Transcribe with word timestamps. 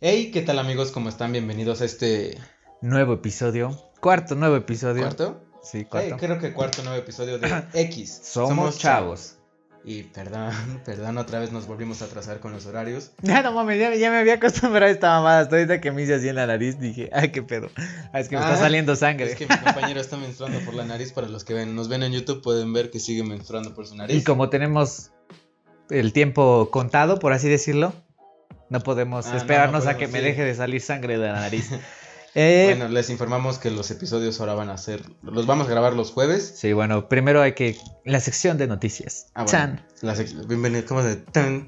Hey, 0.00 0.30
¿qué 0.32 0.42
tal 0.42 0.58
amigos? 0.58 0.90
¿Cómo 0.90 1.08
están? 1.08 1.30
Bienvenidos 1.30 1.80
a 1.80 1.84
este 1.84 2.36
Nuevo 2.80 3.12
episodio. 3.14 3.78
Cuarto 4.00 4.34
nuevo 4.34 4.56
episodio. 4.56 5.02
cuarto. 5.02 5.40
Sí, 5.62 5.78
Hey, 5.78 5.84
cuarto. 5.88 6.16
creo 6.16 6.38
que 6.40 6.52
cuarto 6.52 6.82
nuevo 6.82 6.98
episodio 6.98 7.38
de 7.38 7.48
X. 7.74 8.20
Somos, 8.24 8.78
chavos. 8.78 9.36
Y 9.84 10.02
perdón, 10.04 10.52
perdón, 10.84 11.18
otra 11.18 11.38
vez 11.38 11.52
nos 11.52 11.68
volvimos 11.68 12.02
a 12.02 12.06
atrasar 12.06 12.40
con 12.40 12.50
los 12.52 12.66
horarios. 12.66 13.12
Ya 13.22 13.42
no 13.42 13.52
mames, 13.52 13.78
ya, 13.78 13.94
ya 13.94 14.10
me 14.10 14.18
había 14.18 14.34
acostumbrado 14.34 14.86
a 14.86 14.90
esta 14.90 15.10
mamada. 15.10 15.40
Hasta 15.42 15.54
ahorita 15.54 15.80
que 15.80 15.92
me 15.92 16.02
hice 16.02 16.14
así 16.14 16.28
en 16.28 16.34
la 16.34 16.48
nariz 16.48 16.80
dije, 16.80 17.10
ay, 17.12 17.30
qué 17.30 17.44
pedo. 17.44 17.70
Ah, 18.12 18.18
es 18.18 18.28
que 18.28 18.36
me 18.36 18.42
Ah, 18.42 18.46
está 18.50 18.56
saliendo 18.64 18.96
sangre. 18.96 19.26
Es 19.30 19.36
que 19.36 19.46
mi 19.46 19.56
compañero 19.56 20.00
está 20.00 20.16
menstruando 20.16 20.58
por 20.64 20.74
la 20.74 20.84
nariz. 20.84 21.12
Para 21.12 21.28
los 21.28 21.44
que 21.44 21.54
ven, 21.54 21.76
nos 21.76 21.88
ven 21.88 22.02
en 22.02 22.12
YouTube 22.12 22.42
pueden 22.42 22.72
ver 22.72 22.90
que 22.90 22.98
sigue 22.98 23.22
menstruando 23.22 23.72
por 23.72 23.86
su 23.86 23.94
nariz. 23.94 24.16
Y 24.16 24.24
como 24.24 24.50
tenemos 24.50 25.12
el 25.90 26.12
tiempo 26.12 26.70
contado, 26.70 27.18
por 27.18 27.32
así 27.32 27.48
decirlo, 27.48 27.92
no 28.68 28.80
podemos 28.80 29.26
Ah, 29.26 29.30
no, 29.32 29.36
esperarnos 29.38 29.84
no 29.84 29.90
a 29.90 29.96
que 29.96 30.06
me 30.08 30.20
deje 30.20 30.44
de 30.44 30.54
salir 30.54 30.80
sangre 30.80 31.18
de 31.18 31.26
la 31.28 31.40
nariz. 31.40 31.70
Eh, 32.36 32.66
Bueno, 32.76 32.86
les 32.86 33.10
informamos 33.10 33.58
que 33.58 33.72
los 33.72 33.90
episodios 33.90 34.38
ahora 34.38 34.54
van 34.54 34.70
a 34.70 34.78
ser. 34.78 35.02
Los 35.20 35.46
vamos 35.46 35.66
a 35.66 35.70
grabar 35.70 35.94
los 35.94 36.12
jueves. 36.12 36.54
Sí, 36.56 36.72
bueno, 36.72 37.08
primero 37.08 37.42
hay 37.42 37.54
que. 37.54 37.76
La 38.04 38.20
sección 38.20 38.56
de 38.56 38.68
noticias. 38.68 39.26
Ah, 39.34 39.42
bueno. 39.42 39.50
Chan. 39.50 39.86
La 40.02 40.14
sec- 40.14 40.46
bienvenido, 40.46 40.84
¿cómo 40.86 41.02
de? 41.02 41.16
Tan. 41.16 41.66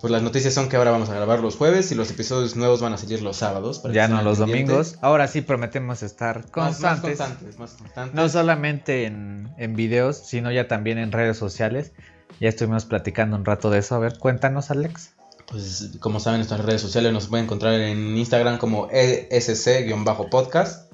Pues 0.00 0.10
las 0.10 0.20
noticias 0.22 0.52
son 0.52 0.68
que 0.68 0.76
ahora 0.76 0.90
vamos 0.90 1.08
a 1.10 1.14
grabar 1.14 1.38
los 1.38 1.54
jueves 1.56 1.90
y 1.92 1.94
los 1.94 2.10
episodios 2.10 2.56
nuevos 2.56 2.80
van 2.82 2.92
a 2.92 2.98
salir 2.98 3.22
los 3.22 3.36
sábados. 3.36 3.78
para 3.78 3.94
Ya 3.94 4.08
no 4.08 4.20
los 4.22 4.38
domingos. 4.38 4.98
Ahora 5.00 5.28
sí 5.28 5.42
prometemos 5.42 6.02
estar 6.02 6.38
Más- 6.40 6.50
constantes. 6.50 7.18
Más, 7.20 7.28
constantes, 7.28 7.58
más 7.60 7.72
constantes. 7.74 8.14
No 8.16 8.28
solamente 8.28 9.04
en, 9.04 9.48
en 9.58 9.74
videos, 9.76 10.18
sino 10.26 10.50
ya 10.50 10.66
también 10.68 10.98
en 10.98 11.12
redes 11.12 11.36
sociales. 11.38 11.92
Ya 12.40 12.48
estuvimos 12.48 12.84
platicando 12.84 13.36
un 13.36 13.44
rato 13.44 13.70
de 13.70 13.78
eso. 13.78 13.94
A 13.94 13.98
ver, 13.98 14.18
cuéntanos, 14.18 14.70
Alex. 14.70 15.12
Pues 15.48 15.90
como 16.00 16.18
saben, 16.20 16.40
nuestras 16.40 16.64
redes 16.64 16.80
sociales 16.80 17.12
nos 17.12 17.28
pueden 17.28 17.44
encontrar 17.44 17.74
en 17.74 18.16
Instagram 18.16 18.58
como 18.58 18.88
ESC-podcast. 18.90 20.86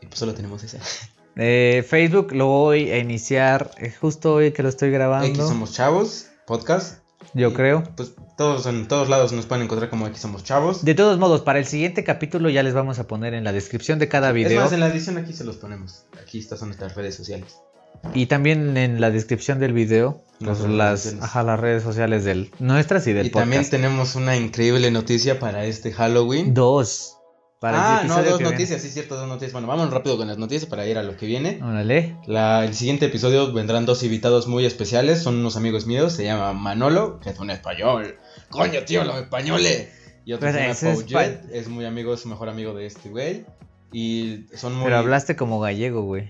Y 0.00 0.06
pues 0.06 0.18
solo 0.18 0.34
tenemos 0.34 0.62
ese. 0.64 0.78
Eh, 1.38 1.84
Facebook 1.86 2.32
lo 2.32 2.46
voy 2.46 2.90
a 2.90 2.96
iniciar 2.96 3.70
justo 4.00 4.32
hoy 4.32 4.52
que 4.52 4.62
lo 4.62 4.70
estoy 4.70 4.90
grabando. 4.90 5.26
X 5.28 5.36
Somos 5.46 5.74
Chavos, 5.74 6.28
podcast. 6.46 7.00
Yo 7.34 7.50
Y, 7.50 7.52
creo. 7.52 7.84
Pues 7.94 8.14
todos 8.38 8.64
en 8.64 8.88
todos 8.88 9.10
lados 9.10 9.32
nos 9.32 9.44
pueden 9.44 9.64
encontrar 9.64 9.90
como 9.90 10.06
X 10.06 10.22
Somos 10.22 10.44
Chavos. 10.44 10.82
De 10.82 10.94
todos 10.94 11.18
modos, 11.18 11.42
para 11.42 11.58
el 11.58 11.66
siguiente 11.66 12.04
capítulo 12.04 12.48
ya 12.48 12.62
les 12.62 12.72
vamos 12.72 12.98
a 12.98 13.06
poner 13.06 13.34
en 13.34 13.44
la 13.44 13.52
descripción 13.52 13.98
de 13.98 14.08
cada 14.08 14.30
Es 14.30 14.34
video. 14.34 14.62
más, 14.62 14.72
en 14.72 14.80
la 14.80 14.86
edición 14.86 15.18
aquí 15.18 15.34
se 15.34 15.44
los 15.44 15.56
ponemos. 15.56 16.06
Aquí 16.22 16.38
estas 16.38 16.58
son 16.58 16.68
nuestras 16.68 16.94
redes 16.94 17.14
sociales. 17.14 17.58
Y 18.14 18.26
también 18.26 18.76
en 18.76 19.00
la 19.00 19.10
descripción 19.10 19.58
del 19.58 19.72
video. 19.72 20.22
pues, 20.38 20.60
Las 20.60 21.00
sociales. 21.00 21.22
ajá, 21.22 21.42
las 21.42 21.60
redes 21.60 21.82
sociales 21.82 22.24
del, 22.24 22.50
nuestras 22.58 23.06
y 23.06 23.12
del 23.12 23.26
Y 23.26 23.30
también 23.30 23.62
podcast. 23.62 23.70
tenemos 23.70 24.14
una 24.14 24.36
increíble 24.36 24.90
noticia 24.90 25.38
para 25.38 25.64
este 25.64 25.92
Halloween. 25.92 26.54
Dos. 26.54 27.12
Para 27.58 27.98
ah, 27.98 28.02
el 28.02 28.08
no, 28.08 28.16
dos 28.16 28.24
que 28.24 28.30
viene. 28.36 28.50
noticias, 28.50 28.82
sí, 28.82 28.90
cierto, 28.90 29.16
dos 29.16 29.26
noticias. 29.26 29.52
Bueno, 29.52 29.66
vamos 29.66 29.90
rápido 29.90 30.18
con 30.18 30.28
las 30.28 30.36
noticias 30.36 30.68
para 30.68 30.86
ir 30.86 30.98
a 30.98 31.02
lo 31.02 31.16
que 31.16 31.24
viene. 31.24 31.58
Órale. 31.62 32.18
La, 32.26 32.64
el 32.66 32.74
siguiente 32.74 33.06
episodio 33.06 33.50
vendrán 33.54 33.86
dos 33.86 34.02
invitados 34.02 34.46
muy 34.46 34.66
especiales, 34.66 35.22
son 35.22 35.36
unos 35.36 35.56
amigos 35.56 35.86
míos, 35.86 36.12
se 36.12 36.24
llama 36.24 36.52
Manolo, 36.52 37.18
que 37.18 37.30
es 37.30 37.38
un 37.38 37.50
español. 37.50 38.16
Coño, 38.50 38.82
tío, 38.84 39.04
los 39.04 39.16
españoles. 39.16 39.88
Y 40.26 40.34
otro 40.34 40.50
Pues 40.50 40.76
se 40.78 40.86
llama 40.86 41.00
Paujet, 41.00 41.44
es 41.50 41.68
muy 41.68 41.86
amigo, 41.86 42.12
es 42.12 42.20
su 42.20 42.28
mejor 42.28 42.50
amigo 42.50 42.74
de 42.74 42.84
este 42.86 43.08
güey. 43.08 43.46
Y 43.90 44.44
son 44.54 44.74
muy... 44.74 44.84
Pero 44.84 44.98
hablaste 44.98 45.34
como 45.34 45.58
gallego, 45.58 46.02
güey. 46.02 46.28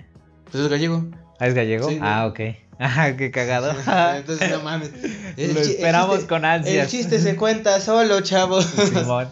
Pues 0.51 0.63
es 0.63 0.69
gallego. 0.71 1.07
¿Ah, 1.39 1.47
es 1.49 1.55
gallego? 1.55 1.89
Sí, 1.89 1.99
ah, 2.03 2.27
ok. 2.27 2.41
Ah, 2.79 3.13
qué 3.17 3.31
cagado. 3.31 3.71
Entonces, 4.17 4.51
no 4.51 4.63
mames. 4.63 4.91
El 5.39 5.55
Lo 5.55 5.61
el 5.61 5.67
esperamos 5.71 6.17
chiste- 6.17 6.27
con 6.29 6.45
El 6.45 6.51
ansias. 6.51 6.91
chiste 6.91 7.19
se 7.19 7.35
cuenta 7.35 7.81
solo, 7.81 8.21
chavos. 8.21 8.67
Simón. 8.67 9.29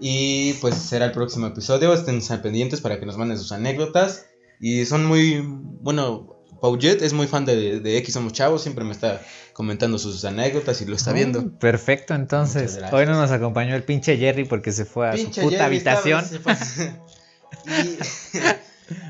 Y 0.00 0.54
pues 0.54 0.74
será 0.76 1.04
el 1.04 1.12
próximo 1.12 1.48
episodio. 1.48 1.92
Estén 1.92 2.22
pendientes 2.40 2.80
para 2.80 2.98
que 2.98 3.04
nos 3.04 3.18
manden 3.18 3.36
sus 3.38 3.52
anécdotas. 3.52 4.24
Y 4.58 4.86
son 4.86 5.04
muy. 5.04 5.42
Bueno, 5.44 6.34
Paujet 6.62 7.02
es 7.02 7.12
muy 7.12 7.26
fan 7.26 7.44
de, 7.44 7.78
de 7.80 7.98
X 7.98 8.14
Somos 8.14 8.32
Chavos. 8.32 8.62
Siempre 8.62 8.86
me 8.86 8.92
está 8.92 9.20
comentando 9.52 9.98
sus 9.98 10.24
anécdotas 10.24 10.80
y 10.80 10.86
lo 10.86 10.96
está 10.96 11.12
viendo. 11.12 11.42
Mm, 11.42 11.58
Perfecto, 11.58 12.14
entonces. 12.14 12.78
Hoy 12.90 13.04
no 13.04 13.12
nos 13.12 13.32
acompañó 13.32 13.76
el 13.76 13.82
pinche 13.82 14.16
Jerry 14.16 14.46
porque 14.46 14.72
se 14.72 14.86
fue 14.86 15.10
a 15.10 15.12
Pinche 15.12 15.42
su 15.42 15.48
puta 15.48 15.64
Jerry 15.68 15.76
habitación. 15.76 16.24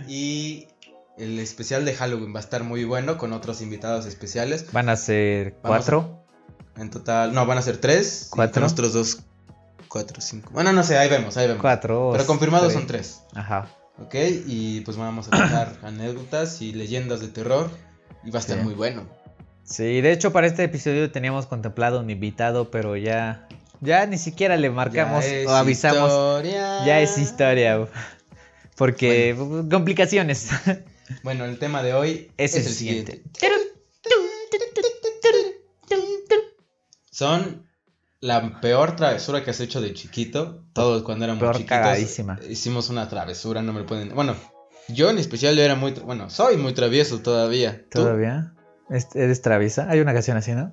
y, 0.08 0.12
y 0.12 0.68
el 1.18 1.38
especial 1.38 1.84
de 1.84 1.94
Halloween 1.94 2.34
va 2.34 2.38
a 2.38 2.42
estar 2.42 2.64
muy 2.64 2.84
bueno 2.84 3.18
con 3.18 3.32
otros 3.32 3.60
invitados 3.60 4.06
especiales. 4.06 4.66
Van 4.72 4.88
a 4.88 4.96
ser 4.96 5.54
cuatro. 5.62 6.24
En 6.76 6.90
total, 6.90 7.34
no, 7.34 7.44
van 7.46 7.58
a 7.58 7.62
ser 7.62 7.78
tres. 7.78 8.28
¿Cuatro? 8.30 8.54
con 8.54 8.62
Nosotros 8.62 8.92
dos, 8.92 9.18
cuatro, 9.88 10.20
cinco. 10.20 10.50
Bueno, 10.52 10.72
no 10.72 10.82
sé, 10.84 10.96
ahí 10.96 11.08
vemos, 11.08 11.36
ahí 11.36 11.46
vemos. 11.48 11.60
Cuatro. 11.60 12.10
Pero 12.12 12.26
confirmados 12.26 12.68
tres. 12.68 12.78
son 12.78 12.86
tres. 12.86 13.20
Ajá. 13.34 13.68
Ok, 14.00 14.14
y 14.46 14.80
pues 14.82 14.96
vamos 14.96 15.26
a 15.26 15.30
contar 15.30 15.76
anécdotas 15.82 16.62
y 16.62 16.72
leyendas 16.72 17.20
de 17.20 17.28
terror. 17.28 17.68
Y 18.24 18.30
va 18.30 18.38
a 18.38 18.40
estar 18.42 18.58
Sí. 18.58 18.64
muy 18.64 18.74
bueno. 18.74 19.08
Sí, 19.64 20.00
de 20.00 20.12
hecho 20.12 20.32
para 20.32 20.46
este 20.46 20.64
episodio 20.64 21.10
teníamos 21.10 21.46
contemplado 21.46 22.00
un 22.00 22.08
invitado, 22.10 22.70
pero 22.70 22.96
ya. 22.96 23.46
Ya 23.80 24.06
ni 24.06 24.18
siquiera 24.18 24.56
le 24.56 24.70
marcamos 24.70 25.24
o 25.46 25.50
avisamos. 25.50 26.10
historia. 26.10 26.84
Ya 26.86 27.00
es 27.00 27.18
historia. 27.18 27.86
Porque 28.76 29.36
complicaciones. 29.70 30.48
Bueno, 31.22 31.44
el 31.44 31.58
tema 31.58 31.82
de 31.82 31.94
hoy 31.94 32.32
Es 32.36 32.54
es, 32.54 32.62
el 32.62 32.66
el 32.68 32.74
siguiente. 32.78 33.12
siguiente. 33.12 33.40
Son 37.10 37.66
la 38.20 38.60
peor 38.60 38.96
travesura 38.96 39.42
que 39.44 39.50
has 39.50 39.60
hecho 39.60 39.80
de 39.80 39.92
chiquito. 39.94 40.64
Todos 40.72 41.02
cuando 41.02 41.24
éramos 41.24 41.40
Peor 41.40 41.56
chiquitos 41.56 41.76
cagadísima. 41.78 42.38
hicimos 42.48 42.88
una 42.90 43.08
travesura, 43.08 43.62
no 43.62 43.72
me 43.72 43.80
lo 43.80 43.86
pueden. 43.86 44.14
Bueno, 44.14 44.36
yo 44.88 45.10
en 45.10 45.18
especial 45.18 45.56
yo 45.56 45.62
era 45.62 45.74
muy, 45.74 45.92
bueno, 45.92 46.30
soy 46.30 46.56
muy 46.56 46.72
travieso 46.74 47.20
todavía. 47.20 47.84
¿Todavía? 47.90 48.54
¿Es- 48.90 49.14
¿Eres 49.14 49.42
traviesa? 49.42 49.88
Hay 49.90 50.00
una 50.00 50.12
canción 50.12 50.36
así, 50.36 50.52
¿no? 50.52 50.72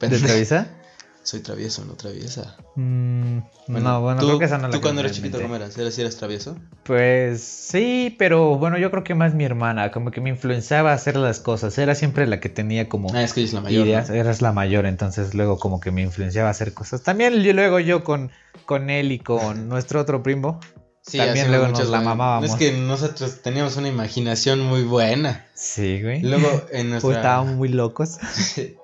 ¿De 0.00 0.18
traviesa? 0.18 0.76
Soy 1.22 1.40
travieso, 1.40 1.84
no 1.84 1.94
traviesa. 1.94 2.56
Mm, 2.76 3.38
no, 3.68 4.00
bueno, 4.00 4.20
¿tú, 4.20 4.26
creo 4.26 4.38
que 4.38 4.44
esa 4.46 4.56
no 4.58 4.68
la 4.68 4.74
¿Tú 4.74 4.80
cuando 4.80 5.02
eras 5.02 5.12
chiquito 5.12 5.40
cómo 5.40 5.54
eras? 5.54 5.76
¿Eras, 5.76 5.98
eras 5.98 6.16
travieso? 6.16 6.56
Pues 6.84 7.42
sí, 7.42 8.16
pero 8.18 8.56
bueno, 8.56 8.78
yo 8.78 8.90
creo 8.90 9.04
que 9.04 9.14
más 9.14 9.34
mi 9.34 9.44
hermana, 9.44 9.90
como 9.92 10.10
que 10.10 10.20
me 10.22 10.30
influenciaba 10.30 10.92
a 10.92 10.94
hacer 10.94 11.16
las 11.16 11.38
cosas. 11.38 11.76
Era 11.76 11.94
siempre 11.94 12.26
la 12.26 12.40
que 12.40 12.48
tenía 12.48 12.88
como 12.88 13.14
Ah, 13.14 13.22
es 13.22 13.34
que 13.34 13.46
la 13.46 13.60
mayor. 13.60 13.86
ideas. 13.86 14.08
¿no? 14.08 14.14
Eras 14.16 14.40
la 14.40 14.52
mayor, 14.52 14.86
entonces 14.86 15.34
luego 15.34 15.58
como 15.58 15.78
que 15.78 15.90
me 15.90 16.00
influenciaba 16.02 16.48
a 16.48 16.52
hacer 16.52 16.72
cosas. 16.72 17.02
También 17.02 17.34
yo- 17.42 17.52
luego 17.52 17.80
yo 17.80 18.02
con, 18.02 18.30
con 18.64 18.88
él 18.88 19.12
y 19.12 19.18
con 19.18 19.68
nuestro 19.68 20.00
otro 20.00 20.22
primo. 20.22 20.58
Sí, 21.02 21.18
También 21.18 21.48
luego 21.48 21.68
nos 21.68 21.88
la 21.90 22.00
mamábamos. 22.00 22.50
Es 22.50 22.56
que 22.56 22.72
nosotros 22.72 23.40
teníamos 23.42 23.76
una 23.76 23.88
imaginación 23.88 24.60
muy 24.60 24.82
buena. 24.84 25.46
Sí, 25.54 26.00
güey. 26.02 26.22
Luego 26.22 26.48
en 26.72 26.88
Pues 26.88 27.02
nuestra... 27.02 27.16
estábamos 27.16 27.54
muy 27.56 27.68
locos. 27.68 28.18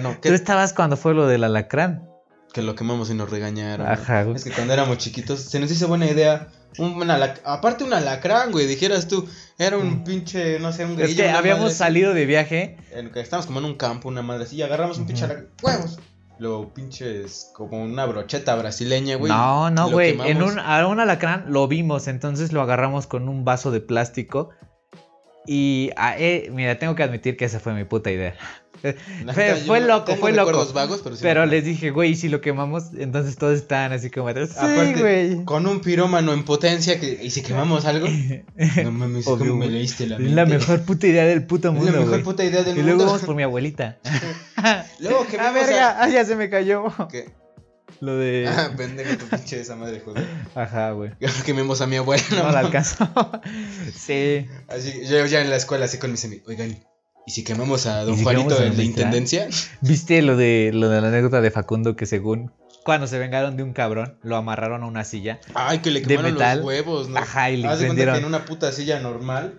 bueno, 0.00 0.14
Tú 0.14 0.28
que, 0.28 0.34
estabas 0.34 0.72
cuando 0.72 0.96
fue 0.96 1.14
lo 1.14 1.26
del 1.28 1.44
alacrán. 1.44 2.08
que 2.52 2.62
lo 2.62 2.74
quemamos 2.74 3.10
y 3.10 3.14
nos 3.14 3.30
regañaron. 3.30 3.86
Ajá, 3.86 4.24
güey. 4.24 4.36
Es 4.36 4.44
que 4.44 4.50
cuando 4.50 4.72
éramos 4.72 4.98
chiquitos 4.98 5.40
se 5.40 5.58
nos 5.60 5.70
hizo 5.70 5.86
buena 5.88 6.06
idea. 6.06 6.48
Un, 6.78 6.94
un 6.94 7.08
alac- 7.08 7.40
aparte 7.44 7.84
un 7.84 7.92
alacrán, 7.92 8.50
güey, 8.50 8.66
dijeras 8.66 9.06
tú. 9.06 9.28
Era 9.58 9.76
un 9.78 10.00
Mm. 10.00 10.04
pinche, 10.04 10.58
no 10.58 10.72
sé, 10.72 10.84
un 10.84 10.92
Es 10.92 10.98
grillo. 10.98 11.22
que 11.22 11.28
una 11.28 11.38
habíamos 11.38 11.62
madre 11.64 11.74
salido 11.74 12.14
de 12.14 12.26
viaje. 12.26 12.76
En 12.92 13.12
que 13.12 13.20
estábamos 13.20 13.46
como 13.46 13.60
en 13.60 13.66
un 13.66 13.74
campo, 13.76 14.08
una 14.08 14.22
madre 14.22 14.44
así, 14.44 14.56
y 14.56 14.62
agarramos 14.62 14.98
un 14.98 15.06
pinche 15.06 15.24
alacrán. 15.24 15.48
¡Huevos! 15.62 15.98
Luego 16.40 16.74
pinches, 16.74 17.50
como 17.54 17.80
una 17.84 18.04
brocheta 18.06 18.56
brasileña, 18.56 19.14
güey. 19.16 19.30
no, 19.32 19.70
no, 19.70 19.86
lo 19.86 19.92
güey. 19.92 20.18
En 20.28 20.42
un, 20.42 20.58
a 20.58 20.84
un 20.88 20.98
alacrán 20.98 21.44
lo 21.48 21.68
vimos, 21.68 22.08
entonces 22.08 22.52
lo 22.52 22.60
agarramos 22.60 23.06
con 23.06 23.28
un 23.28 23.44
vaso 23.44 23.70
de 23.70 23.80
plástico. 23.80 24.50
Y 25.46 25.90
a- 25.96 26.18
eh, 26.18 26.48
mira, 26.52 26.78
tengo 26.78 26.94
que 26.94 27.02
admitir 27.02 27.36
que 27.36 27.44
esa 27.44 27.60
fue 27.60 27.74
mi 27.74 27.84
puta 27.84 28.10
idea. 28.10 28.34
La 29.24 29.32
Fue, 29.32 29.80
no 29.80 29.86
loco, 29.86 30.14
fue 30.16 30.32
loco. 30.32 30.66
vagos, 30.74 31.02
pero 31.22 31.44
sí 31.44 31.50
les 31.50 31.64
dije, 31.64 31.90
güey, 31.90 32.10
¿y 32.12 32.16
si 32.16 32.28
lo 32.28 32.40
quemamos, 32.40 32.84
entonces 32.98 33.36
todos 33.36 33.56
estaban 33.58 33.92
así 33.92 34.10
como 34.10 34.32
de, 34.32 34.46
sí, 34.46 34.52
Aparte, 34.58 35.00
güey. 35.00 35.44
Con 35.44 35.66
un 35.66 35.80
pirómano 35.80 36.32
en 36.32 36.44
potencia 36.44 37.00
que, 37.00 37.18
y 37.22 37.30
si 37.30 37.42
quemamos 37.42 37.84
algo. 37.86 38.06
No 38.82 38.92
mames, 38.92 39.26
Obvio, 39.26 39.52
¿cómo 39.52 39.60
me 39.60 39.68
leíste 39.68 40.06
la 40.06 40.16
Es 40.16 40.20
mente? 40.20 40.34
la 40.36 40.46
mejor 40.46 40.82
puta 40.82 41.06
idea 41.06 41.24
del 41.24 41.46
puto 41.46 41.68
Es 41.72 41.74
mundo, 41.74 41.92
la 41.92 42.00
mejor 42.00 42.22
puta 42.22 42.44
idea 42.44 42.62
del 42.62 42.76
Y 42.76 42.82
luego 42.82 42.98
mundo. 42.98 43.06
vamos 43.06 43.22
por 43.22 43.34
mi 43.34 43.42
abuelita. 43.42 43.98
Luego 45.00 45.20
¡Ah, 45.22 45.30
quemamos 45.30 45.54
verga! 45.54 46.02
¡Ah, 46.02 46.08
ya 46.08 46.24
se 46.24 46.36
me 46.36 46.48
cayó! 46.50 46.86
a... 46.86 47.08
¿Qué? 47.08 47.30
Lo 48.00 48.16
de... 48.16 48.46
Ah, 48.48 48.72
pendejo, 48.76 49.16
tu 49.16 49.26
pinche 49.26 49.60
esa 49.60 49.76
madre, 49.76 50.00
joder. 50.04 50.26
Ajá, 50.54 50.90
güey. 50.92 51.12
Quememos 51.46 51.80
a 51.80 51.86
mi 51.86 51.96
abuela. 51.96 52.22
No 52.30 52.36
la 52.36 52.42
mames. 52.44 52.64
alcanzó. 52.66 53.08
sí. 53.94 54.46
Así, 54.68 55.06
yo 55.06 55.24
ya 55.26 55.40
en 55.40 55.50
la 55.50 55.56
escuela, 55.56 55.84
así 55.84 55.98
con 55.98 56.10
mis 56.10 56.24
amigos. 56.24 56.48
Oigan, 56.48 56.76
¿y 57.26 57.30
si 57.32 57.44
quemamos 57.44 57.86
a 57.86 58.04
don 58.04 58.16
si 58.16 58.22
Juanito, 58.22 58.48
quemamos 58.48 58.60
a 58.60 58.62
el 58.64 58.68
don 58.70 58.76
de 58.78 58.82
Beltrán? 58.84 59.06
intendencia? 59.08 59.48
¿Viste 59.80 60.22
lo 60.22 60.36
de, 60.36 60.70
lo 60.74 60.88
de 60.88 61.00
la 61.00 61.08
anécdota 61.08 61.40
de 61.40 61.50
Facundo 61.50 61.96
que 61.96 62.06
según 62.06 62.52
cuando 62.84 63.06
se 63.06 63.18
vengaron 63.18 63.56
de 63.56 63.62
un 63.62 63.72
cabrón, 63.72 64.18
lo 64.22 64.36
amarraron 64.36 64.82
a 64.82 64.86
una 64.86 65.04
silla? 65.04 65.40
Ay, 65.54 65.78
que 65.78 65.90
le 65.90 66.00
De 66.00 66.06
quemaron 66.06 66.32
metal. 66.34 66.58
los 66.58 66.66
huevos, 66.66 67.08
¿no? 67.08 67.18
Ajá, 67.18 67.50
y 67.50 67.56
le 67.56 67.68
Haz 67.68 67.78
de 67.78 67.86
prendieron- 67.86 68.14
que 68.14 68.20
en 68.20 68.26
una 68.26 68.44
puta 68.44 68.72
silla 68.72 69.00
normal. 69.00 69.54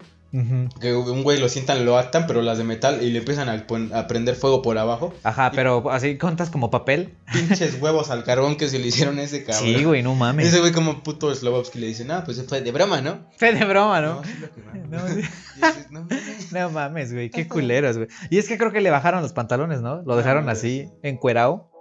Que 0.81 0.93
un 0.93 1.23
güey 1.23 1.39
lo 1.39 1.47
sientan, 1.47 1.85
lo 1.85 1.97
atan, 1.97 2.27
pero 2.27 2.41
las 2.41 2.57
de 2.57 2.63
metal 2.63 3.01
y 3.01 3.09
le 3.11 3.19
empiezan 3.19 3.47
a, 3.49 4.07
prender 4.07 4.35
fuego 4.35 4.61
por 4.61 4.77
abajo. 4.77 5.13
Ajá, 5.23 5.51
pero 5.53 5.89
así 5.91 6.17
contas 6.17 6.49
como 6.49 6.69
papel. 6.69 7.15
Pinches 7.31 7.81
huevos 7.81 8.09
al 8.09 8.23
carbón 8.23 8.57
que 8.57 8.67
se 8.67 8.79
le 8.79 8.87
hicieron 8.87 9.17
a 9.19 9.23
ese 9.23 9.43
cabrón. 9.45 9.63
Sí, 9.63 9.83
güey, 9.83 10.03
no 10.03 10.13
mames. 10.15 10.47
Ese 10.47 10.59
güey 10.59 10.71
como 10.71 11.03
puto 11.03 11.33
Slovovsky 11.33 11.79
le 11.79 11.87
dice, 11.87 12.03
no, 12.05 12.23
pues 12.23 12.43
fue 12.47 12.61
de 12.61 12.71
broma, 12.71 13.01
¿no? 13.01 13.29
Fue 13.37 13.53
de 13.53 13.63
broma, 13.65 14.01
¿no? 14.01 14.23
sí 14.23 14.33
lo 14.39 14.53
quemaron. 14.53 14.89
No, 14.91 15.07
sí. 15.07 15.21
Y 15.57 15.65
dices, 15.65 15.91
no 15.91 16.01
mames. 16.01 16.51
No 16.51 16.69
mames, 16.69 17.13
güey, 17.13 17.29
qué 17.29 17.47
culeros, 17.47 17.97
güey. 17.97 18.09
Y 18.29 18.37
es 18.37 18.47
que 18.47 18.57
creo 18.57 18.71
que 18.71 18.81
le 18.81 18.89
bajaron 18.91 19.21
los 19.21 19.33
pantalones, 19.33 19.81
¿no? 19.81 20.01
Lo 20.01 20.15
dejaron 20.17 20.49
Ah, 20.49 20.53
así, 20.53 20.89
encuerado. 21.01 21.71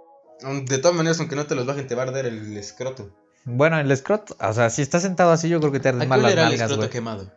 De 0.67 0.77
todas 0.77 0.95
maneras, 0.95 1.19
aunque 1.19 1.35
no 1.35 1.45
te 1.45 1.55
los 1.55 1.65
bajen, 1.65 1.87
te 1.87 1.95
va 1.95 2.03
a 2.03 2.07
arder 2.07 2.25
el 2.25 2.55
escroto. 2.57 3.15
Bueno, 3.45 3.77
el 3.79 3.91
escrot, 3.91 4.35
o 4.41 4.53
sea, 4.53 4.69
si 4.69 4.81
estás 4.81 5.03
sentado 5.03 5.31
así, 5.31 5.49
yo 5.49 5.59
creo 5.59 5.71
que 5.71 5.79
te 5.79 5.89
¿A 5.89 5.91
arden 5.91 6.09
mal 6.09 6.21
las 6.21 6.35
nalgas, 6.35 6.61
escroto 6.61 6.77
güey. 6.77 6.89
quemado? 6.89 7.31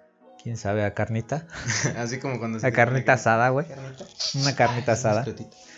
¿Quién 0.48 0.56
sabe? 0.56 0.82
¿A 0.82 0.94
carnita? 0.94 1.46
Así 1.98 2.18
como 2.20 2.38
cuando 2.38 2.58
A 2.66 2.70
carnita 2.70 3.12
asada, 3.12 3.50
güey. 3.50 3.66
Carnita. 3.68 4.06
Una 4.40 4.56
carnita 4.56 4.92
asada. 4.92 5.26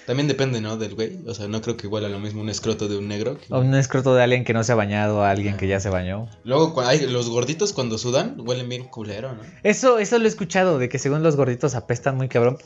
También 0.06 0.28
depende, 0.28 0.60
¿no? 0.60 0.76
Del 0.76 0.94
güey. 0.94 1.18
O 1.26 1.34
sea, 1.34 1.48
no 1.48 1.60
creo 1.60 1.76
que 1.76 1.88
igual 1.88 2.04
a 2.04 2.08
lo 2.08 2.20
mismo 2.20 2.40
un 2.40 2.48
escroto 2.50 2.86
de 2.86 2.96
un 2.96 3.08
negro. 3.08 3.36
que- 3.36 3.52
O 3.52 3.58
un 3.58 3.74
escroto 3.74 4.14
de 4.14 4.22
alguien 4.22 4.44
que 4.44 4.52
no 4.52 4.62
se 4.62 4.70
ha 4.70 4.76
bañado 4.76 5.24
a 5.24 5.30
alguien 5.30 5.56
que 5.56 5.66
ya 5.66 5.80
se 5.80 5.88
bañó. 5.90 6.28
Luego, 6.44 6.72
cu- 6.72 6.82
ay, 6.82 7.04
los 7.08 7.28
gorditos 7.28 7.72
cuando 7.72 7.98
sudan 7.98 8.36
huelen 8.38 8.68
bien 8.68 8.84
culero, 8.84 9.32
¿no? 9.34 9.40
Eso, 9.64 9.98
eso 9.98 10.18
lo 10.20 10.26
he 10.26 10.28
escuchado, 10.28 10.78
de 10.78 10.88
que 10.88 11.00
según 11.00 11.24
los 11.24 11.34
gorditos 11.34 11.74
apestan 11.74 12.16
muy 12.16 12.28
cabrón. 12.28 12.56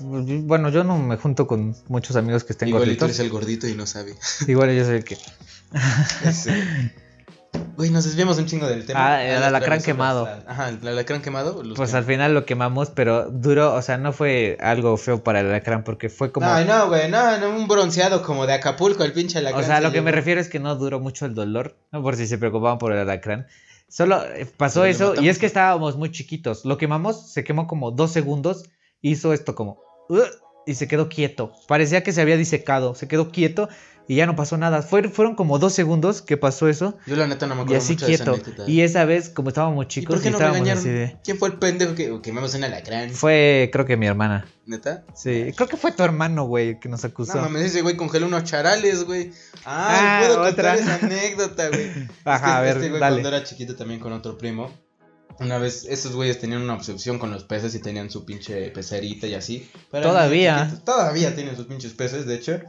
Bueno, 0.46 0.68
yo 0.68 0.84
no 0.84 0.98
me 0.98 1.16
junto 1.16 1.46
con 1.46 1.74
muchos 1.88 2.16
amigos 2.16 2.44
que 2.44 2.52
estén 2.52 2.68
Igual 2.68 2.82
y 2.82 2.84
tú 2.84 3.06
gorditos. 3.06 3.08
eres 3.08 3.20
el 3.20 3.30
gordito 3.30 3.66
y 3.66 3.74
no 3.74 3.86
sabe. 3.86 4.14
Igual 4.46 4.76
yo 4.76 4.84
soy 4.84 4.96
el 4.96 5.04
que. 5.04 5.16
Ese. 6.22 6.52
Güey, 7.76 7.90
nos 7.90 8.04
desviamos 8.04 8.38
un 8.38 8.46
chingo 8.46 8.66
del 8.68 8.86
tema. 8.86 9.14
Ah, 9.14 9.24
el 9.24 9.34
las 9.34 9.44
alacrán 9.48 9.82
quemado. 9.82 10.24
la- 10.26 10.44
Ajá, 10.46 10.68
el 10.68 10.86
alacrán 10.86 11.22
quemado. 11.22 11.62
los 11.62 11.76
Pues 11.76 11.92
al 11.94 12.04
final 12.04 12.32
lo 12.34 12.44
quemamos, 12.46 12.90
pero 12.90 13.30
duró, 13.30 13.74
o 13.74 13.82
sea, 13.82 13.96
no 13.98 14.12
fue 14.12 14.56
algo 14.60 14.96
feo 14.96 15.22
para 15.24 15.40
el 15.40 15.46
alacrán 15.48 15.82
porque 15.84 16.08
fue 16.08 16.30
como... 16.30 16.46
Ay, 16.46 16.64
no, 16.66 16.88
güey, 16.88 17.10
no, 17.10 17.36
no, 17.38 17.50
un 17.50 17.66
bronceado 17.66 18.22
como 18.22 18.46
de 18.46 18.52
Acapulco, 18.54 19.02
el 19.04 19.12
pinche 19.12 19.38
alacrán. 19.38 19.62
o 19.64 19.66
sea, 19.66 19.76
se 19.78 19.82
lo 19.82 19.90
que 19.92 20.00
me 20.00 20.10
llevó. 20.10 20.16
refiero 20.16 20.40
es 20.40 20.48
que 20.48 20.60
no 20.60 20.74
duró 20.76 21.00
mucho 21.00 21.26
el 21.26 21.34
dolor, 21.34 21.76
no 21.90 22.02
por 22.02 22.16
si 22.16 22.26
se 22.26 22.38
preocupaban 22.38 22.78
por 22.78 22.92
el 22.92 22.98
alacrán. 22.98 23.46
Solo 23.88 24.22
eh, 24.24 24.46
pasó 24.56 24.82
Pero 24.82 24.90
eso 24.92 25.20
y 25.20 25.28
es 25.28 25.38
que 25.38 25.46
estábamos 25.46 25.96
muy 25.96 26.10
chiquitos. 26.10 26.64
Lo 26.64 26.78
quemamos, 26.78 27.32
se 27.32 27.44
quemó 27.44 27.66
como 27.66 27.90
dos 27.90 28.12
segundos, 28.12 28.70
hizo 29.02 29.32
esto 29.32 29.54
como... 29.54 29.80
"Ugh", 30.08 30.22
y 30.66 30.74
se 30.74 30.88
quedó 30.88 31.08
quieto. 31.08 31.52
Parecía 31.68 32.02
que 32.02 32.12
se 32.12 32.20
había 32.22 32.36
disecado, 32.36 32.94
se 32.94 33.06
quedó 33.08 33.30
quieto 33.30 33.68
y 34.06 34.16
ya 34.16 34.26
no 34.26 34.36
pasó 34.36 34.56
nada. 34.56 34.82
Fue- 34.82 35.08
fueron 35.08 35.34
como 35.34 35.58
dos 35.58 35.72
segundos 35.72 36.20
que 36.22 36.36
pasó 36.36 36.68
eso 36.68 36.98
Yo 37.06 37.16
la 37.16 37.26
neta 37.26 37.46
no 37.46 37.54
me 37.54 37.62
y 37.62 37.64
acuerdo 37.64 37.82
así 37.82 37.92
mucho 37.94 38.06
de 38.06 38.12
esa 38.14 38.24
quieto. 38.24 38.40
anécdota. 38.42 38.70
Y 38.70 38.80
esa 38.82 39.04
vez, 39.04 39.28
como 39.30 39.48
estábamos 39.48 39.84
¿Y 39.84 39.88
chicos, 39.88 40.14
por 40.16 40.22
qué 40.22 40.28
y 40.28 40.30
no 40.32 40.36
estábamos 40.38 40.60
regañaron? 40.60 40.80
así 40.80 40.88
de... 40.90 41.16
¿Quién 41.24 41.38
fue 41.38 41.48
el 41.48 41.54
pendejo 41.58 41.94
que 41.94 42.20
quemamos 42.22 42.54
un 42.54 42.64
alacrán? 42.64 43.10
Fue, 43.10 43.70
creo 43.72 43.86
que 43.86 43.96
mi 43.96 44.06
hermana. 44.06 44.46
¿Neta? 44.66 45.04
Sí, 45.14 45.52
creo 45.56 45.68
que 45.68 45.76
fue 45.76 45.92
tu 45.92 46.02
hermano, 46.02 46.44
güey, 46.44 46.80
que 46.80 46.88
nos 46.88 47.04
acusó. 47.04 47.34
No 47.36 47.42
mames, 47.42 47.62
ese 47.66 47.82
güey 47.82 47.96
congeló 47.96 48.26
unos 48.26 48.44
charales, 48.44 49.04
güey. 49.04 49.30
Ah, 49.64 50.20
Ah, 50.20 50.26
puedo 50.26 50.40
otra. 50.42 50.74
contar 50.74 50.78
esa 50.78 51.06
anécdota, 51.06 51.68
güey. 51.68 51.90
Ajá, 52.24 52.34
Es 52.36 52.40
que 52.42 52.46
a 52.50 52.60
ver, 52.60 52.76
este 52.76 52.88
güey 52.90 53.00
dale. 53.00 53.16
cuando 53.22 53.28
era 53.36 53.44
chiquito 53.44 53.76
también 53.76 54.00
con 54.00 54.12
otro 54.12 54.36
primo. 54.38 54.70
Una 55.40 55.58
vez, 55.58 55.84
esos 55.90 56.14
güeyes 56.14 56.38
tenían 56.38 56.62
una 56.62 56.74
obsesión 56.74 57.18
con 57.18 57.32
los 57.32 57.42
peces 57.42 57.74
y 57.74 57.80
tenían 57.80 58.08
su 58.08 58.24
pinche 58.24 58.70
pecerita 58.70 59.26
y 59.26 59.34
así. 59.34 59.68
Pero 59.90 60.08
Todavía. 60.10 60.66
chiquitos. 60.66 60.84
Todavía 60.84 61.34
tienen 61.34 61.56
sus 61.56 61.66
pinches 61.66 61.92
peces, 61.92 62.24
de 62.26 62.34
hecho. 62.36 62.60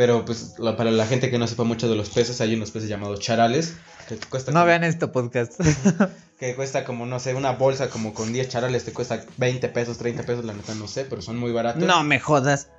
Pero 0.00 0.24
pues 0.24 0.54
la- 0.58 0.78
para 0.78 0.90
la 0.90 1.04
gente 1.04 1.30
que 1.30 1.38
no 1.38 1.46
sepa 1.46 1.64
mucho 1.64 1.86
de 1.86 1.94
los 1.94 2.08
peces, 2.08 2.40
hay 2.40 2.54
unos 2.54 2.70
peces 2.70 2.88
llamados 2.88 3.20
charales. 3.20 3.74
Que 4.08 4.16
cuesta 4.16 4.50
No 4.50 4.60
como- 4.60 4.66
vean 4.68 4.82
este 4.82 5.06
podcast. 5.08 5.60
que 6.40 6.54
cuesta 6.56 6.84
como, 6.86 7.04
no 7.04 7.20
sé, 7.20 7.34
una 7.34 7.50
bolsa 7.52 7.90
como 7.90 8.14
con 8.14 8.32
10 8.32 8.48
charales 8.48 8.86
te 8.86 8.94
cuesta 8.94 9.22
20 9.36 9.68
pesos, 9.68 9.98
30 9.98 10.22
pesos, 10.22 10.42
la 10.46 10.54
neta 10.54 10.74
no 10.74 10.88
sé, 10.88 11.04
pero 11.04 11.20
son 11.20 11.36
muy 11.36 11.52
baratos. 11.52 11.82
no 11.84 12.02
me 12.02 12.18
jodas. 12.18 12.70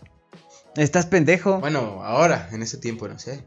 Estás 0.75 1.05
pendejo. 1.05 1.59
Bueno, 1.59 2.03
ahora, 2.03 2.49
en 2.51 2.63
ese 2.63 2.77
tiempo, 2.79 3.07
no 3.07 3.19
sé. 3.19 3.45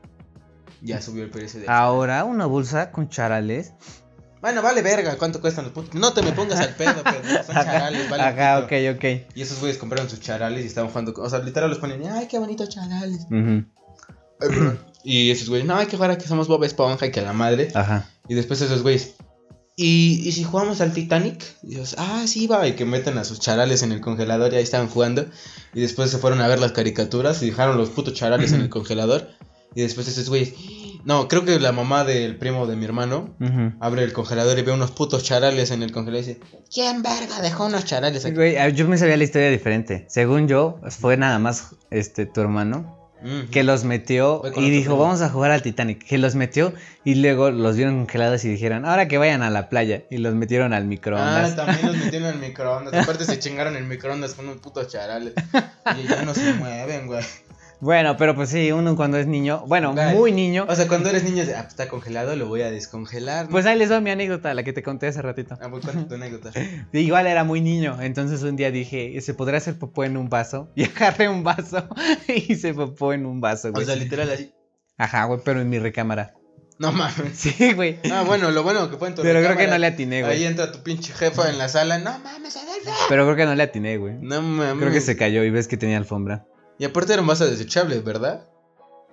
Ya 0.81 1.03
subió 1.03 1.25
el 1.25 1.31
precio 1.31 1.59
de... 1.59 1.67
Ahora 1.69 2.23
una 2.23 2.47
bolsa 2.47 2.93
con 2.93 3.09
charales. 3.09 3.73
Bueno, 4.45 4.61
vale 4.61 4.83
verga, 4.83 5.17
¿cuánto 5.17 5.41
cuestan 5.41 5.65
los 5.65 5.73
putos? 5.73 5.95
No 5.95 6.13
te 6.13 6.21
me 6.21 6.33
pongas 6.33 6.61
al 6.61 6.75
pedo, 6.75 7.03
pero 7.03 7.45
son 7.47 7.55
charales, 7.55 8.11
vale. 8.11 8.23
Ajá, 8.25 8.59
ok, 8.59 8.73
ok. 8.95 9.05
Y 9.35 9.41
esos 9.41 9.59
güeyes 9.59 9.79
compraron 9.79 10.11
sus 10.11 10.21
charales 10.21 10.63
y 10.65 10.67
estaban 10.67 10.91
jugando, 10.91 11.15
o 11.17 11.31
sea, 11.31 11.39
literal 11.39 11.71
los 11.71 11.79
ponen, 11.79 12.07
ay, 12.07 12.29
qué 12.29 12.39
bonito 12.39 12.67
charales. 12.67 13.27
Perdón. 14.39 14.79
y 15.03 15.31
esos 15.31 15.49
güeyes, 15.49 15.67
no, 15.67 15.77
hay 15.77 15.87
que 15.87 15.97
jugar 15.97 16.11
a 16.11 16.19
que 16.19 16.29
somos 16.29 16.47
Bob 16.47 16.63
Esponja 16.63 17.07
y 17.07 17.11
que 17.11 17.21
a 17.21 17.23
la 17.23 17.33
madre. 17.33 17.69
Ajá. 17.73 18.11
Y 18.29 18.35
después 18.35 18.61
esos 18.61 18.83
güeyes, 18.83 19.15
¿y, 19.77 20.29
y 20.29 20.33
si 20.33 20.45
jugamos 20.45 20.83
al 20.83 20.93
Titanic? 20.93 21.43
Y 21.63 21.77
Dios, 21.77 21.95
ah, 21.97 22.25
sí, 22.27 22.47
va. 22.47 22.69
Y 22.69 22.75
que 22.75 22.85
meten 22.85 23.17
a 23.17 23.25
sus 23.25 23.41
charales 23.41 23.83
en 23.83 23.93
el 23.93 24.03
congelador 24.03 24.53
y 24.53 24.57
ahí 24.57 24.63
estaban 24.63 24.91
jugando. 24.91 25.25
Y 25.73 25.81
después 25.81 26.11
se 26.11 26.19
fueron 26.19 26.43
a 26.43 26.49
ver 26.49 26.59
las 26.59 26.73
caricaturas 26.73 27.43
y 27.43 27.47
dejaron 27.47 27.79
los 27.79 27.89
putos 27.89 28.13
charales 28.13 28.53
en 28.53 28.61
el 28.61 28.69
congelador. 28.69 29.27
Y 29.75 29.81
después 29.81 30.07
esos 30.07 30.29
güeyes, 30.29 30.53
no, 31.05 31.29
creo 31.29 31.45
que 31.45 31.59
la 31.61 31.73
mamá 31.73 32.05
del 32.05 32.37
primo 32.37 32.67
de 32.67 32.77
mi 32.77 32.85
hermano 32.85 33.35
abre 33.81 34.03
el 34.05 34.13
congelador 34.13 34.59
y 34.59 34.63
ve 34.63 34.73
unos 34.73 34.91
putos 34.91 35.23
charales 35.25 35.71
en 35.71 35.83
el 35.83 35.93
congelador 35.93 36.25
y 36.25 36.27
dice, 36.35 36.41
¿quién 36.73 37.03
verga 37.03 37.41
dejó 37.43 37.67
unos 37.67 37.85
charales 37.85 38.25
aquí? 38.25 38.35
Güey, 38.35 38.57
ah, 38.57 38.69
yo 38.69 38.87
me 38.89 38.97
sabía 38.99 39.17
la 39.17 39.25
historia 39.25 39.51
diferente. 39.51 40.07
Según 40.09 40.49
yo, 40.49 40.81
fue 40.89 41.17
nada 41.17 41.39
más 41.39 41.75
este 41.91 42.27
tu 42.27 42.41
hermano 42.41 43.01
que 43.51 43.65
los 43.65 43.85
metió 43.85 44.43
y 44.55 44.69
dijo, 44.69 44.91
primo. 44.91 44.99
vamos 45.03 45.23
a 45.23 45.31
jugar 45.31 45.51
al 45.51 45.63
Titanic. 45.63 46.05
Que 46.05 46.19
los 46.19 46.35
metió 46.35 46.75
y 47.05 47.15
luego 47.15 47.51
los 47.51 47.75
vieron 47.75 47.97
congelados 47.97 48.45
y 48.45 48.51
dijeron, 48.51 48.85
ahora 48.85 49.09
que 49.09 49.17
vayan 49.17 49.43
a 49.43 49.49
la 49.49 49.71
playa. 49.71 50.03
Y 50.11 50.19
los 50.19 50.35
metieron 50.35 50.75
al 50.75 50.83
Ah, 50.83 50.87
microondas. 50.87 51.57
también 51.57 51.87
los 51.87 51.97
metieron 51.97 52.29
el 52.35 52.39
microondas. 52.39 52.93
Aparte 53.03 53.25
se 53.25 53.39
chingaron 53.39 53.77
el 53.77 53.85
microondas 53.85 54.35
con 54.35 54.45
unos 54.47 54.59
putos 54.61 54.89
charales. 54.89 55.33
Y 56.03 56.07
ya 56.09 56.23
no 56.23 56.35
se 56.35 56.53
mueven, 56.55 57.07
güey. 57.07 57.25
Bueno, 57.81 58.17
pero 58.17 58.35
pues 58.35 58.49
sí, 58.51 58.73
uno 58.73 58.97
cuando 58.97 59.19
es 59.19 59.27
niño, 59.27 59.65
bueno, 59.67 59.93
muy 60.15 60.33
niño, 60.33 60.67
O 60.69 60.75
sea, 60.75 60.89
cuando 60.89 61.11
eres 61.11 61.25
niño, 61.25 61.43
ah, 61.51 61.61
pues 61.63 61.69
está 61.69 61.89
congelado, 61.89 62.35
lo 62.37 62.47
voy 62.47 62.63
a 62.63 62.71
descongelar. 62.71 63.47
¿no? 63.47 63.51
pues 63.51 63.67
ahí 63.67 63.79
les 63.79 63.89
doy 63.89 64.01
mi 64.01 64.11
anécdota, 64.11 64.55
la 64.55 64.63
que 64.63 64.73
te 64.73 64.83
conté 64.83 65.07
hace 65.09 65.21
ratito. 65.23 65.59
Ah, 65.61 65.69
pues 65.71 65.83
tu 66.09 66.15
anécdota. 66.15 66.51
Igual 66.93 67.27
era 67.27 67.45
muy 67.45 67.61
niño, 67.61 67.99
entonces 68.01 68.43
un 68.43 68.57
día 68.57 68.71
dije, 68.71 69.21
¿se 69.21 69.35
podrá 69.35 69.59
hacer 69.59 69.79
popó 69.79 70.05
en 70.05 70.17
un 70.17 70.29
vaso? 70.29 70.71
Y 70.77 70.85
agarré 70.85 71.29
un 71.29 71.45
vaso 71.45 71.89
y 72.29 72.53
hice 72.53 72.73
popó 72.75 73.13
en 73.13 73.27
un 73.27 73.41
vaso, 73.41 73.69
O 73.69 73.73
güey. 73.73 73.85
sea, 73.87 73.97
literal 73.97 74.31
así. 74.31 74.53
Ajá, 74.97 75.25
güey, 75.25 75.41
pero 75.45 75.61
en 75.61 75.69
mi 75.69 75.79
recámara. 75.79 76.35
No 76.79 76.91
mames. 76.91 77.37
Sí, 77.39 77.73
güey. 77.73 77.99
Ah, 78.11 78.25
bueno, 78.27 78.51
lo 78.51 78.63
bueno 78.65 78.91
que 78.91 78.97
fue 78.97 79.09
en 79.09 79.15
tu 79.15 79.23
Pero 79.23 79.41
creo 79.41 79.57
que 79.57 79.67
no 79.69 79.79
le 79.79 79.87
atiné, 79.87 80.17
Ahí 80.19 80.23
güey. 80.25 80.45
entra 80.45 80.73
tu 80.73 80.83
pinche 80.83 81.13
jefa 81.13 81.49
en 81.49 81.59
la 81.59 81.69
sala. 81.69 81.99
No 81.99 82.19
mames, 82.19 82.57
Adolfo. 82.57 82.91
Pero 83.09 83.25
creo 83.27 83.37
que 83.37 83.45
no 83.45 83.55
le 83.55 83.63
atiné, 83.63 83.97
güey. 83.97 84.15
No 84.21 84.43
mames. 84.43 84.81
Creo 84.81 84.93
que 84.93 85.01
se 85.01 85.17
cayó 85.17 85.45
y 85.45 85.51
ves 85.51 85.69
que 85.69 85.77
tenía 85.77 85.97
alfombra. 85.99 86.47
Y 86.79 86.85
aparte 86.85 87.13
eran 87.13 87.27
vasos 87.27 87.51
desechables, 87.51 88.03
¿verdad? 88.05 88.49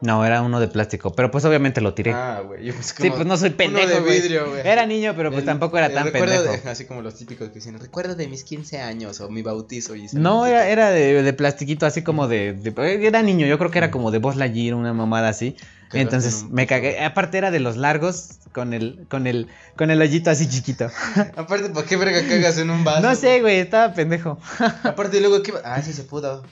No, 0.04 0.26
era 0.26 0.42
uno 0.42 0.60
de 0.60 0.68
plástico, 0.68 1.14
pero 1.14 1.30
pues 1.30 1.46
obviamente 1.46 1.80
lo 1.80 1.94
tiré. 1.94 2.12
Ah, 2.12 2.42
güey. 2.44 2.72
sí, 2.72 3.12
pues 3.12 3.24
no 3.28 3.38
soy 3.38 3.50
uno 3.50 3.58
pendejo, 3.58 3.88
de 3.88 4.00
güey. 4.00 4.20
vidrio, 4.20 4.50
güey. 4.50 4.68
Era 4.68 4.88
niño, 4.88 5.14
pero 5.16 5.30
pues 5.30 5.42
El- 5.42 5.46
tampoco 5.46 5.78
era 5.78 5.94
tan 5.94 6.12
pendejo. 6.12 6.42
de- 6.42 6.70
así 6.72 6.86
como 6.86 7.04
los 7.04 7.14
típicos 7.14 7.50
que 7.50 7.56
dicen, 7.56 7.78
recuerdo 7.80 8.16
de 8.16 8.28
mis 8.28 8.44
15 8.44 8.82
años 8.82 9.22
o 9.22 9.30
mi 9.30 9.44
bautizo. 9.44 9.96
Y 9.96 10.08
No, 10.14 10.48
era, 10.48 10.68
era 10.68 10.90
de, 10.90 11.22
de 11.22 11.34
plastiquito, 11.34 11.86
así 11.86 12.02
como 12.02 12.28
de, 12.28 12.54
de- 12.54 13.06
Era 13.08 13.22
niño, 13.22 13.46
yo 13.46 13.60
creo 13.60 13.70
que 13.70 13.78
era 13.78 13.92
como 13.92 14.10
de 14.10 14.18
Buzz 14.18 14.38
Lightyear, 14.38 14.74
una 14.74 14.92
mamada 14.94 15.30
así. 15.30 15.56
Entonces 15.94 16.46
un 16.48 16.54
me 16.54 16.66
cagué. 16.66 17.04
Aparte 17.06 17.38
era 17.38 17.52
de 17.52 17.60
los 17.60 17.78
largos, 17.78 18.40
con 18.54 18.74
el, 18.74 19.06
con 19.08 19.28
el, 19.28 19.50
con 19.78 19.92
el 19.92 20.02
hoyito 20.02 20.32
así 20.32 20.50
chiquito. 20.50 20.88
Aparte, 21.36 21.70
¿para 21.70 21.86
qué 21.86 21.98
verga 21.98 22.28
cagas 22.28 22.58
en 22.58 22.72
un 22.72 22.84
vaso? 22.84 23.02
No 23.02 23.14
sé, 23.14 23.42
güey, 23.42 23.60
estaba 23.60 23.94
pendejo. 23.94 24.40
Aparte, 24.84 25.20
luego, 25.20 25.44
¿qué? 25.44 25.54
Ah, 25.64 25.80
sí 25.84 25.94
se 25.94 26.04
pudo. 26.06 26.44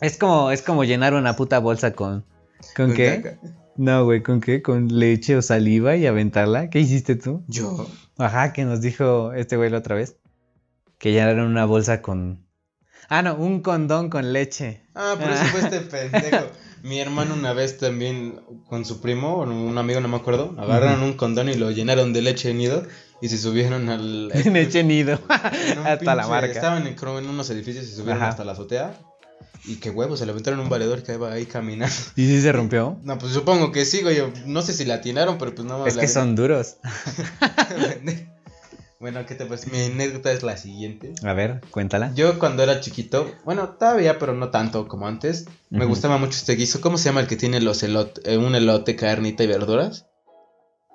Es 0.00 0.18
como, 0.18 0.50
es 0.50 0.62
como 0.62 0.84
llenar 0.84 1.14
una 1.14 1.36
puta 1.36 1.58
bolsa 1.58 1.92
con. 1.92 2.24
¿Con 2.74 2.94
qué? 2.94 3.22
caca. 3.22 3.38
No, 3.76 4.04
güey, 4.04 4.22
¿con 4.22 4.40
qué? 4.40 4.62
¿Con 4.62 4.88
leche 4.88 5.36
o 5.36 5.42
saliva 5.42 5.96
y 5.96 6.06
aventarla? 6.06 6.70
¿Qué 6.70 6.80
hiciste 6.80 7.16
tú? 7.16 7.44
Yo. 7.46 7.86
Ajá, 8.16 8.52
que 8.52 8.64
nos 8.64 8.80
dijo 8.80 9.32
este 9.34 9.56
güey 9.56 9.70
la 9.70 9.78
otra 9.78 9.94
vez. 9.94 10.16
Que 10.98 11.12
llenaron 11.12 11.46
una 11.46 11.66
bolsa 11.66 12.00
con. 12.00 12.46
Ah, 13.08 13.22
no, 13.22 13.36
un 13.36 13.60
condón 13.60 14.08
con 14.08 14.32
leche. 14.32 14.82
Ah, 14.94 15.14
por 15.18 15.30
eso 15.30 15.44
fue 15.44 15.60
este 15.60 15.80
pendejo. 16.10 16.46
Mi 16.82 17.00
hermano 17.00 17.34
una 17.34 17.52
vez 17.52 17.78
también 17.78 18.40
con 18.68 18.84
su 18.84 19.00
primo, 19.00 19.36
o 19.36 19.42
un 19.42 19.76
amigo, 19.76 20.00
no 20.00 20.08
me 20.08 20.16
acuerdo, 20.16 20.54
agarraron 20.58 21.02
un 21.02 21.14
condón 21.14 21.48
y 21.48 21.54
lo 21.54 21.70
llenaron 21.70 22.12
de 22.12 22.22
leche 22.22 22.48
de 22.48 22.54
nido 22.54 22.86
y 23.20 23.28
se 23.28 23.38
subieron 23.38 23.88
al... 23.88 24.28
leche 24.52 24.84
nido. 24.84 25.18
Hasta 25.84 26.14
la 26.14 26.26
marca. 26.26 26.52
Estaban 26.52 26.86
en, 26.86 26.96
en 26.96 27.28
unos 27.28 27.50
edificios 27.50 27.84
y 27.84 27.88
se 27.88 27.96
subieron 27.96 28.22
Ajá. 28.22 28.30
hasta 28.30 28.44
la 28.44 28.52
azotea. 28.52 28.98
Y 29.66 29.76
qué 29.76 29.90
huevos, 29.90 30.20
se 30.20 30.26
le 30.26 30.32
aventaron 30.32 30.60
un 30.60 30.68
valedor 30.68 31.02
que 31.02 31.14
iba 31.14 31.32
ahí 31.32 31.46
caminando. 31.46 31.94
¿Y 32.14 32.26
si 32.26 32.40
se 32.40 32.52
rompió? 32.52 32.98
No, 33.02 33.18
pues 33.18 33.32
supongo 33.32 33.72
que 33.72 33.84
sí, 33.84 34.02
güey. 34.02 34.22
No 34.46 34.62
sé 34.62 34.72
si 34.72 34.84
la 34.84 34.94
atinaron, 34.94 35.38
pero 35.38 35.54
pues 35.54 35.66
no 35.66 35.84
Es 35.86 35.96
que 35.96 36.06
son 36.06 36.36
duros. 36.36 36.76
bueno, 39.00 39.26
¿qué 39.26 39.34
te 39.34 39.44
parece? 39.44 39.70
Mi 39.70 39.82
anécdota 39.82 40.30
es 40.30 40.44
la 40.44 40.56
siguiente. 40.56 41.14
A 41.24 41.32
ver, 41.32 41.62
cuéntala. 41.72 42.12
Yo 42.14 42.38
cuando 42.38 42.62
era 42.62 42.80
chiquito, 42.80 43.34
bueno, 43.44 43.70
todavía, 43.70 44.20
pero 44.20 44.34
no 44.34 44.50
tanto 44.50 44.86
como 44.86 45.08
antes, 45.08 45.46
me 45.70 45.84
gustaba 45.84 46.16
mucho 46.16 46.38
este 46.38 46.54
guiso. 46.54 46.80
¿Cómo 46.80 46.96
se 46.96 47.06
llama 47.06 47.20
el 47.20 47.26
que 47.26 47.36
tiene 47.36 47.60
los 47.60 47.82
elote, 47.82 48.20
eh, 48.32 48.38
un 48.38 48.54
elote, 48.54 48.94
carnita 48.94 49.42
y 49.42 49.48
verduras? 49.48 50.06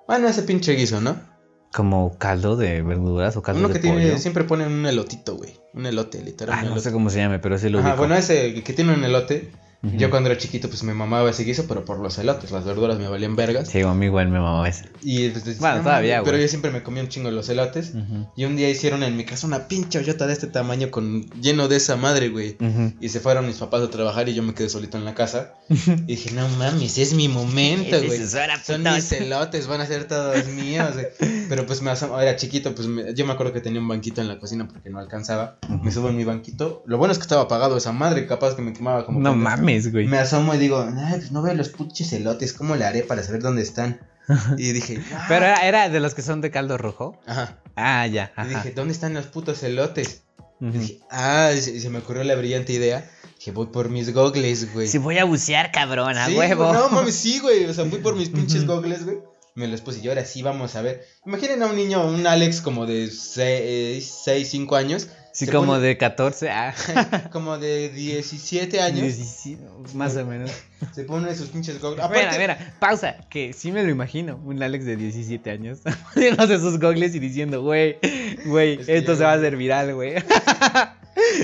Bueno, 0.08 0.30
ese 0.30 0.44
pinche 0.44 0.76
guiso, 0.76 1.02
¿no? 1.02 1.31
Como 1.74 2.18
caldo 2.18 2.58
de 2.58 2.82
verduras 2.82 3.36
o 3.38 3.42
caldo 3.42 3.60
Uno 3.60 3.68
de 3.70 3.76
que 3.76 3.80
tiene, 3.80 4.02
pollo. 4.08 4.18
siempre 4.18 4.44
ponen 4.44 4.72
un 4.72 4.86
elotito, 4.86 5.36
güey. 5.38 5.54
Un 5.74 5.86
elote, 5.86 6.22
literal. 6.22 6.54
Ah, 6.58 6.62
no 6.64 6.68
elote. 6.68 6.82
sé 6.82 6.92
cómo 6.92 7.10
se 7.10 7.20
llame, 7.20 7.40
pero 7.40 7.58
sí 7.58 7.70
lo 7.70 7.80
Ajá, 7.80 7.90
ubico. 7.90 8.00
bueno, 8.00 8.16
ese 8.16 8.62
que 8.64 8.74
tiene 8.74 8.94
un 8.94 9.04
elote. 9.06 9.52
Yo 9.84 10.10
cuando 10.12 10.30
era 10.30 10.38
chiquito, 10.38 10.68
pues 10.70 10.84
me 10.84 10.94
mamaba 10.94 11.30
ese 11.32 11.44
guiso, 11.44 11.66
pero 11.68 11.84
por 11.86 12.00
los 12.00 12.18
elotes. 12.20 12.52
Las 12.52 12.66
verduras 12.66 13.00
me 13.00 13.08
valían 13.08 13.36
vergas. 13.36 13.68
Sí, 13.70 13.82
a 13.82 13.94
mí 13.94 14.06
igual 14.06 14.28
me 14.30 14.40
mamaba 14.40 14.70
ese. 14.70 14.90
Y 15.02 15.30
Bueno, 15.30 15.78
no, 15.78 15.84
todavía, 15.84 16.20
Pero 16.24 16.34
güey. 16.38 16.44
yo 16.44 16.48
siempre 16.48 16.70
me 16.70 16.84
comía 16.84 17.02
un 17.02 17.10
chingo 17.10 17.32
los 17.32 17.50
elotes. 17.50 17.94
Y 18.36 18.46
un 18.46 18.56
día 18.56 18.70
hicieron 18.70 19.02
en 19.02 19.18
mi 19.18 19.26
casa 19.26 19.48
una 19.48 19.68
pinche 19.68 19.98
hoyota 20.00 20.28
de 20.28 20.34
este 20.34 20.46
tamaño 20.48 20.92
con 20.92 21.24
lleno 21.42 21.68
de 21.68 21.78
esa 21.78 21.96
madre, 21.96 22.30
güey. 22.30 22.58
Y 23.00 23.10
se 23.10 23.20
fueron 23.20 23.48
mis 23.48 23.58
papás 23.58 23.82
a 23.82 23.90
trabajar 23.90 24.30
y 24.30 24.34
yo 24.36 24.44
me 24.44 24.54
quedé 24.54 24.70
solito 24.70 24.98
en 24.98 25.06
la 25.06 25.16
casa. 25.16 25.54
Y 25.70 26.02
dije, 26.04 26.32
no 26.32 26.48
mames, 26.50 26.98
es 26.98 27.14
mi 27.14 27.28
momento, 27.28 27.98
güey. 28.06 28.22
es 28.22 28.32
Son 28.64 28.84
mis 28.96 29.12
elotes, 29.14 29.68
van 29.68 29.82
a 29.82 29.86
ser 29.88 30.08
todos 30.08 30.46
míos, 30.48 30.94
güey. 30.94 31.08
Pero 31.50 31.66
pues 31.66 31.82
me 31.82 31.92
era 31.92 32.36
chiquito, 32.36 32.74
pues 32.76 32.88
me- 32.88 33.14
yo 33.16 33.26
me 33.26 33.34
acuerdo 33.34 33.52
que 33.52 33.62
tenía 33.62 33.80
un 33.82 33.88
banquito 33.88 34.22
en 34.22 34.28
la 34.28 34.40
cocina 34.40 34.68
porque 34.68 34.90
no 34.90 35.00
alcanzaba. 35.00 35.58
Me 35.82 35.92
subo 35.92 36.10
en 36.10 36.18
mi 36.18 36.24
banquito. 36.24 36.84
Lo 36.86 36.98
bueno 36.98 37.12
es 37.12 37.18
que 37.18 37.24
estaba 37.24 37.42
apagado 37.44 37.78
esa 37.78 37.92
madre, 37.92 38.28
capaz 38.28 38.56
que 38.56 38.62
me 38.62 38.74
quemaba 38.74 39.06
como... 39.06 39.20
No 39.20 39.32
pendejo. 39.32 39.50
Mames, 39.72 39.92
güey. 39.92 40.08
Me 40.08 40.18
asomo 40.18 40.54
y 40.54 40.58
digo, 40.58 40.80
ay, 40.98 41.14
pues 41.18 41.32
no 41.32 41.42
veo 41.42 41.54
los 41.54 41.70
puches 41.70 42.12
elotes, 42.14 42.54
¿cómo 42.54 42.76
le 42.76 42.86
haré 42.86 43.04
para 43.04 43.24
saber 43.24 43.42
dónde 43.42 43.62
están? 43.62 44.00
Y 44.58 44.72
dije, 44.72 45.00
"Ah". 45.14 45.26
Pero 45.28 45.46
era, 45.46 45.68
era 45.68 45.90
de 45.90 46.00
los 46.00 46.14
que 46.14 46.22
son 46.22 46.42
de 46.42 46.52
caldo 46.52 46.78
rojo. 46.78 47.20
Ajá. 47.26 47.58
Ah, 47.76 48.06
ya. 48.08 48.32
Y 48.38 48.40
Ajá. 48.42 48.50
dije, 48.50 48.72
¿dónde 48.72 48.94
están 48.94 49.14
los 49.14 49.26
putos 49.28 49.62
elotes? 49.64 50.22
Y 50.60 50.70
dije, 50.70 51.00
ah, 51.10 51.52
y 51.58 51.60
se, 51.62 51.72
y 51.72 51.80
se 51.80 51.90
me 51.90 52.00
ocurrió 52.00 52.24
la 52.24 52.36
brillante 52.36 52.72
idea. 52.74 53.10
Dije, 53.40 53.50
voy 53.52 53.68
por 53.68 53.90
mis 53.90 54.14
gogles, 54.14 54.72
güey. 54.74 54.88
Si 54.88 55.00
voy 55.00 55.18
a 55.18 55.26
bucear, 55.26 55.72
cabrón, 55.72 56.16
a 56.18 56.28
Sí, 56.28 56.36
huevo. 56.36 56.72
No 56.72 56.90
mames, 56.90 57.16
sí, 57.16 57.40
güey. 57.40 57.66
O 57.66 57.74
sea, 57.74 57.86
fui 57.86 57.98
por 58.00 58.16
mis 58.16 58.30
pinches 58.36 58.68
gogles, 58.68 59.04
güey. 59.04 59.18
Me 59.56 59.68
los 59.68 59.82
puse 59.82 60.00
y 60.02 60.08
ahora 60.08 60.24
sí 60.24 60.44
vamos 60.44 60.76
a 60.76 60.82
ver. 60.84 61.04
Imaginen 61.26 61.64
a 61.64 61.66
un 61.66 61.76
niño, 61.76 62.06
un 62.06 62.26
Alex 62.28 62.62
como 62.62 62.86
de 62.86 63.10
6, 63.10 64.24
5 64.48 64.76
años. 64.76 65.08
Sí, 65.34 65.46
se 65.46 65.52
como 65.52 65.74
pone- 65.74 65.82
de 65.88 65.98
14. 65.98 66.50
Ah. 66.50 66.74
Como 67.32 67.58
de 67.58 67.90
17 67.90 68.82
años. 68.82 69.02
17, 69.02 69.64
más 69.94 70.16
o 70.18 70.26
menos. 70.26 70.52
Se 70.94 71.04
pone 71.06 71.34
sus 71.36 71.50
pinches 71.50 71.80
gogles. 71.80 72.04
Mira, 72.10 72.22
Aparte, 72.22 72.40
mira, 72.40 72.76
pausa, 72.80 73.16
que 73.30 73.54
sí 73.54 73.72
me 73.72 73.84
lo 73.84 73.90
imagino, 73.90 74.42
un 74.44 74.62
Alex 74.62 74.84
de 74.86 74.96
17 74.98 75.50
años, 75.52 75.80
poniéndose 76.14 76.58
sus 76.60 76.80
gogles 76.80 77.14
y 77.16 77.20
diciendo, 77.20 77.62
güey, 77.62 77.98
güey, 78.46 78.80
Es 78.80 78.86
que 78.88 78.98
esto 78.98 79.16
se 79.16 79.24
va 79.24 79.32
a 79.32 79.36
hacer 79.36 79.56
viral, 79.58 79.94
güey. 79.94 80.16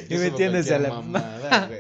y 0.10 0.16
metiéndose 0.16 0.74
a 0.76 0.80
la... 0.80 0.90
mamada, 0.90 1.68
güey. 1.68 1.80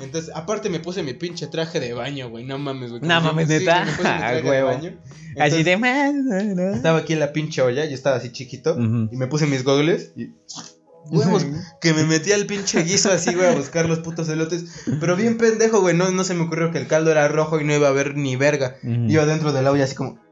Entonces, 0.00 0.30
aparte 0.34 0.68
me 0.68 0.78
puse 0.78 1.02
mi 1.02 1.14
pinche 1.14 1.46
traje 1.46 1.80
de 1.80 1.94
baño, 1.94 2.28
güey. 2.28 2.44
No 2.44 2.58
mames, 2.58 2.90
güey. 2.90 3.02
No 3.02 3.20
mames, 3.20 3.48
¿neta? 3.48 3.84
de. 3.84 4.96
Así 5.40 5.62
de... 5.62 5.76
"Man, 5.78 6.28
Estaba 6.74 6.98
aquí 6.98 7.14
en 7.14 7.20
la 7.20 7.32
pinche 7.32 7.62
olla, 7.62 7.84
yo 7.86 7.94
estaba 7.94 8.16
así 8.16 8.30
chiquito. 8.30 8.76
Y 8.78 9.16
me 9.16 9.26
puse 9.26 9.46
mis 9.46 9.64
gogles 9.64 10.12
y. 10.16 10.32
Huevos, 11.10 11.46
que 11.80 11.92
me 11.92 12.04
metí 12.04 12.32
al 12.32 12.46
pinche 12.46 12.82
guiso 12.82 13.12
así, 13.12 13.34
güey, 13.34 13.48
a 13.48 13.54
buscar 13.54 13.88
los 13.88 14.00
putos 14.00 14.28
elotes. 14.28 14.64
Pero 15.00 15.16
bien 15.16 15.36
pendejo, 15.36 15.80
güey. 15.80 15.94
No, 15.96 16.10
no 16.10 16.24
se 16.24 16.34
me 16.34 16.42
ocurrió 16.42 16.70
que 16.70 16.78
el 16.78 16.86
caldo 16.86 17.10
era 17.10 17.28
rojo 17.28 17.60
y 17.60 17.64
no 17.64 17.74
iba 17.74 17.88
a 17.88 17.90
haber 17.90 18.16
ni 18.16 18.36
verga. 18.36 18.76
Ujú. 18.82 19.06
Iba 19.08 19.26
dentro 19.26 19.52
del 19.52 19.66
olla 19.66 19.84
así 19.84 19.94
como. 19.94 20.23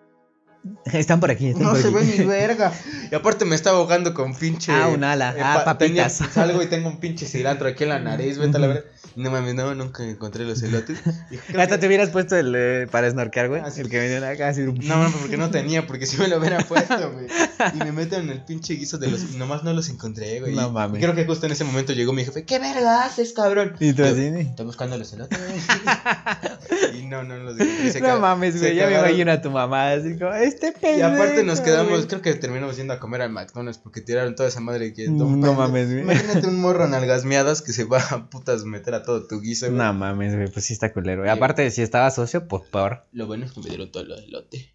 Están 0.84 1.18
por 1.20 1.30
aquí, 1.30 1.48
están 1.48 1.64
No 1.64 1.70
por 1.70 1.80
se 1.82 1.88
aquí. 1.88 1.94
ve 1.96 2.04
ni 2.18 2.24
verga. 2.26 2.72
Y 3.10 3.14
aparte 3.14 3.44
me 3.44 3.54
estaba 3.56 3.78
ahogando 3.78 4.14
con 4.14 4.34
pinche. 4.34 4.72
Ah, 4.72 4.88
un 4.88 5.02
ala. 5.04 5.34
Ah, 5.40 5.62
pa- 5.64 5.78
tenía- 5.78 6.04
papitas. 6.04 6.32
salgo 6.32 6.62
y 6.62 6.66
tengo 6.66 6.88
un 6.88 6.98
pinche 7.00 7.26
cilantro 7.26 7.68
aquí 7.68 7.82
en 7.84 7.88
la 7.90 7.98
nariz, 7.98 8.38
vete 8.38 8.56
a 8.56 8.60
la 8.60 8.66
verga. 8.68 8.84
No 9.14 9.30
mames, 9.30 9.54
no, 9.54 9.74
nunca 9.74 10.02
encontré 10.04 10.44
los 10.44 10.62
elotes. 10.62 10.98
Hasta 11.48 11.66
que- 11.66 11.78
te 11.78 11.86
hubieras 11.86 12.10
puesto 12.10 12.36
el 12.36 12.54
eh, 12.56 12.86
para 12.90 13.10
snorkear, 13.10 13.48
güey. 13.48 13.60
Ah, 13.64 13.70
sí. 13.70 13.80
El 13.82 13.90
que 13.90 13.98
venía 13.98 14.26
acá 14.26 14.48
así. 14.48 14.62
No, 14.62 15.02
no, 15.02 15.10
porque 15.10 15.36
no 15.36 15.50
tenía, 15.50 15.86
porque 15.86 16.06
si 16.06 16.16
me 16.16 16.28
lo 16.28 16.38
hubiera 16.38 16.58
puesto, 16.60 17.10
güey. 17.12 17.26
Y 17.74 17.78
me 17.78 17.92
meten 17.92 18.22
en 18.22 18.30
el 18.30 18.42
pinche 18.42 18.74
guiso 18.74 18.98
de 18.98 19.08
los. 19.10 19.32
Nomás 19.34 19.64
no 19.64 19.72
los 19.74 19.88
encontré, 19.90 20.40
güey. 20.40 20.54
No 20.54 20.70
mames. 20.70 21.00
Creo 21.02 21.14
que 21.14 21.24
justo 21.26 21.46
en 21.46 21.52
ese 21.52 21.64
momento 21.64 21.92
llegó 21.92 22.12
mi 22.12 22.24
jefe. 22.24 22.44
¿Qué 22.44 22.58
verga 22.58 23.04
haces, 23.04 23.32
cabrón? 23.32 23.74
Y 23.80 23.92
tú 23.92 24.04
así. 24.04 24.26
Estoy 24.26 24.64
buscando 24.66 24.96
los 24.96 25.12
elotes. 25.12 25.38
y 26.98 27.02
no, 27.06 27.22
no 27.24 27.36
los 27.38 27.58
encontré. 27.60 28.00
No 28.00 28.20
mames, 28.20 28.58
güey. 28.60 28.74
Ya 28.76 28.86
me 28.86 28.98
imagino 28.98 29.32
a 29.32 29.40
tu 29.40 29.50
mamá 29.50 29.90
así 29.92 30.16
como, 30.18 30.32
este 30.54 30.72
pendejo. 30.72 30.98
Y 30.98 31.02
aparte 31.02 31.44
nos 31.44 31.60
quedamos, 31.60 31.92
güey". 31.92 32.06
creo 32.06 32.22
que 32.22 32.34
terminamos 32.34 32.76
yendo 32.76 32.92
a 32.94 32.98
comer 33.00 33.22
al 33.22 33.30
McDonald's 33.30 33.78
porque 33.78 34.00
tiraron 34.00 34.34
toda 34.34 34.48
esa 34.48 34.60
madre 34.60 34.92
que. 34.92 35.08
No 35.08 35.26
pendejo. 35.26 35.54
mames, 35.54 35.88
güey. 35.90 36.02
Imagínate 36.02 36.46
un 36.46 36.60
morro 36.60 36.84
en 36.86 36.94
algasmeadas 36.94 37.62
que 37.62 37.72
se 37.72 37.84
va 37.84 37.98
a 38.10 38.28
putas 38.30 38.64
meter 38.64 38.94
a 38.94 39.02
todo 39.02 39.26
tu 39.26 39.40
guiso, 39.40 39.66
güey. 39.66 39.78
No 39.78 39.92
mames, 39.92 40.34
güey, 40.34 40.48
pues 40.50 40.64
sí 40.64 40.72
está 40.72 40.92
culero. 40.92 41.24
Y 41.24 41.28
Sí. 41.28 41.30
aparte, 41.32 41.70
si 41.70 41.82
estaba 41.82 42.10
socio, 42.10 42.46
pues 42.48 42.62
peor. 42.70 43.06
Lo 43.12 43.26
bueno 43.26 43.44
es 43.46 43.52
que 43.52 43.60
me 43.60 43.68
dieron 43.68 43.90
todo 43.90 44.02
el 44.04 44.12
elote. 44.12 44.74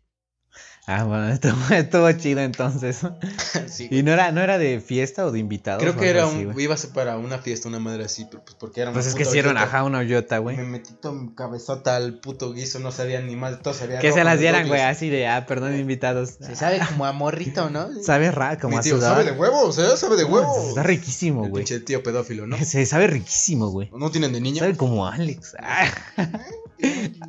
Ah, 0.89 1.03
bueno, 1.03 1.27
estuvo, 1.33 1.53
estuvo 1.75 2.09
chido 2.13 2.39
entonces. 2.39 3.01
sí, 3.67 3.89
¿Y 3.91 4.03
no 4.03 4.13
era, 4.13 4.31
no 4.31 4.41
era 4.41 4.57
de 4.57 4.79
fiesta 4.79 5.25
o 5.25 5.31
de 5.31 5.39
invitados? 5.39 5.83
Creo 5.83 5.97
que 5.97 6.09
era 6.09 6.25
un, 6.25 6.53
güey? 6.53 6.63
iba 6.63 6.75
a 6.75 6.77
ser 6.77 6.91
para 6.91 7.17
una 7.17 7.39
fiesta, 7.39 7.67
una 7.67 7.79
madre 7.79 8.05
así, 8.05 8.25
pero 8.31 8.41
pues 8.45 8.55
porque 8.55 8.79
era 8.79 8.91
una 8.91 8.95
Pues 8.95 9.07
es 9.07 9.13
que 9.13 9.25
puta 9.25 9.31
hicieron, 9.31 9.57
hoyota. 9.57 9.67
ajá, 9.67 9.83
una 9.83 9.97
hoyota, 9.99 10.37
güey. 10.37 10.55
Me 10.55 10.63
metí 10.63 10.93
todo 10.93 11.11
mi 11.11 11.35
cabezota 11.35 11.97
al 11.97 12.19
puto 12.21 12.53
guiso, 12.53 12.79
no 12.79 12.93
sabía 12.93 13.19
ni 13.19 13.35
más, 13.35 13.61
todo 13.61 13.73
sabía 13.73 13.99
Que 13.99 14.13
se 14.13 14.23
las 14.23 14.39
dieran, 14.39 14.69
güey, 14.69 14.79
así 14.79 15.09
de, 15.09 15.27
ah, 15.27 15.45
perdón, 15.45 15.77
invitados. 15.77 16.37
Se 16.39 16.55
sabe 16.55 16.79
como 16.87 17.05
a 17.05 17.11
morrito, 17.11 17.69
¿no? 17.69 17.89
Sabe 18.01 18.31
raro, 18.31 18.57
como 18.61 18.75
Mi 18.75 18.77
a 18.77 18.81
tío, 18.81 19.01
sabe 19.01 19.25
de 19.25 19.31
huevo, 19.33 19.63
o 19.63 19.73
sea, 19.73 19.97
sabe 19.97 20.15
de 20.15 20.23
huevo. 20.23 20.69
Está 20.69 20.83
riquísimo, 20.83 21.41
güey. 21.49 21.65
pinche 21.65 21.81
tío 21.81 22.01
pedófilo, 22.01 22.47
¿no? 22.47 22.57
Se 22.63 22.85
sabe 22.85 23.07
riquísimo, 23.07 23.67
güey. 23.71 23.89
¿No 23.91 24.09
tienen 24.09 24.31
de 24.31 24.39
niño? 24.39 24.59
Sabe 24.59 24.77
como 24.77 25.05
Alex. 25.05 25.53
Ah. 25.59 25.91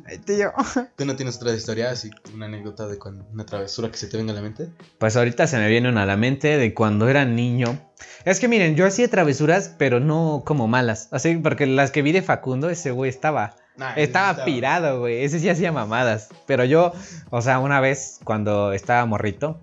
Ay, 0.05 0.17
tío. 0.19 0.51
¿Tú 0.95 1.05
no 1.05 1.15
tienes 1.15 1.37
otra 1.37 1.53
historia 1.53 1.91
así, 1.91 2.09
una 2.33 2.45
anécdota 2.45 2.87
de 2.87 2.97
cuando, 2.97 3.25
una 3.31 3.45
travesura 3.45 3.89
que 3.89 3.97
se 3.97 4.07
te 4.07 4.17
venga 4.17 4.31
a 4.31 4.35
la 4.35 4.41
mente? 4.41 4.69
Pues 4.97 5.15
ahorita 5.15 5.47
se 5.47 5.57
me 5.57 5.67
viene 5.67 5.89
una 5.89 6.03
a 6.03 6.05
la 6.05 6.17
mente 6.17 6.57
de 6.57 6.73
cuando 6.73 7.07
era 7.09 7.25
niño. 7.25 7.79
Es 8.25 8.39
que 8.39 8.47
miren, 8.47 8.75
yo 8.75 8.85
hacía 8.85 9.09
travesuras, 9.09 9.73
pero 9.77 9.99
no 9.99 10.43
como 10.45 10.67
malas. 10.67 11.09
Así, 11.11 11.35
porque 11.37 11.65
las 11.65 11.91
que 11.91 12.01
vi 12.01 12.11
de 12.11 12.21
Facundo, 12.21 12.69
ese 12.69 12.91
güey 12.91 13.09
estaba 13.09 13.55
Nah, 13.79 13.95
sí 13.95 14.01
Estaba 14.01 14.43
pirado, 14.43 14.99
güey. 14.99 15.23
Ese 15.23 15.39
sí 15.39 15.47
hacía 15.47 15.71
mamadas. 15.71 16.27
Pero 16.45 16.65
yo, 16.65 16.91
o 17.29 17.41
sea, 17.41 17.59
una 17.59 17.79
vez 17.79 18.19
cuando 18.25 18.73
estaba 18.73 19.05
morrito, 19.05 19.61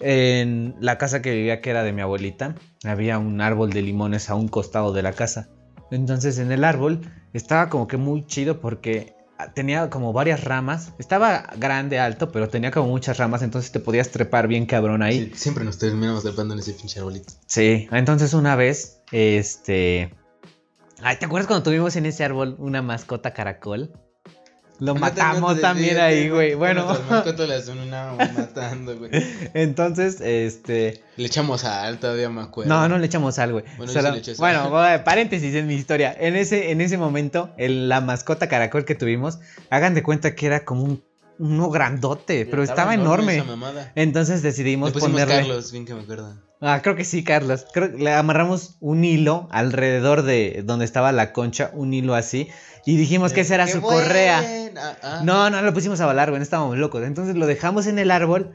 en 0.00 0.74
la 0.80 0.96
casa 0.96 1.20
que 1.20 1.32
vivía, 1.32 1.60
que 1.60 1.70
era 1.70 1.82
de 1.82 1.92
mi 1.92 2.00
abuelita, 2.00 2.54
había 2.84 3.18
un 3.18 3.40
árbol 3.40 3.70
de 3.70 3.82
limones 3.82 4.30
a 4.30 4.34
un 4.34 4.48
costado 4.48 4.92
de 4.92 5.02
la 5.02 5.12
casa. 5.12 5.48
Entonces 5.90 6.38
en 6.38 6.52
el 6.52 6.64
árbol 6.64 7.00
estaba 7.32 7.68
como 7.68 7.88
que 7.88 7.96
muy 7.96 8.26
chido 8.26 8.60
porque 8.60 9.14
tenía 9.54 9.90
como 9.90 10.12
varias 10.12 10.44
ramas. 10.44 10.92
Estaba 10.98 11.50
grande, 11.56 11.98
alto, 11.98 12.30
pero 12.32 12.48
tenía 12.48 12.70
como 12.70 12.88
muchas 12.88 13.18
ramas. 13.18 13.42
Entonces 13.42 13.72
te 13.72 13.80
podías 13.80 14.10
trepar 14.10 14.48
bien 14.48 14.66
cabrón 14.66 15.02
ahí. 15.02 15.30
Sí, 15.30 15.32
siempre 15.34 15.64
nos 15.64 15.78
terminamos 15.78 16.22
trepando 16.22 16.54
en 16.54 16.60
ese 16.60 16.72
pinche 16.72 16.98
arbolito. 16.98 17.32
Sí, 17.46 17.88
entonces 17.92 18.34
una 18.34 18.56
vez, 18.56 19.00
este... 19.12 20.14
Ay, 21.00 21.16
¿te 21.16 21.26
acuerdas 21.26 21.46
cuando 21.46 21.62
tuvimos 21.62 21.94
en 21.96 22.06
ese 22.06 22.24
árbol 22.24 22.56
una 22.58 22.82
mascota 22.82 23.32
caracol? 23.32 23.92
Lo 24.80 24.94
No 24.94 25.00
matamos 25.00 25.60
también 25.60 25.98
ahí, 25.98 26.28
güey. 26.28 26.54
Bueno, 26.54 26.86
Las 26.86 27.64
terminamos 27.64 28.32
matando, 28.32 28.96
güey. 28.96 29.10
entonces, 29.54 30.20
este... 30.20 31.02
Le 31.16 31.26
echamos 31.26 31.62
sal, 31.62 31.98
todavía 31.98 32.28
me 32.30 32.42
acuerdo. 32.42 32.72
No, 32.72 32.88
no 32.88 32.96
le 32.98 33.06
echamos 33.06 33.34
sal, 33.34 33.52
güey. 33.52 33.64
Bueno, 33.76 33.92
Solo- 33.92 34.14
sí 34.22 34.30
le 34.30 34.36
bueno, 34.36 34.70
paréntesis 35.04 35.54
en 35.56 35.66
mi 35.66 35.74
historia. 35.74 36.14
En 36.18 36.36
ese, 36.36 36.70
en 36.70 36.80
ese 36.80 36.96
momento, 36.96 37.50
el- 37.56 37.88
la 37.88 38.00
mascota 38.00 38.48
caracol 38.48 38.84
que 38.84 38.94
tuvimos, 38.94 39.40
hagan 39.70 39.94
de 39.94 40.02
cuenta 40.04 40.34
que 40.36 40.46
era 40.46 40.64
como 40.64 40.84
un 40.84 41.02
uno 41.40 41.70
grandote, 41.70 42.46
pero 42.46 42.62
estaba 42.64 42.94
enorme. 42.94 43.36
esa 43.36 43.44
mamada. 43.44 43.92
Entonces 43.94 44.42
Le 44.42 44.48
decidimos 44.48 44.92
pusimos 44.92 45.12
ponerle... 45.12 45.36
Carlos, 45.36 45.70
bien 45.72 45.86
que 45.86 45.94
me 45.94 46.02
acuerdo. 46.02 46.34
Ah, 46.60 46.80
creo 46.82 46.96
que 46.96 47.04
sí, 47.04 47.22
Carlos. 47.22 47.66
Creo 47.72 47.92
que 47.92 47.98
le 47.98 48.12
amarramos 48.12 48.76
un 48.80 49.04
hilo 49.04 49.48
alrededor 49.50 50.22
de 50.22 50.62
donde 50.64 50.84
estaba 50.84 51.12
la 51.12 51.32
concha, 51.32 51.70
un 51.72 51.94
hilo 51.94 52.14
así. 52.14 52.48
Y 52.84 52.96
dijimos 52.96 53.32
que 53.32 53.42
esa 53.42 53.54
era 53.54 53.66
¡Qué 53.66 53.72
su 53.72 53.80
buen! 53.80 53.98
correa. 53.98 54.42
Ah, 54.76 54.96
ah. 55.02 55.20
No, 55.24 55.50
no 55.50 55.62
lo 55.62 55.74
pusimos 55.74 56.00
a 56.00 56.06
volar, 56.06 56.30
güey, 56.30 56.42
estábamos 56.42 56.76
locos. 56.78 57.04
Entonces 57.04 57.36
lo 57.36 57.46
dejamos 57.46 57.86
en 57.86 57.98
el 57.98 58.10
árbol 58.10 58.54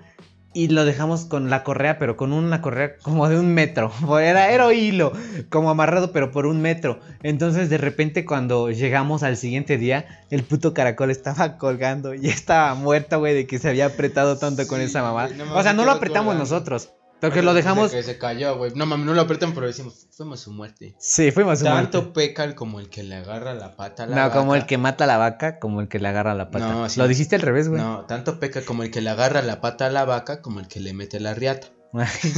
y 0.53 0.67
lo 0.67 0.85
dejamos 0.85 1.25
con 1.25 1.49
la 1.49 1.63
correa, 1.63 1.97
pero 1.97 2.15
con 2.15 2.31
una 2.31 2.61
correa 2.61 2.97
como 3.01 3.27
de 3.27 3.39
un 3.39 3.53
metro. 3.53 3.91
Era, 4.21 4.51
era 4.51 4.71
hilo, 4.73 5.11
como 5.49 5.69
amarrado, 5.69 6.11
pero 6.11 6.31
por 6.31 6.45
un 6.45 6.61
metro. 6.61 6.99
Entonces 7.23 7.69
de 7.69 7.77
repente 7.77 8.25
cuando 8.25 8.69
llegamos 8.69 9.23
al 9.23 9.37
siguiente 9.37 9.77
día, 9.77 10.05
el 10.29 10.43
puto 10.43 10.73
caracol 10.73 11.11
estaba 11.11 11.57
colgando 11.57 12.13
y 12.13 12.27
estaba 12.27 12.75
muerto, 12.75 13.19
güey, 13.19 13.33
de 13.33 13.47
que 13.47 13.59
se 13.59 13.69
había 13.69 13.87
apretado 13.87 14.37
tanto 14.37 14.67
con 14.67 14.81
esa 14.81 15.01
mamá. 15.01 15.29
no 15.29 15.55
o 15.55 15.63
sea, 15.63 15.73
no 15.73 15.85
lo 15.85 15.91
apretamos 15.91 16.33
colgando. 16.33 16.43
nosotros, 16.43 16.93
porque 17.27 17.41
lo 17.41 17.53
dejamos... 17.53 17.91
Que 17.91 18.03
se 18.03 18.17
cayó, 18.17 18.57
güey. 18.57 18.71
No 18.75 18.85
mames, 18.85 19.05
no 19.05 19.13
lo 19.13 19.21
apretan, 19.21 19.53
pero 19.53 19.67
decimos, 19.67 20.07
fuimos 20.11 20.41
su 20.41 20.51
muerte. 20.51 20.95
Sí, 20.99 21.31
fuimos 21.31 21.61
un 21.61 21.67
Tanto 21.67 22.13
peca 22.13 22.53
como 22.55 22.79
el 22.79 22.89
que 22.89 23.03
le 23.03 23.15
agarra 23.15 23.53
la 23.53 23.75
pata 23.75 24.03
a 24.03 24.07
la 24.07 24.15
No, 24.15 24.31
como 24.31 24.55
el 24.55 24.65
que 24.65 24.77
mata 24.77 25.05
a 25.05 25.07
la 25.07 25.17
vaca, 25.17 25.59
como 25.59 25.81
el 25.81 25.87
que 25.87 25.99
le 25.99 26.09
agarra 26.09 26.35
la 26.35 26.51
pata. 26.51 26.69
No, 26.69 26.89
sí. 26.89 26.99
Lo 26.99 27.07
dijiste 27.07 27.35
al 27.35 27.41
revés, 27.41 27.69
güey. 27.69 27.81
No, 27.81 28.05
tanto 28.05 28.39
peca 28.39 28.61
como 28.63 28.83
el 28.83 28.91
que 28.91 29.01
le 29.01 29.09
agarra 29.09 29.41
la 29.41 29.61
pata 29.61 29.85
a 29.85 29.89
la 29.89 30.05
vaca 30.05 30.41
como 30.41 30.59
el 30.59 30.67
que 30.67 30.79
le 30.79 30.93
mete 30.93 31.19
la 31.19 31.33
riata. 31.33 31.67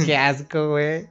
Qué 0.06 0.16
asco, 0.16 0.70
güey. 0.70 1.08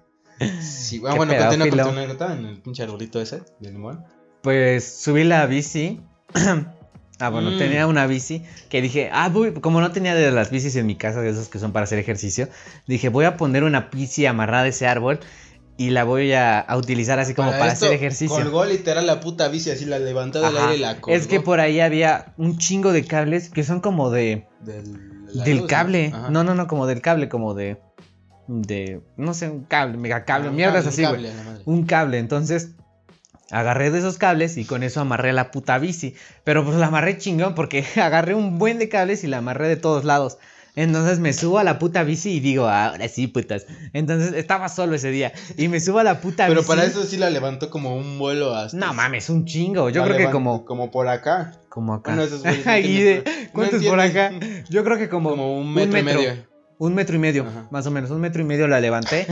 Sí, 0.62 1.02
ah, 1.06 1.16
bueno, 1.16 1.34
continúa 1.38 1.70
con 1.70 1.80
tu 1.80 1.90
anécdota 1.90 2.34
en 2.34 2.46
el 2.46 2.62
pinche 2.62 2.84
arbolito 2.84 3.22
ese 3.22 3.44
de 3.60 3.72
limón. 3.72 4.04
Pues 4.42 5.02
subí 5.02 5.24
la 5.24 5.46
bici 5.46 6.02
Ah, 7.20 7.30
bueno, 7.30 7.52
Mm. 7.52 7.58
tenía 7.58 7.88
una 7.88 8.08
bici 8.08 8.44
que 8.70 8.82
dije, 8.82 9.10
ah, 9.14 9.30
voy, 9.30 9.54
como 9.54 9.80
no 9.80 9.92
tenía 9.92 10.14
de 10.16 10.32
las 10.32 10.50
bicis 10.52 10.76
en 10.76 10.86
mi 10.86 10.96
casa, 10.96 11.22
de 11.22 11.30
esas 11.30 11.48
que 11.48 11.60
son 11.60 11.72
para 11.72 11.86
hacer 11.86 11.98
ejercicio, 12.00 12.50
dije, 12.88 13.08
voy 13.10 13.26
a 13.26 13.38
poner 13.38 13.64
una 13.64 13.90
bici 13.92 14.26
amarrada 14.26 14.64
a 14.64 14.68
ese 14.68 14.86
árbol 14.86 15.20
y 15.78 15.92
la 15.92 16.04
voy 16.04 16.34
a, 16.34 16.60
a 16.60 16.78
utilizar 16.78 17.20
así 17.20 17.34
como 17.34 17.52
para, 17.52 17.72
esto, 17.72 17.86
hacer 17.86 17.96
ejercicio. 17.98 18.36
Colgó 18.36 18.66
literal 18.66 19.06
la 19.08 19.20
puta 19.22 19.48
bici 19.48 19.72
así, 19.72 19.86
la 19.86 20.00
levantó 20.00 20.42
del 20.42 20.58
aire 20.58 20.76
y 20.76 20.80
la 20.80 21.00
colgó. 21.00 21.16
Es 21.18 21.28
que 21.28 21.40
por 21.40 21.60
ahí 21.62 21.80
había 21.80 22.34
un 22.38 22.58
chingo 22.58 22.92
de 22.92 23.06
cables 23.06 23.50
que 23.50 23.64
son 23.64 23.80
como 23.80 24.10
de... 24.10 24.46
Del, 24.62 25.26
la 25.34 25.44
del 25.46 25.58
luz, 25.60 25.68
cable. 25.68 26.14
No, 26.30 26.44
no, 26.44 26.54
no, 26.56 26.68
como 26.68 26.86
del 26.88 27.02
cable, 27.02 27.30
como 27.30 27.54
de... 27.54 27.78
De... 28.48 29.02
No 29.18 29.34
sé, 29.34 29.50
un 29.50 29.64
cable, 29.64 29.98
mega 29.98 30.24
cable, 30.26 30.48
Ah, 30.48 30.50
un 30.52 30.56
mierdas 30.56 30.86
así, 30.88 31.04
güey. 31.06 31.28
un 31.66 31.86
cable. 31.86 32.20
Entonces, 32.20 32.72
agarré 33.52 33.92
de 33.92 34.00
esos 34.00 34.18
cables 34.18 34.58
y 34.58 34.66
con 34.66 34.84
eso 34.84 35.02
amarré 35.02 35.34
la 35.34 35.52
puta 35.52 35.78
bici. 35.78 36.16
Pero 36.44 36.64
pues 36.66 36.78
la 36.78 36.88
amarré 36.88 37.18
chingón 37.18 37.56
porque 37.56 37.84
agarré 38.02 38.34
un 38.36 38.58
buen 38.58 38.80
de 38.80 38.90
cables 38.90 39.24
y 39.24 39.28
la 39.28 39.38
amarré 39.38 39.68
de 39.68 39.76
todos 39.78 40.04
lados. 40.06 40.38
Entonces 40.78 41.20
me 41.20 41.32
subo 41.32 41.58
a 41.58 41.64
la 41.64 41.80
puta 41.80 42.04
bici 42.04 42.32
y 42.34 42.40
digo, 42.42 42.68
ahora 42.68 43.08
sí, 43.08 43.28
putas. 43.28 43.66
Entonces 43.94 44.34
estaba 44.34 44.68
solo 44.68 44.96
ese 44.96 45.10
día. 45.10 45.32
Y 45.56 45.70
me 45.70 45.80
subo 45.80 46.00
a 46.00 46.04
la 46.04 46.20
puta 46.20 46.48
Pero 46.48 46.60
bici. 46.60 46.68
para 46.68 46.84
eso 46.84 47.06
sí 47.06 47.16
la 47.16 47.30
levantó 47.30 47.70
como 47.70 47.96
un 47.96 48.20
vuelo 48.20 48.54
hasta. 48.54 48.76
No 48.78 48.94
mames, 48.94 49.30
un 49.30 49.46
chingo. 49.46 49.90
Yo 49.90 50.02
La 50.02 50.08
creo 50.14 50.28
que 50.28 50.32
como. 50.34 50.66
Como 50.66 50.92
por 50.92 51.08
acá. 51.08 51.54
Como 51.70 51.94
acá. 51.94 52.12
Bueno, 52.12 52.24
esos 52.24 52.42
güeyes 52.44 52.66
no 52.66 52.74
de- 52.74 53.22
pero- 53.24 53.52
¿Cuántos 53.54 53.82
no 53.84 53.90
por 53.90 54.00
acá? 54.02 54.34
Yo 54.70 54.84
creo 54.84 54.98
que 54.98 55.08
como. 55.08 55.30
Como 55.30 55.58
un 55.58 55.74
metro, 55.74 55.98
y 55.98 56.04
medio. 56.04 56.55
Un 56.78 56.94
metro 56.94 57.16
y 57.16 57.20
medio, 57.20 57.44
Ajá. 57.48 57.68
más 57.72 57.88
o 57.88 57.92
menos, 57.92 58.12
un 58.12 58.20
metro 58.20 58.42
y 58.42 58.46
medio 58.46 58.68
la 58.68 58.82
levanté 58.82 59.26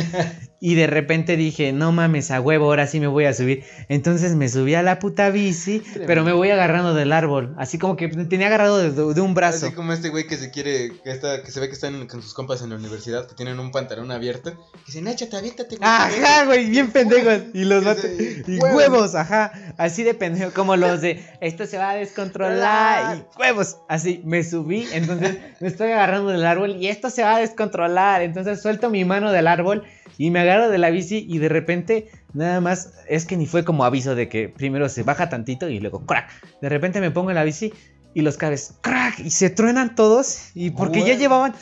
y 0.62 0.76
de 0.76 0.88
repente 0.88 1.36
dije, 1.36 1.74
no 1.74 1.92
mames, 1.92 2.32
a 2.32 2.40
huevo, 2.40 2.66
ahora 2.68 2.88
sí 2.88 3.02
me 3.02 3.08
voy 3.08 3.26
a 3.26 3.34
subir. 3.34 3.66
Entonces 3.90 4.34
me 4.36 4.48
subí 4.48 4.76
a 4.76 4.82
la 4.82 4.98
puta 5.00 5.30
bici, 5.30 5.84
pero 6.08 6.24
me 6.24 6.32
voy 6.32 6.52
agarrando 6.52 6.94
del 6.94 7.12
árbol, 7.12 7.54
así 7.58 7.78
como 7.78 7.98
que 7.98 8.08
tenía 8.08 8.48
agarrado 8.48 8.78
de, 8.78 9.14
de 9.14 9.20
un 9.22 9.34
brazo. 9.34 9.66
Así 9.66 9.76
como 9.76 9.92
este 9.92 10.08
güey 10.08 10.26
que 10.26 10.38
se 10.38 10.52
quiere, 10.52 10.94
que 11.04 11.12
está, 11.12 11.44
que 11.44 11.52
se 11.52 11.60
ve 11.60 11.68
que 11.68 11.74
están 11.74 12.08
con 12.08 12.22
sus 12.22 12.34
compas 12.34 12.62
en 12.62 12.70
la 12.70 12.78
universidad, 12.78 13.28
que 13.28 13.36
tienen 13.36 13.60
un 13.60 13.72
pantalón 13.72 14.10
abierto, 14.12 14.52
que 14.52 14.58
dicen, 14.88 15.08
échate, 15.10 15.36
aviéntate, 15.36 15.76
güey. 15.76 15.90
Ajá, 15.90 16.46
güey, 16.46 16.70
bien 16.70 16.92
pendejos. 16.92 17.42
Y 17.54 17.66
los 17.66 17.84
se- 17.98 18.44
Y 18.48 18.58
huevos. 18.60 18.74
huevos, 18.78 19.16
ajá. 19.16 19.52
Así 19.78 20.04
de 20.04 20.14
pendejo, 20.14 20.52
como 20.54 20.78
los 20.78 21.02
de 21.02 21.22
esto 21.42 21.66
se 21.66 21.78
va 21.78 21.90
a 21.92 21.96
descontrolar. 21.96 23.18
Y 23.18 23.24
huevos, 23.40 23.78
así 23.90 24.22
me 24.24 24.44
subí. 24.46 24.88
Entonces 24.94 25.38
me 25.60 25.68
estoy 25.68 25.92
agarrando 25.92 26.30
del 26.30 26.46
árbol 26.46 26.78
y 26.80 26.88
esto 26.88 27.10
se 27.10 27.24
va 27.24 27.33
a 27.36 27.40
descontrolar. 27.40 28.22
Entonces 28.22 28.62
suelto 28.62 28.90
mi 28.90 29.06
mano 29.06 29.32
del 29.32 29.48
árbol 29.48 29.84
y 30.18 30.32
me 30.32 30.40
agarro 30.40 30.70
de 30.70 30.78
la 30.78 30.90
bici. 30.90 31.26
Y 31.30 31.40
de 31.40 31.50
repente, 31.50 32.10
nada 32.34 32.62
más, 32.62 32.94
es 33.08 33.26
que 33.26 33.38
ni 33.38 33.46
fue 33.46 33.64
como 33.64 33.86
aviso 33.86 34.16
de 34.16 34.30
que 34.30 34.50
primero 34.50 34.90
se 34.90 35.04
baja 35.04 35.30
tantito 35.30 35.70
y 35.70 35.80
luego 35.80 36.06
crack. 36.06 36.30
De 36.62 36.70
repente 36.70 37.02
me 37.02 37.12
pongo 37.12 37.32
en 37.32 37.36
la 37.36 37.44
bici 37.44 37.74
y 38.14 38.22
los 38.22 38.38
cables 38.38 38.76
crack 38.82 39.20
y 39.20 39.30
se 39.30 39.50
truenan 39.50 39.96
todos. 39.96 40.52
Y 40.54 40.72
porque 40.72 41.04
ya 41.04 41.16
llevaban 41.16 41.54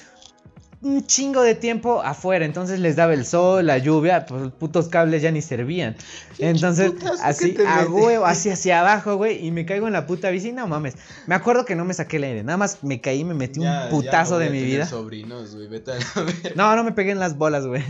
un 0.84 1.06
chingo 1.06 1.44
de 1.44 1.54
tiempo 1.56 2.02
afuera, 2.02 2.44
entonces 2.44 2.80
les 2.80 2.96
daba 2.96 3.14
el 3.14 3.26
sol, 3.26 3.68
la 3.68 3.78
lluvia, 3.78 4.26
pues 4.26 4.42
los 4.42 4.52
putos 4.52 4.88
cables 4.88 5.22
ya 5.22 5.32
ni 5.32 5.42
servían. 5.42 5.96
Entonces, 6.40 6.92
así 7.22 7.56
a 7.68 7.86
huevo, 7.86 8.26
así 8.26 8.50
hacia 8.50 8.80
abajo, 8.80 9.16
güey, 9.16 9.46
y 9.46 9.52
me 9.52 9.66
caigo 9.66 9.86
en 9.88 9.94
la 9.94 10.08
puta 10.08 10.30
bici, 10.32 10.52
no 10.52 10.68
mames. 10.68 10.96
Me 11.28 11.36
acuerdo 11.36 11.66
que 11.66 11.76
no 11.76 11.86
me 11.86 11.94
saqué 11.94 12.18
el 12.18 12.24
aire, 12.24 12.44
nada 12.44 12.58
más 12.58 12.80
me 12.84 13.00
caí, 13.00 13.24
me 13.24 13.36
metí 13.36 13.60
Ya- 13.62 13.84
un 13.86 13.90
putazo 13.92 14.40
ya 14.40 14.46
de 14.46 14.50
mi 14.52 14.64
vida. 14.64 14.88
sobrinos, 14.88 15.54
güey, 15.56 15.68
vete 15.68 15.92
a 15.92 15.96
la 15.96 16.22
verga. 16.24 16.50
No, 16.56 16.76
no 16.76 16.84
me 16.84 16.92
pegué 16.94 17.12
en 17.12 17.20
las 17.20 17.38
bolas, 17.38 17.68
güey. 17.68 17.84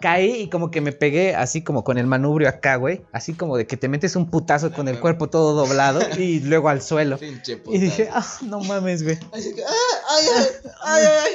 Caí 0.00 0.42
y 0.42 0.48
como 0.48 0.70
que 0.70 0.80
me 0.80 0.92
pegué 0.92 1.34
así 1.34 1.62
como 1.62 1.82
con 1.82 1.98
el 1.98 2.06
manubrio 2.06 2.48
acá, 2.48 2.76
güey. 2.76 3.02
Así 3.12 3.34
como 3.34 3.56
de 3.56 3.66
que 3.66 3.76
te 3.76 3.88
metes 3.88 4.14
un 4.14 4.30
putazo 4.30 4.72
con 4.72 4.86
el 4.86 5.00
cuerpo 5.00 5.28
todo 5.28 5.54
doblado 5.54 6.00
y 6.16 6.38
luego 6.40 6.68
al 6.68 6.80
suelo. 6.82 7.18
Pinche 7.18 7.60
Y 7.66 7.78
dije, 7.78 8.08
ah, 8.12 8.24
no 8.42 8.60
mames, 8.60 9.02
güey. 9.02 9.18
Así 9.32 9.52
que, 9.54 9.62
ah, 9.64 9.68
ay, 10.16 10.26
ay, 10.36 10.44
ay, 10.84 11.02
ay. 11.24 11.32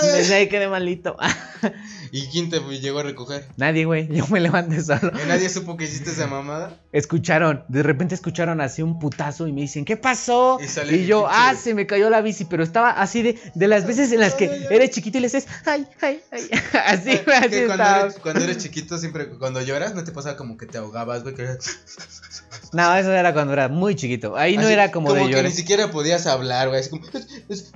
Desde 0.00 0.34
ahí 0.34 0.48
quedé 0.48 0.68
malito. 0.68 1.16
¿Y 2.14 2.26
quién 2.28 2.50
te 2.50 2.60
llegó 2.78 2.98
a 2.98 3.02
recoger? 3.04 3.46
Nadie, 3.56 3.86
güey. 3.86 4.06
Yo 4.14 4.26
me 4.28 4.38
levanté 4.40 4.82
solo. 4.82 5.12
¿Y 5.22 5.26
nadie 5.28 5.48
supo 5.48 5.76
que 5.78 5.84
hiciste 5.84 6.10
esa 6.10 6.26
mamada? 6.26 6.78
Escucharon, 6.92 7.64
de 7.68 7.82
repente 7.82 8.14
escucharon 8.14 8.60
así 8.60 8.82
un 8.82 8.98
putazo 8.98 9.46
y 9.48 9.52
me 9.52 9.62
dicen, 9.62 9.84
¿qué 9.86 9.96
pasó? 9.96 10.58
Y 10.62 10.68
sale 10.68 10.94
Y, 10.96 11.06
yo, 11.06 11.26
ah, 11.28 11.54
se 11.54 11.74
me 11.74 11.86
cayó 11.86 12.10
la 12.10 12.20
bici, 12.20 12.44
pero 12.44 12.62
estaba 12.62 12.90
así 12.90 13.22
de, 13.22 13.38
de 13.54 13.68
las 13.68 13.86
veces 13.86 14.12
en 14.12 14.20
las 14.20 14.34
que 14.34 14.44
Ay, 14.44 14.50
ay, 14.60 14.66
ay. 14.68 14.76
eres 14.76 14.90
chiquito 14.90 15.16
y 15.18 15.20
le 15.22 15.26
dices, 15.28 15.46
ay, 15.64 15.86
ay, 16.02 16.20
ay. 16.30 16.50
Así, 16.86 17.18
güey, 17.24 17.36
así 17.38 17.48
Que 17.48 17.66
cuando 17.66 17.84
estaba. 17.84 18.00
eres, 18.02 18.14
cuando 18.18 18.44
eres 18.44 18.58
chiquito, 18.62 18.98
siempre, 18.98 19.28
cuando 19.38 19.62
lloras, 19.62 19.94
¿no 19.94 20.04
te 20.04 20.12
pasa 20.12 20.36
como 20.36 20.58
que 20.58 20.66
te 20.66 20.76
ahogabas, 20.78 21.22
güey? 21.22 21.34
Que 21.34 21.46
No, 22.72 22.94
eso 22.94 23.12
era 23.12 23.32
cuando 23.32 23.54
era 23.54 23.68
muy 23.68 23.94
chiquito. 23.94 24.36
Ahí 24.36 24.56
no 24.58 24.68
era 24.68 24.90
como, 24.90 25.14
de 25.14 25.20
que 25.22 25.28
llorar. 25.28 25.44
ni 25.44 25.50
siquiera 25.52 25.90
podías 25.90 26.26
hablar, 26.26 26.68
güey. 26.68 26.80
Así 26.80 26.90
como, 26.90 27.06
es, 27.06 27.26
es- 27.48 27.72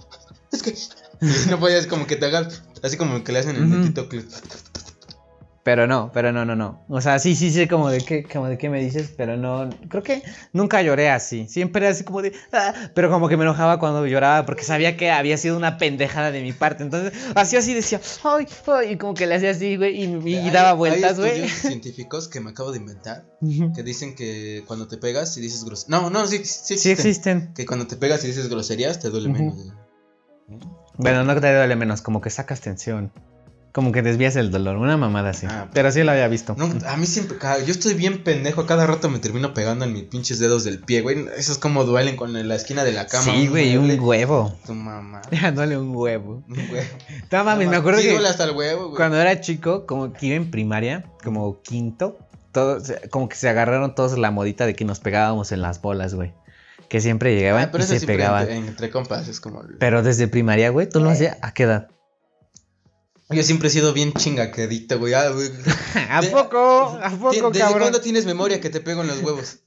es 0.52 0.62
que. 0.62 0.74
no 1.50 1.58
podías 1.58 1.86
como 1.86 2.06
que 2.06 2.16
te 2.16 2.26
hagas, 2.26 2.62
así 2.82 2.96
como 2.96 3.22
que 3.24 3.32
le 3.32 3.38
hacen 3.40 3.56
el 3.56 3.64
Ujú. 3.64 3.74
netito 3.76 4.08
que. 4.08 4.24
Pero 5.62 5.88
no, 5.88 6.12
pero 6.14 6.30
no, 6.30 6.44
no, 6.44 6.54
no. 6.54 6.84
O 6.88 7.00
sea, 7.00 7.18
sí, 7.18 7.34
sí 7.34 7.50
sé 7.50 7.66
como 7.66 7.88
de 7.90 8.00
qué, 8.04 8.22
como 8.22 8.46
de 8.46 8.56
qué 8.56 8.70
me 8.70 8.80
dices, 8.80 9.12
pero 9.16 9.36
no, 9.36 9.68
creo 9.88 10.00
que 10.04 10.22
nunca 10.52 10.80
lloré 10.80 11.10
así. 11.10 11.48
Siempre 11.48 11.84
era 11.84 11.90
así 11.92 12.04
como 12.04 12.22
de, 12.22 12.32
"Ah", 12.52 12.72
pero 12.94 13.10
como 13.10 13.28
que 13.28 13.36
me 13.36 13.42
enojaba 13.42 13.80
cuando 13.80 14.06
lloraba 14.06 14.46
porque 14.46 14.62
sabía 14.62 14.96
que 14.96 15.10
había 15.10 15.36
sido 15.36 15.56
una 15.56 15.76
pendejada 15.76 16.30
de 16.30 16.40
mi 16.42 16.52
parte. 16.52 16.84
Entonces, 16.84 17.12
así 17.34 17.56
así 17.56 17.74
decía, 17.74 18.00
ay, 18.22 18.46
ay, 18.68 18.92
y 18.92 18.96
como 18.96 19.14
que 19.14 19.26
le 19.26 19.34
hacía 19.34 19.50
así, 19.50 19.76
güey, 19.76 20.04
y, 20.04 20.30
y 20.30 20.36
Hay- 20.36 20.50
daba 20.50 20.70
hay 20.70 20.76
vueltas, 20.76 21.18
güey. 21.18 21.30
estudios 21.30 21.50
científicos 21.62 22.28
que 22.28 22.38
me 22.38 22.50
acabo 22.50 22.70
de 22.70 22.78
inventar 22.78 23.26
que 23.74 23.82
dicen 23.82 24.14
que 24.14 24.62
cuando 24.68 24.86
te 24.86 24.98
pegas 24.98 25.36
y 25.36 25.40
dices 25.40 25.64
groserías. 25.64 25.88
No, 26.00 26.10
no, 26.10 26.28
sí, 26.28 26.36
sí 26.44 26.74
existen. 26.74 26.78
Sí 26.78 26.90
existen. 26.92 27.54
Que 27.54 27.66
cuando 27.66 27.88
te 27.88 27.96
pegas 27.96 28.22
y 28.22 28.28
dices 28.28 28.48
groserías 28.48 29.00
te 29.00 29.10
duele 29.10 29.30
menos. 29.30 29.56
Bueno, 30.98 31.24
no 31.24 31.38
te 31.40 31.54
duele 31.54 31.76
menos, 31.76 32.02
como 32.02 32.20
que 32.20 32.30
sacas 32.30 32.60
tensión. 32.60 33.12
Como 33.72 33.92
que 33.92 34.00
desvías 34.00 34.36
el 34.36 34.50
dolor, 34.50 34.76
una 34.78 34.96
mamada 34.96 35.30
así. 35.30 35.46
Ah, 35.46 35.68
pero 35.74 35.92
sí 35.92 36.02
lo 36.02 36.10
había 36.10 36.26
visto. 36.28 36.54
No, 36.56 36.66
a 36.88 36.96
mí 36.96 37.04
siempre, 37.04 37.36
yo 37.66 37.72
estoy 37.72 37.92
bien 37.92 38.24
pendejo, 38.24 38.64
cada 38.64 38.86
rato 38.86 39.10
me 39.10 39.18
termino 39.18 39.52
pegando 39.52 39.84
en 39.84 39.92
mis 39.92 40.04
pinches 40.04 40.38
dedos 40.38 40.64
del 40.64 40.78
pie, 40.78 41.02
güey. 41.02 41.26
Esos 41.36 41.58
como 41.58 41.84
duelen 41.84 42.16
con 42.16 42.32
la 42.48 42.54
esquina 42.54 42.84
de 42.84 42.92
la 42.92 43.06
cama. 43.06 43.24
sí, 43.24 43.48
güey, 43.48 43.76
un 43.76 44.00
huevo. 44.00 44.56
Tu 44.64 44.72
mamá. 44.74 45.20
Ya 45.30 45.52
duele 45.52 45.76
un 45.76 45.94
huevo. 45.94 46.42
Un 46.48 46.58
huevo. 46.70 46.88
No 47.30 47.44
mames, 47.44 47.68
me 47.68 47.76
acuerdo 47.76 48.00
sí 48.00 48.06
que 48.06 48.12
duele 48.14 48.28
hasta 48.28 48.44
el 48.44 48.52
huevo, 48.52 48.84
güey. 48.86 48.96
cuando 48.96 49.20
era 49.20 49.42
chico, 49.42 49.84
como 49.84 50.10
que 50.14 50.24
iba 50.24 50.36
en 50.36 50.50
primaria, 50.50 51.04
como 51.22 51.60
quinto, 51.60 52.18
todos, 52.52 52.90
como 53.10 53.28
que 53.28 53.36
se 53.36 53.50
agarraron 53.50 53.94
todos 53.94 54.16
la 54.16 54.30
modita 54.30 54.64
de 54.64 54.74
que 54.74 54.86
nos 54.86 55.00
pegábamos 55.00 55.52
en 55.52 55.60
las 55.60 55.82
bolas, 55.82 56.14
güey. 56.14 56.32
Que 56.88 57.00
siempre 57.00 57.34
llegaban 57.34 57.64
Ah, 57.64 57.68
pero 57.72 57.84
y 57.84 57.86
se 57.86 57.98
siempre 57.98 58.16
pegaban. 58.16 58.42
entre, 58.42 58.56
entre 58.68 58.90
compas 58.90 59.26
es 59.28 59.40
como... 59.40 59.62
Pero 59.78 60.02
desde 60.02 60.28
primaria, 60.28 60.70
güey, 60.70 60.88
¿tú 60.88 61.00
lo 61.00 61.10
hacías 61.10 61.36
a 61.42 61.52
qué 61.52 61.64
edad? 61.64 61.88
Yo 63.30 63.42
siempre 63.42 63.66
he 63.68 63.70
sido 63.72 63.92
bien 63.92 64.12
chingaquedito, 64.12 64.98
güey. 65.00 65.14
Ah, 65.14 65.30
güey. 65.30 65.50
¿A 66.10 66.20
De- 66.20 66.28
poco? 66.28 66.98
¿A 67.02 67.10
poco, 67.10 67.32
¿Desde 67.50 67.58
cabrón? 67.58 67.80
cuándo 67.80 68.00
tienes 68.00 68.24
memoria 68.24 68.60
que 68.60 68.70
te 68.70 68.80
pego 68.80 69.02
en 69.02 69.08
los 69.08 69.20
huevos? 69.20 69.58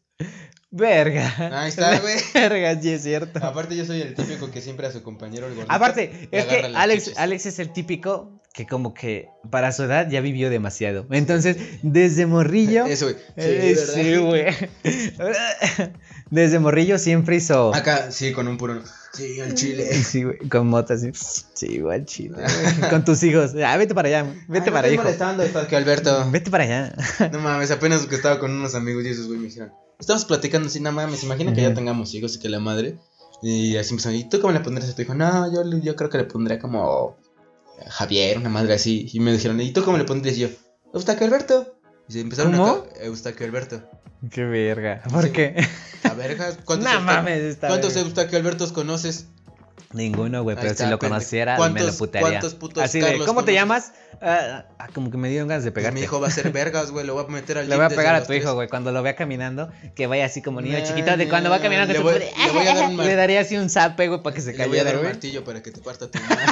Verga. 0.71 1.59
Ahí 1.61 1.69
está, 1.69 1.99
güey. 2.01 2.15
Verga, 2.33 2.79
sí 2.81 2.89
es 2.91 3.03
cierto. 3.03 3.43
Aparte 3.43 3.75
yo 3.75 3.83
soy 3.85 4.01
el 4.01 4.13
típico 4.13 4.49
que 4.49 4.61
siempre 4.61 4.87
a 4.87 4.91
su 4.93 5.03
compañero 5.03 5.47
el 5.47 5.55
gordito. 5.55 5.73
Aparte, 5.73 6.29
es 6.31 6.45
que 6.45 6.71
Alex. 6.73 7.17
Alex 7.17 7.45
es 7.47 7.59
el 7.59 7.73
típico 7.73 8.39
que 8.53 8.65
como 8.65 8.93
que 8.93 9.27
para 9.51 9.71
su 9.73 9.83
edad 9.83 10.07
ya 10.09 10.21
vivió 10.21 10.49
demasiado. 10.49 11.05
Entonces, 11.11 11.57
desde 11.81 12.27
morrillo... 12.27 12.85
Eso, 12.87 13.07
güey. 13.07 13.17
Eh. 13.35 13.75
Sí, 13.75 14.15
güey. 14.17 14.45
Desde 16.29 16.59
morrillo 16.59 16.97
siempre 16.97 17.37
hizo... 17.37 17.73
Acá, 17.73 18.11
sí, 18.11 18.31
con 18.33 18.47
un 18.47 18.57
puro... 18.57 18.81
Sí, 19.13 19.41
al 19.41 19.55
chile. 19.55 19.91
Sí, 20.03 20.23
güey, 20.23 20.37
con 20.49 20.67
moto 20.67 20.93
así. 20.93 21.11
Sí, 21.13 21.65
igual 21.65 22.05
chido. 22.05 22.35
güey. 22.79 22.89
Con 22.89 23.03
tus 23.03 23.23
hijos. 23.23 23.53
Ah, 23.65 23.75
vete 23.77 23.95
para 23.95 24.07
allá. 24.07 24.35
Vete 24.47 24.69
Ay, 24.69 24.71
para 24.71 24.87
no 24.87 24.93
hijo. 24.93 25.03
estés 25.03 25.19
molestando, 25.19 25.43
está 25.43 25.67
que 25.67 25.75
Alberto. 25.75 26.29
Vete 26.29 26.51
para 26.51 26.63
allá. 26.63 26.95
No 27.31 27.39
mames, 27.39 27.71
apenas 27.71 28.05
que 28.05 28.15
estaba 28.15 28.39
con 28.39 28.51
unos 28.51 28.75
amigos 28.75 29.03
y 29.05 29.09
esos 29.09 29.27
güey 29.27 29.39
me 29.39 29.47
dijeron. 29.47 29.71
Estamos 29.99 30.25
platicando 30.25 30.67
así, 30.67 30.79
no 30.79 30.91
mames, 30.91 31.23
imagina 31.23 31.53
que 31.53 31.61
ya 31.61 31.73
tengamos 31.73 32.13
hijos 32.13 32.35
y 32.35 32.39
que 32.39 32.49
la 32.49 32.59
madre. 32.59 32.97
Y 33.41 33.77
así 33.77 33.95
me 33.95 34.15
¿y 34.15 34.29
tú 34.29 34.39
cómo 34.39 34.53
le 34.53 34.59
pondrías 34.59 34.91
a 34.91 34.95
tu 34.95 35.01
hijo? 35.01 35.15
No, 35.15 35.51
yo, 35.51 35.63
yo 35.79 35.95
creo 35.95 36.09
que 36.09 36.17
le 36.17 36.23
pondría 36.25 36.59
como 36.59 37.17
Javier, 37.87 38.37
una 38.37 38.49
madre 38.49 38.73
así. 38.73 39.09
Y 39.11 39.19
me 39.19 39.31
dijeron, 39.31 39.59
¿y 39.61 39.71
tú 39.71 39.83
cómo 39.83 39.97
le 39.97 40.03
pondrías? 40.03 40.37
Y 40.37 40.41
yo, 40.41 40.49
Eustaquio 40.93 41.25
Alberto. 41.25 41.75
Y 42.07 42.13
se 42.13 42.21
empezaron 42.21 42.53
¿Cómo? 42.53 42.85
a 42.99 43.03
Eustaquio 43.03 43.45
Alberto. 43.45 43.83
Qué 44.31 44.43
verga. 44.43 45.01
¿Por 45.11 45.25
Sí. 45.25 45.31
qué? 45.31 45.67
A 46.03 46.13
verga, 46.13 46.49
¿cuántos, 46.65 46.91
No 46.93 47.01
mames, 47.01 47.41
está 47.41 47.67
¿cuántos 47.67 47.95
Albertos 47.97 48.71
conoces? 48.71 49.27
Ninguno, 49.91 50.43
güey, 50.43 50.55
pero 50.55 50.67
está, 50.69 50.83
si 50.85 50.89
lo 50.91 50.99
conociera, 50.99 51.53
me 51.53 51.57
lo 51.57 51.73
¿Cuántos- 51.73 51.95
putearía. 51.97 52.29
cuántos 52.29 52.53
putos 52.53 52.83
Así 52.83 52.99
de, 52.99 53.07
Carlos 53.07 53.25
¿cómo 53.25 53.43
te 53.43 53.53
llamas? 53.53 53.91
Ah, 54.21 54.65
ah, 54.77 54.87
como 54.93 55.09
que 55.09 55.17
me 55.17 55.29
dieron 55.29 55.47
ganas 55.47 55.63
de 55.63 55.71
Pues 55.71 55.81
pegarte. 55.81 55.99
mi 55.99 56.03
hijo 56.03 56.21
va 56.21 56.27
a 56.27 56.31
ser 56.31 56.51
vergas, 56.51 56.91
güey, 56.91 57.07
lo 57.07 57.15
voy 57.15 57.23
a 57.25 57.27
meter 57.27 57.57
al 57.57 57.67
Le 57.67 57.75
voy 57.75 57.85
a 57.85 57.89
pegar 57.89 58.13
a 58.13 58.23
tu 58.23 58.33
hijo, 58.33 58.53
güey, 58.53 58.67
cuando 58.67 58.91
lo 58.91 59.01
vea 59.01 59.15
caminando, 59.15 59.71
que 59.95 60.05
vaya 60.05 60.25
así 60.25 60.43
como 60.43 60.61
niño 60.61 60.77
Nah, 60.77 60.83
chiquito, 60.85 61.17
de 61.17 61.27
cuando 61.27 61.49
va 61.49 61.59
caminando 61.59 61.91
le 61.93 61.99
voy- 62.01 62.13
pure- 62.13 62.31
le 62.45 62.51
voy 62.51 62.67
a 62.67 62.75
dar 62.75 62.89
un 62.89 62.95
mar- 62.97 63.05
Le 63.07 63.15
daría 63.15 63.39
así 63.39 63.57
un 63.57 63.69
zape, 63.71 64.09
güey, 64.09 64.21
para 64.21 64.35
que 64.35 64.41
se 64.41 64.53
Le 64.53 64.67
voy 64.67 64.77
a 64.77 64.83
dar 64.83 64.93
cayera, 64.93 64.99
un 64.99 65.13
martillo 65.13 65.43
para 65.43 65.63
que 65.63 65.71
te 65.71 65.81
parta 65.81 66.11
tu 66.11 66.19
madre. 66.19 66.43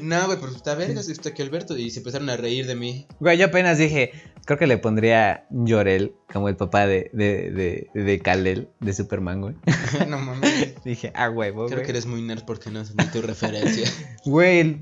No, 0.00 0.26
güey, 0.26 0.38
pero 0.40 0.52
está 0.52 0.74
vergas, 0.74 1.08
está 1.08 1.30
aquí 1.30 1.42
Alberto. 1.42 1.76
Y 1.76 1.90
se 1.90 2.00
empezaron 2.00 2.28
a 2.30 2.36
reír 2.36 2.66
de 2.66 2.74
mí. 2.74 3.06
Güey, 3.20 3.38
yo 3.38 3.46
apenas 3.46 3.78
dije, 3.78 4.12
creo 4.44 4.58
que 4.58 4.66
le 4.66 4.78
pondría 4.78 5.46
Llorel 5.50 6.12
como 6.32 6.48
el 6.48 6.56
papá 6.56 6.86
de, 6.86 7.10
de, 7.12 7.50
de, 7.94 8.02
de 8.02 8.18
Kal-El, 8.20 8.68
de 8.80 8.92
Superman, 8.92 9.40
güey. 9.40 9.54
no 10.08 10.18
mames. 10.18 10.74
dije, 10.84 11.12
ah, 11.14 11.30
huevo, 11.30 11.66
Creo 11.66 11.78
güey. 11.78 11.84
que 11.86 11.90
eres 11.92 12.06
muy 12.06 12.20
nerd 12.22 12.44
porque 12.44 12.70
no 12.70 12.82
ni 12.82 13.06
tu 13.10 13.22
referencia. 13.22 13.88
Güey, 14.24 14.80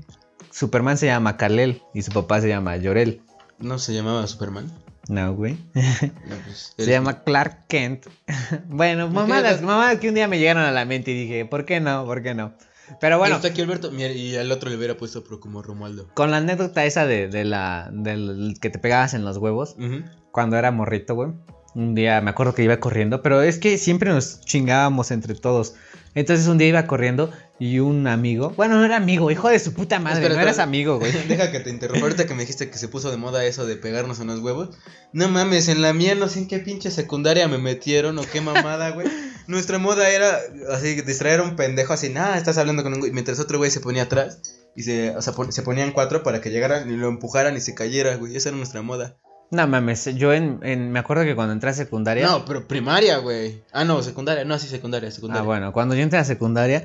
Superman 0.51 0.97
se 0.97 1.05
llama 1.07 1.37
Kal-El 1.37 1.81
y 1.93 2.01
su 2.01 2.11
papá 2.11 2.41
se 2.41 2.47
llama 2.49 2.75
Llorel. 2.77 3.21
¿No 3.59 3.79
se 3.79 3.93
llamaba 3.93 4.25
Superman? 4.27 4.71
No, 5.09 5.33
güey. 5.35 5.57
No, 5.73 6.35
pues, 6.45 6.73
Se 6.77 6.85
llama 6.89 7.23
Clark 7.23 7.67
Kent. 7.67 8.07
bueno, 8.67 9.09
mamadas, 9.09 9.61
mamadas 9.61 9.99
que 9.99 10.09
un 10.09 10.15
día 10.15 10.27
me 10.27 10.39
llegaron 10.39 10.63
a 10.63 10.71
la 10.71 10.85
mente 10.85 11.11
y 11.11 11.21
dije, 11.23 11.45
¿por 11.45 11.65
qué 11.65 11.79
no? 11.79 12.05
¿Por 12.05 12.23
qué 12.23 12.33
no? 12.33 12.53
Pero 12.99 13.17
bueno, 13.17 13.35
Está 13.35 13.49
aquí 13.49 13.61
Alberto. 13.61 13.91
Mira, 13.91 14.11
y 14.11 14.35
al 14.35 14.51
otro 14.51 14.69
le 14.69 14.77
hubiera 14.77 14.97
puesto 14.97 15.23
pero 15.23 15.39
como 15.39 15.61
Romualdo. 15.61 16.09
con 16.13 16.31
la 16.31 16.37
anécdota 16.37 16.85
esa 16.85 17.05
de, 17.05 17.27
de 17.27 17.43
la 17.45 17.89
del 17.91 18.55
que 18.61 18.69
te 18.69 18.79
pegabas 18.79 19.13
en 19.13 19.23
los 19.25 19.37
huevos, 19.37 19.75
cuando 20.31 20.57
era 20.57 20.71
morrito, 20.71 21.15
güey. 21.15 21.31
Un 21.75 21.95
día 21.95 22.21
me 22.21 22.29
acuerdo 22.29 22.53
que 22.53 22.63
iba 22.63 22.79
corriendo, 22.79 23.21
pero 23.23 23.41
es 23.41 23.57
que 23.57 23.77
siempre 23.79 24.11
nos 24.11 24.41
chingábamos 24.41 25.09
entre 25.11 25.33
todos. 25.33 25.75
Entonces 26.15 26.47
un 26.47 26.57
día 26.57 26.67
iba 26.67 26.85
corriendo 26.87 27.31
y 27.59 27.79
un 27.79 28.07
amigo, 28.07 28.51
bueno, 28.57 28.75
no 28.77 28.85
era 28.85 28.97
amigo, 28.97 29.31
hijo 29.31 29.49
de 29.49 29.57
su 29.59 29.73
puta 29.73 29.99
madre, 29.99 30.17
Espera, 30.19 30.29
no 30.35 30.39
espera. 30.41 30.51
eras 30.51 30.59
amigo, 30.59 30.99
güey. 30.99 31.11
Deja 31.27 31.51
que 31.51 31.59
te 31.59 31.69
interrumpa. 31.69 32.01
Ahorita 32.05 32.25
que 32.27 32.33
me 32.33 32.41
dijiste 32.41 32.69
que 32.69 32.77
se 32.77 32.87
puso 32.87 33.09
de 33.11 33.17
moda 33.17 33.45
eso 33.45 33.65
de 33.65 33.75
pegarnos 33.77 34.19
en 34.19 34.27
los 34.27 34.39
huevos. 34.39 34.69
No 35.13 35.27
mames, 35.29 35.67
en 35.69 35.81
la 35.81 35.93
mía 35.93 36.15
no 36.15 36.27
sé 36.29 36.39
en 36.39 36.47
qué 36.47 36.59
pinche 36.59 36.91
secundaria 36.91 37.47
me 37.47 37.57
metieron 37.57 38.17
o 38.19 38.23
qué 38.31 38.41
mamada, 38.41 38.89
güey. 38.91 39.07
Nuestra 39.47 39.77
moda 39.77 40.09
era 40.09 40.37
así, 40.71 41.01
distraer 41.01 41.41
a 41.41 41.43
un 41.43 41.55
pendejo 41.55 41.93
así, 41.93 42.09
nada, 42.09 42.37
estás 42.37 42.57
hablando 42.57 42.81
con 42.83 42.93
un 42.93 42.99
güey. 42.99 43.11
Mientras 43.11 43.39
otro 43.39 43.57
güey 43.57 43.71
se 43.71 43.79
ponía 43.81 44.03
atrás 44.03 44.39
y 44.75 44.83
se, 44.83 45.09
o 45.15 45.21
sea, 45.21 45.33
pon- 45.33 45.51
se 45.51 45.61
ponían 45.63 45.91
cuatro 45.91 46.23
para 46.23 46.41
que 46.41 46.49
llegaran 46.49 46.91
y 46.91 46.95
lo 46.95 47.07
empujaran 47.09 47.55
y 47.57 47.59
se 47.61 47.73
cayera, 47.75 48.15
güey. 48.15 48.35
Esa 48.35 48.49
era 48.49 48.57
nuestra 48.57 48.81
moda. 48.81 49.17
No 49.51 49.67
mames, 49.67 50.05
yo 50.15 50.33
en, 50.33 50.59
en- 50.63 50.91
me 50.91 50.99
acuerdo 50.99 51.23
que 51.23 51.35
cuando 51.35 51.53
entré 51.53 51.69
a 51.69 51.73
secundaria. 51.73 52.25
No, 52.25 52.43
pero 52.45 52.67
primaria, 52.67 53.17
güey. 53.17 53.61
Ah, 53.71 53.83
no, 53.83 54.01
secundaria. 54.01 54.43
No, 54.45 54.57
sí, 54.57 54.67
secundaria, 54.67 55.11
secundaria. 55.11 55.41
Ah, 55.41 55.45
bueno, 55.45 55.73
cuando 55.73 55.93
yo 55.93 56.01
entré 56.01 56.17
a 56.17 56.23
secundaria, 56.23 56.83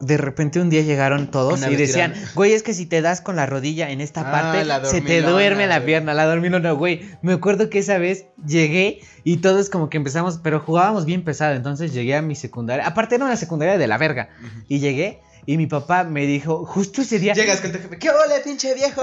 de 0.00 0.16
repente 0.16 0.58
un 0.60 0.70
día 0.70 0.80
llegaron 0.82 1.30
todos 1.30 1.58
Una 1.58 1.70
y 1.70 1.76
decían, 1.76 2.14
güey, 2.34 2.52
es 2.52 2.62
que 2.62 2.72
si 2.72 2.86
te 2.86 3.02
das 3.02 3.20
con 3.20 3.36
la 3.36 3.44
rodilla 3.46 3.90
en 3.90 4.00
esta 4.00 4.20
Ah, 4.22 4.30
parte, 4.30 4.86
se 4.88 5.02
te 5.02 5.20
duerme 5.20 5.66
la 5.66 5.78
güey. 5.80 5.86
pierna, 5.86 6.14
la 6.14 6.24
dormilona, 6.24 6.70
güey. 6.72 7.02
Me 7.20 7.34
acuerdo 7.34 7.68
que 7.68 7.80
esa 7.80 7.98
vez 7.98 8.24
llegué 8.46 9.00
y 9.24 9.38
todos 9.38 9.68
como 9.68 9.90
que 9.90 9.98
empezamos, 9.98 10.38
pero 10.42 10.60
jugábamos 10.60 11.04
bien 11.04 11.24
pesado, 11.24 11.54
entonces 11.56 11.92
llegué 11.92 12.14
a 12.16 12.22
mi 12.22 12.36
secundaria. 12.36 12.86
Aparte 12.86 13.16
era 13.16 13.24
una 13.26 13.36
secundaria 13.36 13.76
de 13.76 13.86
la 13.86 13.98
verga. 13.98 14.30
Y 14.68 14.78
llegué 14.78 15.20
y 15.48 15.56
mi 15.56 15.66
papá 15.66 16.04
me 16.04 16.26
dijo, 16.26 16.66
justo 16.66 17.00
ese 17.00 17.18
día... 17.18 17.32
Llegas 17.32 17.62
con 17.62 17.72
tu 17.72 17.78
jefe, 17.78 17.98
¿qué 17.98 18.10
ole, 18.10 18.40
pinche 18.44 18.74
viejo? 18.74 19.00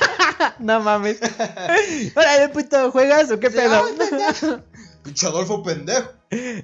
no 0.58 0.80
mames. 0.80 1.18
Órale, 2.14 2.50
puto, 2.50 2.90
¿juegas 2.92 3.30
o 3.30 3.40
qué 3.40 3.50
pedo? 3.50 3.86
Pinche 5.02 5.26
Adolfo 5.26 5.62
pendejo. 5.62 6.10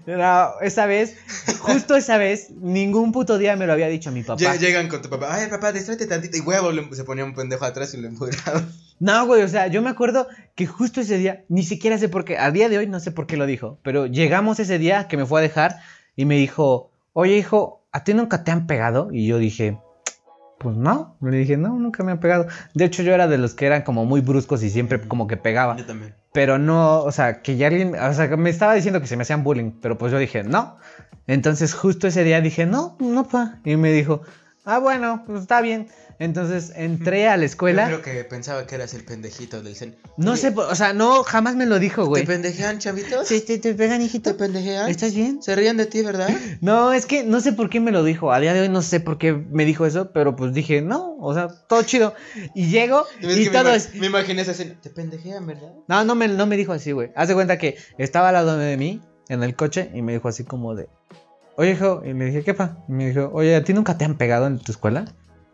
No, 0.05 0.61
esa 0.61 0.85
vez, 0.85 1.17
justo 1.61 1.97
esa 1.97 2.19
vez, 2.19 2.51
ningún 2.51 3.13
puto 3.13 3.39
día 3.39 3.57
me 3.57 3.67
lo 3.67 3.73
había 3.73 3.89
dicho 3.89 4.13
mi 4.13 4.23
papá. 4.23 4.43
Lle- 4.43 4.59
Llegan 4.59 4.89
con 4.89 5.01
tu 5.01 5.09
papá, 5.09 5.35
ay 5.35 5.49
papá, 5.49 5.73
distráete 5.73 6.07
tantito 6.07 6.37
y 6.37 6.41
huevo, 6.41 6.71
se 6.95 7.05
ponía 7.05 7.25
un 7.25 7.35
pendejo 7.35 7.65
atrás 7.65 7.95
y 7.95 7.97
lo 7.97 8.09
empujaba. 8.09 8.63
No, 9.01 9.25
güey, 9.25 9.41
o 9.43 9.49
sea, 9.49 9.69
yo 9.69 9.81
me 9.81 9.89
acuerdo 9.89 10.29
que 10.55 10.67
justo 10.67 11.01
ese 11.01 11.17
día, 11.17 11.45
ni 11.49 11.63
siquiera 11.63 11.97
sé 11.97 12.11
por 12.11 12.27
qué, 12.27 12.37
a 12.37 12.51
día 12.51 12.69
de 12.69 12.77
hoy 12.77 12.87
no 12.89 13.01
sé 13.01 13.11
por 13.11 13.27
qué 13.27 13.39
lo 13.39 13.47
dijo, 13.47 13.79
pero 13.83 14.05
llegamos 14.05 14.61
ese 14.61 14.79
día 14.79 15.09
que 15.09 15.17
me 15.17 15.25
fue 15.25 15.41
a 15.41 15.43
dejar 15.43 15.77
y 16.15 16.27
me 16.27 16.37
dijo, 16.37 16.91
oye 17.15 17.39
hijo, 17.39 17.81
¿a 17.95 18.05
ti 18.05 18.13
nunca 18.13 18.45
te 18.45 18.51
han 18.51 18.67
pegado? 18.67 19.09
Y 19.13 19.27
yo 19.29 19.39
dije, 19.39 19.79
pues 20.59 20.77
no, 20.77 21.17
le 21.23 21.37
dije, 21.39 21.57
no, 21.57 21.79
nunca 21.79 22.03
me 22.03 22.13
han 22.13 22.19
pegado. 22.21 22.47
De 22.75 22.85
hecho, 22.85 23.03
yo 23.03 23.15
era 23.15 23.29
de 23.29 23.39
los 23.39 23.55
que 23.55 23.67
eran 23.67 23.83
como 23.83 24.05
muy 24.05 24.21
bruscos 24.21 24.63
y 24.65 24.69
siempre 24.71 25.01
como 25.01 25.27
que 25.27 25.37
pegaba, 25.37 25.77
Yo 25.77 25.87
también. 25.87 26.15
pero 26.33 26.59
no, 26.59 27.03
o 27.03 27.13
sea, 27.13 27.41
que 27.41 27.57
ya 27.57 27.69
alguien, 27.69 27.95
o 27.95 28.13
sea, 28.13 28.37
me 28.37 28.51
estaba 28.51 28.75
diciendo 28.75 29.01
que 29.01 29.07
se 29.07 29.17
me 29.17 29.23
hacían 29.23 29.45
bullying, 29.45 29.71
pero 29.81 29.97
pues 29.97 30.11
yo 30.13 30.19
dije, 30.19 30.43
no. 30.43 30.77
Entonces 31.27 31.73
justo 31.73 32.07
ese 32.09 32.25
día 32.25 32.41
dije, 32.41 32.67
no, 32.67 32.97
no, 32.99 33.25
pa. 33.29 33.61
Y 33.65 33.77
me 33.77 33.93
dijo, 33.93 34.23
ah, 34.65 34.79
bueno, 34.79 35.23
pues 35.27 35.43
está 35.43 35.61
bien. 35.61 35.89
Entonces 36.21 36.73
entré 36.77 37.29
a 37.29 37.37
la 37.37 37.45
escuela. 37.45 37.91
Yo 37.91 38.01
creo 38.01 38.15
que 38.23 38.25
pensaba 38.25 38.67
que 38.67 38.77
eras 38.77 38.95
el 38.95 39.05
pendejito 39.05 39.63
del 39.63 39.75
cen. 39.75 39.97
No 40.17 40.37
sé, 40.37 40.55
o 40.57 40.75
sea, 40.77 40.93
no, 40.93 41.25
jamás 41.25 41.57
me 41.57 41.67
lo 41.67 41.81
dijo, 41.81 42.03
¿Te 42.03 42.09
güey. 42.09 42.25
pendejean, 42.25 42.79
chavitos? 42.79 43.27
Sí, 43.27 43.41
te, 43.41 43.59
te 43.59 43.75
pegan, 43.75 43.99
¿Te 43.99 44.05
hijito. 44.05 44.37
pendejean? 44.37 44.89
¿Estás 44.89 45.13
bien? 45.13 45.43
Se 45.43 45.57
ríen 45.57 45.77
de 45.77 45.87
ti, 45.87 46.03
¿verdad? 46.03 46.29
No, 46.61 46.93
es 46.93 47.07
que 47.07 47.25
no 47.25 47.41
sé 47.41 47.53
por 47.53 47.69
qué 47.69 47.81
me 47.81 47.91
lo 47.91 48.05
dijo. 48.05 48.33
A 48.33 48.39
día 48.39 48.55
de 48.55 48.61
hoy 48.61 48.69
no 48.69 48.81
sé 48.81 49.01
por 49.01 49.19
qué 49.19 49.33
me 49.33 49.65
dijo 49.65 49.87
eso, 49.87 50.13
pero 50.13 50.37
pues 50.37 50.53
dije, 50.55 50.83
no, 50.83 51.17
o 51.19 51.35
sea, 51.35 51.49
todo 51.49 51.83
chido. 51.83 52.15
Y 52.55 52.69
llego 52.69 53.05
y 53.21 53.49
todo 53.49 53.65
me, 53.65 53.75
es... 53.75 53.93
me 53.95 54.07
imaginé 54.07 54.43
esa 54.43 54.53
escena. 54.53 54.77
¿Te 54.81 54.91
pendejean, 54.91 55.47
verdad? 55.47 55.73
No, 55.89 56.05
no 56.05 56.15
me, 56.15 56.29
no 56.29 56.47
me 56.47 56.57
dijo 56.57 56.73
así, 56.73 56.93
güey. 56.93 57.11
Haz 57.17 57.27
de 57.29 57.35
cuenta 57.35 57.59
que 57.59 57.77
estaba 57.99 58.29
al 58.29 58.35
lado 58.35 58.57
de 58.57 58.77
mí, 58.77 59.03
en 59.29 59.43
el 59.43 59.57
coche, 59.57 59.91
y 59.93 60.01
me 60.03 60.13
dijo 60.13 60.29
así 60.29 60.45
como 60.45 60.77
de... 60.77 60.89
Oye, 61.57 61.73
hijo, 61.73 62.03
y 62.05 62.13
le 62.13 62.27
dije, 62.27 62.43
¿qué 62.43 62.55
pa? 62.55 62.79
Y 62.89 62.93
me 62.93 63.09
dijo, 63.09 63.31
oye, 63.33 63.55
¿a 63.55 63.63
ti 63.65 63.73
nunca 63.75 63.97
te 63.97 64.05
han 64.05 64.17
pegado 64.17 64.47
en 64.47 64.59
tu 64.59 64.73
escuela? 64.73 65.05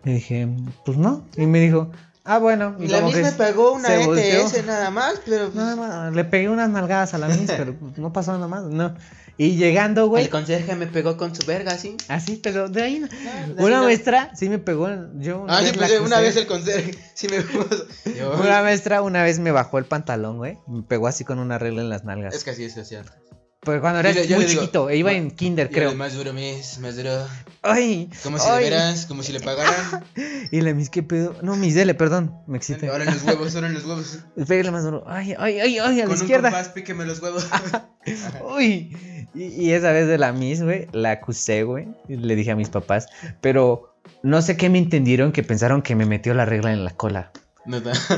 Y 0.05 0.13
dije, 0.15 0.49
pues 0.85 0.97
no. 0.97 1.27
Y 1.37 1.45
me 1.47 1.61
dijo, 1.61 1.91
ah, 2.25 2.39
bueno. 2.39 2.75
Y 2.79 2.89
La 2.89 3.03
misma 3.03 3.31
pegó 3.33 3.73
una 3.75 3.89
volteó. 4.07 4.47
ETS 4.47 4.65
nada 4.65 4.91
más, 4.91 5.21
pero... 5.27 5.51
Nada 5.53 5.77
más, 5.77 6.15
le 6.15 6.25
pegué 6.25 6.49
unas 6.49 6.71
nalgadas 6.71 7.13
a 7.13 7.19
la 7.19 7.29
Miss, 7.29 7.51
pero 7.55 7.75
pues, 7.75 7.99
no 7.99 8.13
pasó 8.13 8.33
nada 8.33 8.49
más, 8.49 8.65
no. 8.65 8.95
Y 9.37 9.57
llegando, 9.57 10.07
güey, 10.09 10.25
El 10.25 10.31
conserje 10.31 10.75
me 10.77 10.87
pegó 10.87 11.17
con 11.17 11.35
su 11.35 11.47
verga, 11.47 11.77
¿sí? 11.79 11.97
así, 12.09 12.37
pero 12.43 12.69
de 12.69 12.83
ahí 12.83 12.99
no. 13.01 13.09
Ahí 13.09 13.55
Una 13.59 13.79
no. 13.79 13.85
maestra 13.85 14.31
sí 14.35 14.51
me 14.51 14.59
pegó, 14.59 14.89
yo 15.19 15.41
una 15.43 15.57
Ah, 15.57 15.61
sí, 15.61 15.67
vez 15.67 15.77
pues 15.79 16.01
una 16.01 16.21
vez 16.21 16.37
el 16.37 16.47
conserje 16.47 16.99
sí 17.15 17.27
me. 17.29 17.39
Yo- 18.19 18.35
Una 18.39 18.61
maestra 18.63 19.01
una 19.01 19.23
vez 19.23 19.39
me 19.39 19.51
bajó 19.51 19.79
el 19.79 19.87
pantalón, 19.87 20.37
güey, 20.37 20.59
me 20.67 20.83
pegó 20.83 21.07
así 21.09 21.25
con 21.25 21.39
una 21.39 21.57
regla 21.59 21.81
en 21.81 21.89
las 21.89 22.05
nalgas. 22.05 22.35
Es 22.35 22.45
que 22.45 22.51
así 22.51 22.65
es, 22.65 22.77
es 22.77 22.87
cierto. 22.89 23.13
Pues 23.63 23.81
cuando 23.83 24.01
era 24.01 24.11
le- 24.13 24.21
muy 24.21 24.29
le 24.29 24.47
digo, 24.47 24.61
chiquito, 24.63 24.89
e 24.89 24.97
iba 24.97 25.11
"Ma- 25.11 25.17
en 25.19 25.31
kinder, 25.33 25.69
creo. 25.71 25.91
el 25.91 25.97
más 25.97 26.15
duro, 26.15 26.33
mis, 26.33 26.79
más 26.79 26.97
duro. 26.97 27.27
Ay, 27.61 28.09
Como 28.23 28.39
si 28.39 28.49
ay. 28.49 28.65
de 28.65 28.71
veras, 28.71 29.05
como 29.05 29.23
si 29.23 29.33
le 29.33 29.41
pagaran. 29.41 30.03
Y 30.51 30.63
la 30.63 30.73
mis, 30.73 30.89
¿qué 30.89 31.03
pedo? 31.03 31.37
No, 31.43 31.57
mis 31.57 31.75
dele, 31.75 31.95
perdón, 31.95 32.35
me 32.47 32.57
excité. 32.57 32.89
Ahora 32.89 33.05
en 33.05 33.13
los 33.13 33.23
huevos, 33.23 33.55
ahora 33.55 33.67
en 33.67 33.75
los 33.75 33.85
huevos. 33.85 34.19
Pégale 34.49 34.71
más 34.71 34.83
duro. 34.85 35.05
Ay, 35.07 35.35
ay, 35.39 35.61
ay, 35.61 35.79
ay, 35.79 36.01
a 36.01 36.05
la 36.05 36.05
Con 36.05 36.15
un 36.15 36.17
izquierda. 36.23 36.51
compás, 36.51 36.69
píqueme 36.71 37.05
los 37.05 37.21
huevos. 37.21 37.47
Uy, 38.57 38.97
y, 39.35 39.43
y 39.45 39.73
esa 39.73 39.93
vez 39.93 40.07
de 40.09 40.17
la 40.17 40.33
Miss, 40.33 40.63
güey, 40.63 40.87
la 40.93 41.11
acusé, 41.13 41.63
güey. 41.65 41.87
Le 42.09 42.35
dije 42.37 42.53
a 42.53 42.57
mis 42.57 42.71
papás, 42.71 43.09
pero 43.43 43.95
no 44.23 44.41
sé 44.41 44.57
qué 44.57 44.71
me 44.71 44.79
entendieron 44.79 45.33
que 45.33 45.43
pensaron 45.43 45.83
que 45.83 45.95
me 45.95 46.07
metió 46.07 46.33
la 46.33 46.47
regla 46.47 46.73
en 46.73 46.83
la 46.85 46.93
cola. 46.93 47.31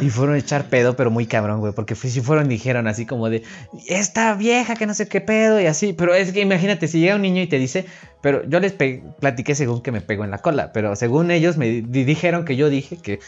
Y 0.01 0.09
fueron 0.11 0.37
a 0.37 0.39
echar 0.39 0.69
pedo, 0.69 0.95
pero 0.97 1.11
muy 1.11 1.27
cabrón, 1.27 1.61
güey. 1.61 1.73
Porque 1.73 1.95
si 1.95 2.21
fueron, 2.21 2.49
dijeron 2.49 2.87
así 2.87 3.07
como 3.07 3.29
de, 3.29 3.43
esta 3.89 4.35
vieja 4.35 4.75
que 4.77 4.87
no 4.87 4.95
sé 4.95 5.09
qué 5.09 5.21
pedo 5.21 5.61
y 5.61 5.67
así. 5.67 5.93
Pero 5.93 6.15
es 6.15 6.33
que 6.33 6.41
imagínate, 6.41 6.87
si 6.89 7.01
llega 7.01 7.17
un 7.17 7.23
niño 7.23 7.43
y 7.43 7.47
te 7.49 7.59
dice, 7.59 7.87
pero 8.21 8.49
yo 8.49 8.61
les 8.61 8.73
platiqué 9.21 9.55
según 9.55 9.83
que 9.83 9.91
me 9.93 10.01
pegó 10.01 10.25
en 10.25 10.31
la 10.31 10.39
cola. 10.39 10.73
Pero 10.73 10.95
según 10.97 11.31
ellos 11.31 11.57
me 11.57 11.67
di- 11.69 12.05
dijeron 12.05 12.45
que 12.45 12.57
yo 12.57 12.71
dije 12.71 12.97
que 12.97 13.19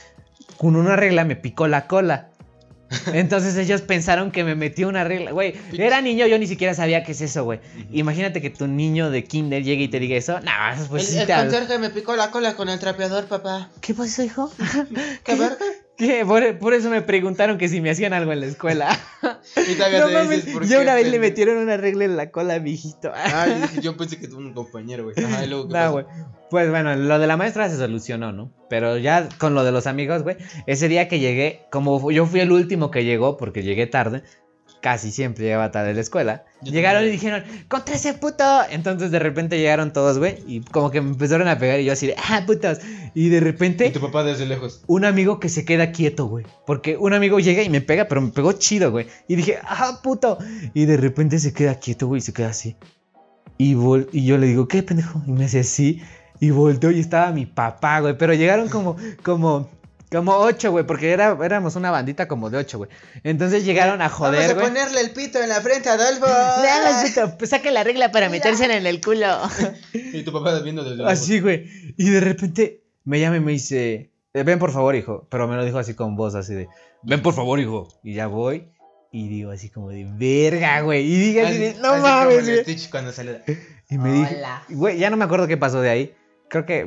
con 0.57 0.77
una 0.77 0.95
regla 0.97 1.25
me 1.25 1.37
picó 1.37 1.67
la 1.69 1.87
cola. 1.89 2.29
Entonces 3.13 3.57
ellos 3.57 3.81
pensaron 3.81 4.31
que 4.31 4.45
me 4.45 4.55
metió 4.55 4.89
una 4.89 5.03
regla, 5.05 5.33
güey. 5.33 5.55
Era 5.77 6.01
niño, 6.01 6.27
yo 6.27 6.39
ni 6.39 6.47
siquiera 6.47 6.75
sabía 6.75 7.03
qué 7.03 7.13
es 7.13 7.21
eso, 7.23 7.43
güey. 7.43 7.59
Imagínate 7.91 8.41
que 8.41 8.51
tu 8.51 8.69
niño 8.69 9.11
de 9.11 9.25
kinder 9.25 9.65
llegue 9.65 9.85
y 9.85 9.89
te 9.89 9.99
diga 9.99 10.17
eso. 10.17 10.39
No, 10.41 10.51
pues 10.91 11.09
sí 11.09 11.15
el, 11.15 11.23
el 11.23 11.27
te- 11.27 11.35
conserje 11.35 11.79
me 11.79 11.91
picó 11.91 12.15
la 12.15 12.31
cola 12.31 12.55
con 12.55 12.69
el 12.69 12.79
trapeador, 12.79 13.25
papá. 13.27 13.71
¿Qué 13.81 13.95
pasó, 13.95 14.23
hijo? 14.23 14.53
¿Qué 15.25 15.35
verga? 15.35 15.57
¿Qué? 15.97 16.25
Por, 16.27 16.59
por 16.59 16.75
eso 16.75 16.91
me 16.91 17.03
preguntaron 17.03 17.57
que 17.57 17.69
si 17.69 17.81
me 17.81 17.91
hacían 17.91 18.13
algo 18.13 18.33
en 18.33 18.41
la 18.41 18.47
escuela. 18.47 18.99
Y 19.69 19.75
todavía 19.75 20.01
No 20.01 20.07
te 20.09 20.13
mames, 20.15 20.31
dices, 20.31 20.53
¿por 20.53 20.67
yo 20.67 20.81
una 20.81 20.95
vez 20.95 21.09
le 21.09 21.19
metieron 21.19 21.57
una 21.59 21.77
regla 21.77 22.05
en 22.05 22.17
la 22.17 22.31
cola 22.31 22.55
a 22.55 22.61
mi 22.61 22.73
hijito. 22.73 23.13
Ah, 23.15 23.47
yo 23.81 23.97
pensé 23.97 24.19
que 24.19 24.27
tú 24.27 24.39
un 24.39 24.53
compañero, 24.53 25.05
güey. 25.05 25.15
Ajá, 25.25 25.45
y 25.45 25.49
luego, 25.49 25.69
¿qué 25.69 25.75
No, 25.79 25.93
güey. 25.93 26.05
Pues 26.51 26.71
bueno, 26.71 26.95
lo 26.97 27.19
de 27.19 27.27
la 27.27 27.37
maestra 27.37 27.69
se 27.69 27.77
solucionó, 27.77 28.33
¿no? 28.33 28.51
Pero 28.69 28.99
ya 28.99 29.29
con 29.39 29.55
lo 29.55 29.65
de 29.65 29.73
los 29.73 29.87
amigos, 29.87 30.23
güey. 30.23 30.37
Ese 30.67 30.89
día 30.89 31.09
que 31.09 31.21
llegué, 31.21 31.67
como 31.71 32.11
yo 32.11 32.27
fui 32.27 32.41
el 32.41 32.53
último 32.53 32.91
que 32.91 33.05
llegó, 33.05 33.37
porque 33.37 33.63
llegué 33.63 33.87
tarde, 33.87 34.23
casi 34.85 35.11
siempre 35.11 35.45
llegaba 35.47 35.71
tarde 35.71 35.93
a 35.93 35.95
la 35.95 36.03
escuela. 36.03 36.45
Yo 36.61 36.71
llegaron 36.71 37.05
y 37.05 37.11
dijeron, 37.11 37.43
¡contra 37.69 37.95
ese 37.95 38.13
puto! 38.13 38.45
Entonces 38.71 39.11
de 39.11 39.19
repente 39.19 39.57
llegaron 39.59 39.95
todos, 39.95 40.19
güey, 40.19 40.45
y 40.47 40.61
como 40.61 40.91
que 40.91 41.01
me 41.01 41.09
empezaron 41.09 41.49
a 41.49 41.59
pegar 41.59 41.81
y 41.81 41.87
yo 41.87 41.95
así 41.95 42.09
de, 42.09 42.15
¡ah, 42.19 42.43
putos! 42.47 42.81
Y 43.15 43.31
de 43.31 43.41
repente 43.41 43.87
Y 43.87 43.93
tu 43.93 44.01
papá 44.03 44.25
desde 44.25 44.45
lejos. 44.45 44.83
un 44.87 45.07
amigo 45.07 45.41
que 45.41 45.49
se 45.49 45.65
queda 45.65 45.91
quieto, 45.91 46.27
güey. 46.27 46.45
Porque 46.67 46.99
un 46.99 47.15
amigo 47.15 47.41
llega 47.41 47.63
y 47.63 47.71
me 47.71 47.81
pega, 47.81 48.09
pero 48.09 48.21
me 48.21 48.31
pegó 48.31 48.53
chido, 48.53 48.91
güey. 48.91 49.07
Y 49.27 49.37
dije, 49.37 49.57
¡ah, 49.63 50.01
puto! 50.03 50.37
Y 50.75 50.85
de 50.85 50.99
repente 50.99 51.39
se 51.39 51.55
queda 51.55 51.77
quieto, 51.79 52.07
güey, 52.07 52.19
y 52.19 52.23
se 52.23 52.35
queda 52.35 52.49
así. 52.51 52.77
Y, 53.57 53.75
vol- 53.77 54.09
y 54.13 54.27
yo 54.27 54.37
le 54.37 54.49
digo, 54.49 54.69
¿qué 54.69 54.83
pendejo? 54.83 55.23
Y 55.27 55.33
me 55.33 55.47
hace 55.47 55.61
así. 55.61 56.03
Y 56.41 56.51
volteó 56.51 56.91
y 56.91 57.01
estaba 57.01 57.33
mi 57.33 57.47
papá, 57.47 58.01
güey. 58.01 58.19
Pero 58.19 58.35
llegaron 58.35 58.69
como, 58.69 58.97
como, 59.23 59.71
como 60.15 60.33
ocho, 60.37 60.71
güey. 60.71 60.87
Porque 60.87 61.11
era, 61.13 61.37
éramos 61.45 61.77
una 61.77 61.91
bandita 61.91 62.27
como 62.29 62.49
de 62.51 62.59
ocho, 62.59 62.79
güey. 62.79 62.91
Entonces 63.23 63.65
llegaron 63.65 64.01
a 64.01 64.09
joder, 64.09 64.35
Vamos 64.41 64.51
a 64.51 64.55
güey. 64.55 64.67
ponerle 64.69 65.01
el 65.01 65.11
pito 65.11 65.43
en 65.43 65.49
la 65.49 65.61
frente, 65.61 65.89
Adolfo. 65.89 66.27
Le 66.63 66.69
hagas, 66.69 67.11
puto, 67.11 67.37
pues 67.39 67.51
saque 67.51 67.71
la 67.71 67.85
regla 67.85 68.11
para 68.13 68.29
metérsela 68.29 68.77
en 68.77 68.87
el 68.87 69.01
culo. 69.01 69.27
Y 69.93 70.23
tu 70.23 70.33
papá 70.33 70.59
viendo 70.61 70.85
desde. 70.85 71.05
Así, 71.07 71.41
güey. 71.41 71.69
Y 71.97 72.11
de 72.11 72.21
repente 72.21 72.83
me 73.05 73.21
llama 73.21 73.37
y 73.37 73.41
me 73.41 73.53
dice, 73.53 74.11
"Eh, 74.33 74.43
ven 74.45 74.59
por 74.59 74.73
favor, 74.73 74.95
hijo. 74.97 75.27
Pero 75.31 75.47
me 75.49 75.57
lo 75.57 75.65
dijo 75.65 75.79
así 75.79 75.95
con 75.95 76.17
voz, 76.17 76.35
así 76.35 76.55
de, 76.55 76.69
ven 77.03 77.23
por 77.23 77.35
favor, 77.35 77.59
hijo. 77.61 77.89
Y 78.03 78.15
ya 78.15 78.27
voy. 78.27 78.69
Y 79.13 79.29
digo 79.29 79.53
así 79.53 79.71
como 79.71 79.91
de, 79.91 80.05
verga, 80.11 80.81
güey. 80.81 81.05
Y 81.07 81.17
dije 81.19 81.43
así 81.47 81.59
de, 81.59 81.69
Así- 81.71 81.79
no 81.81 81.89
así 81.91 82.01
como 82.03 82.15
mames, 82.15 82.49
el. 82.49 82.63
Stitch 82.63 82.91
cuando 82.91 83.13
sale. 83.13 83.43
Y 83.89 83.97
me 83.99 84.27
Hola. 84.27 84.65
güey, 84.71 84.99
ya 84.99 85.09
no 85.11 85.17
me 85.17 85.25
acuerdo 85.25 85.47
qué 85.47 85.57
pasó 85.57 85.81
de 85.81 85.91
ahí. 85.91 86.15
Creo 86.55 86.67
que, 86.67 86.87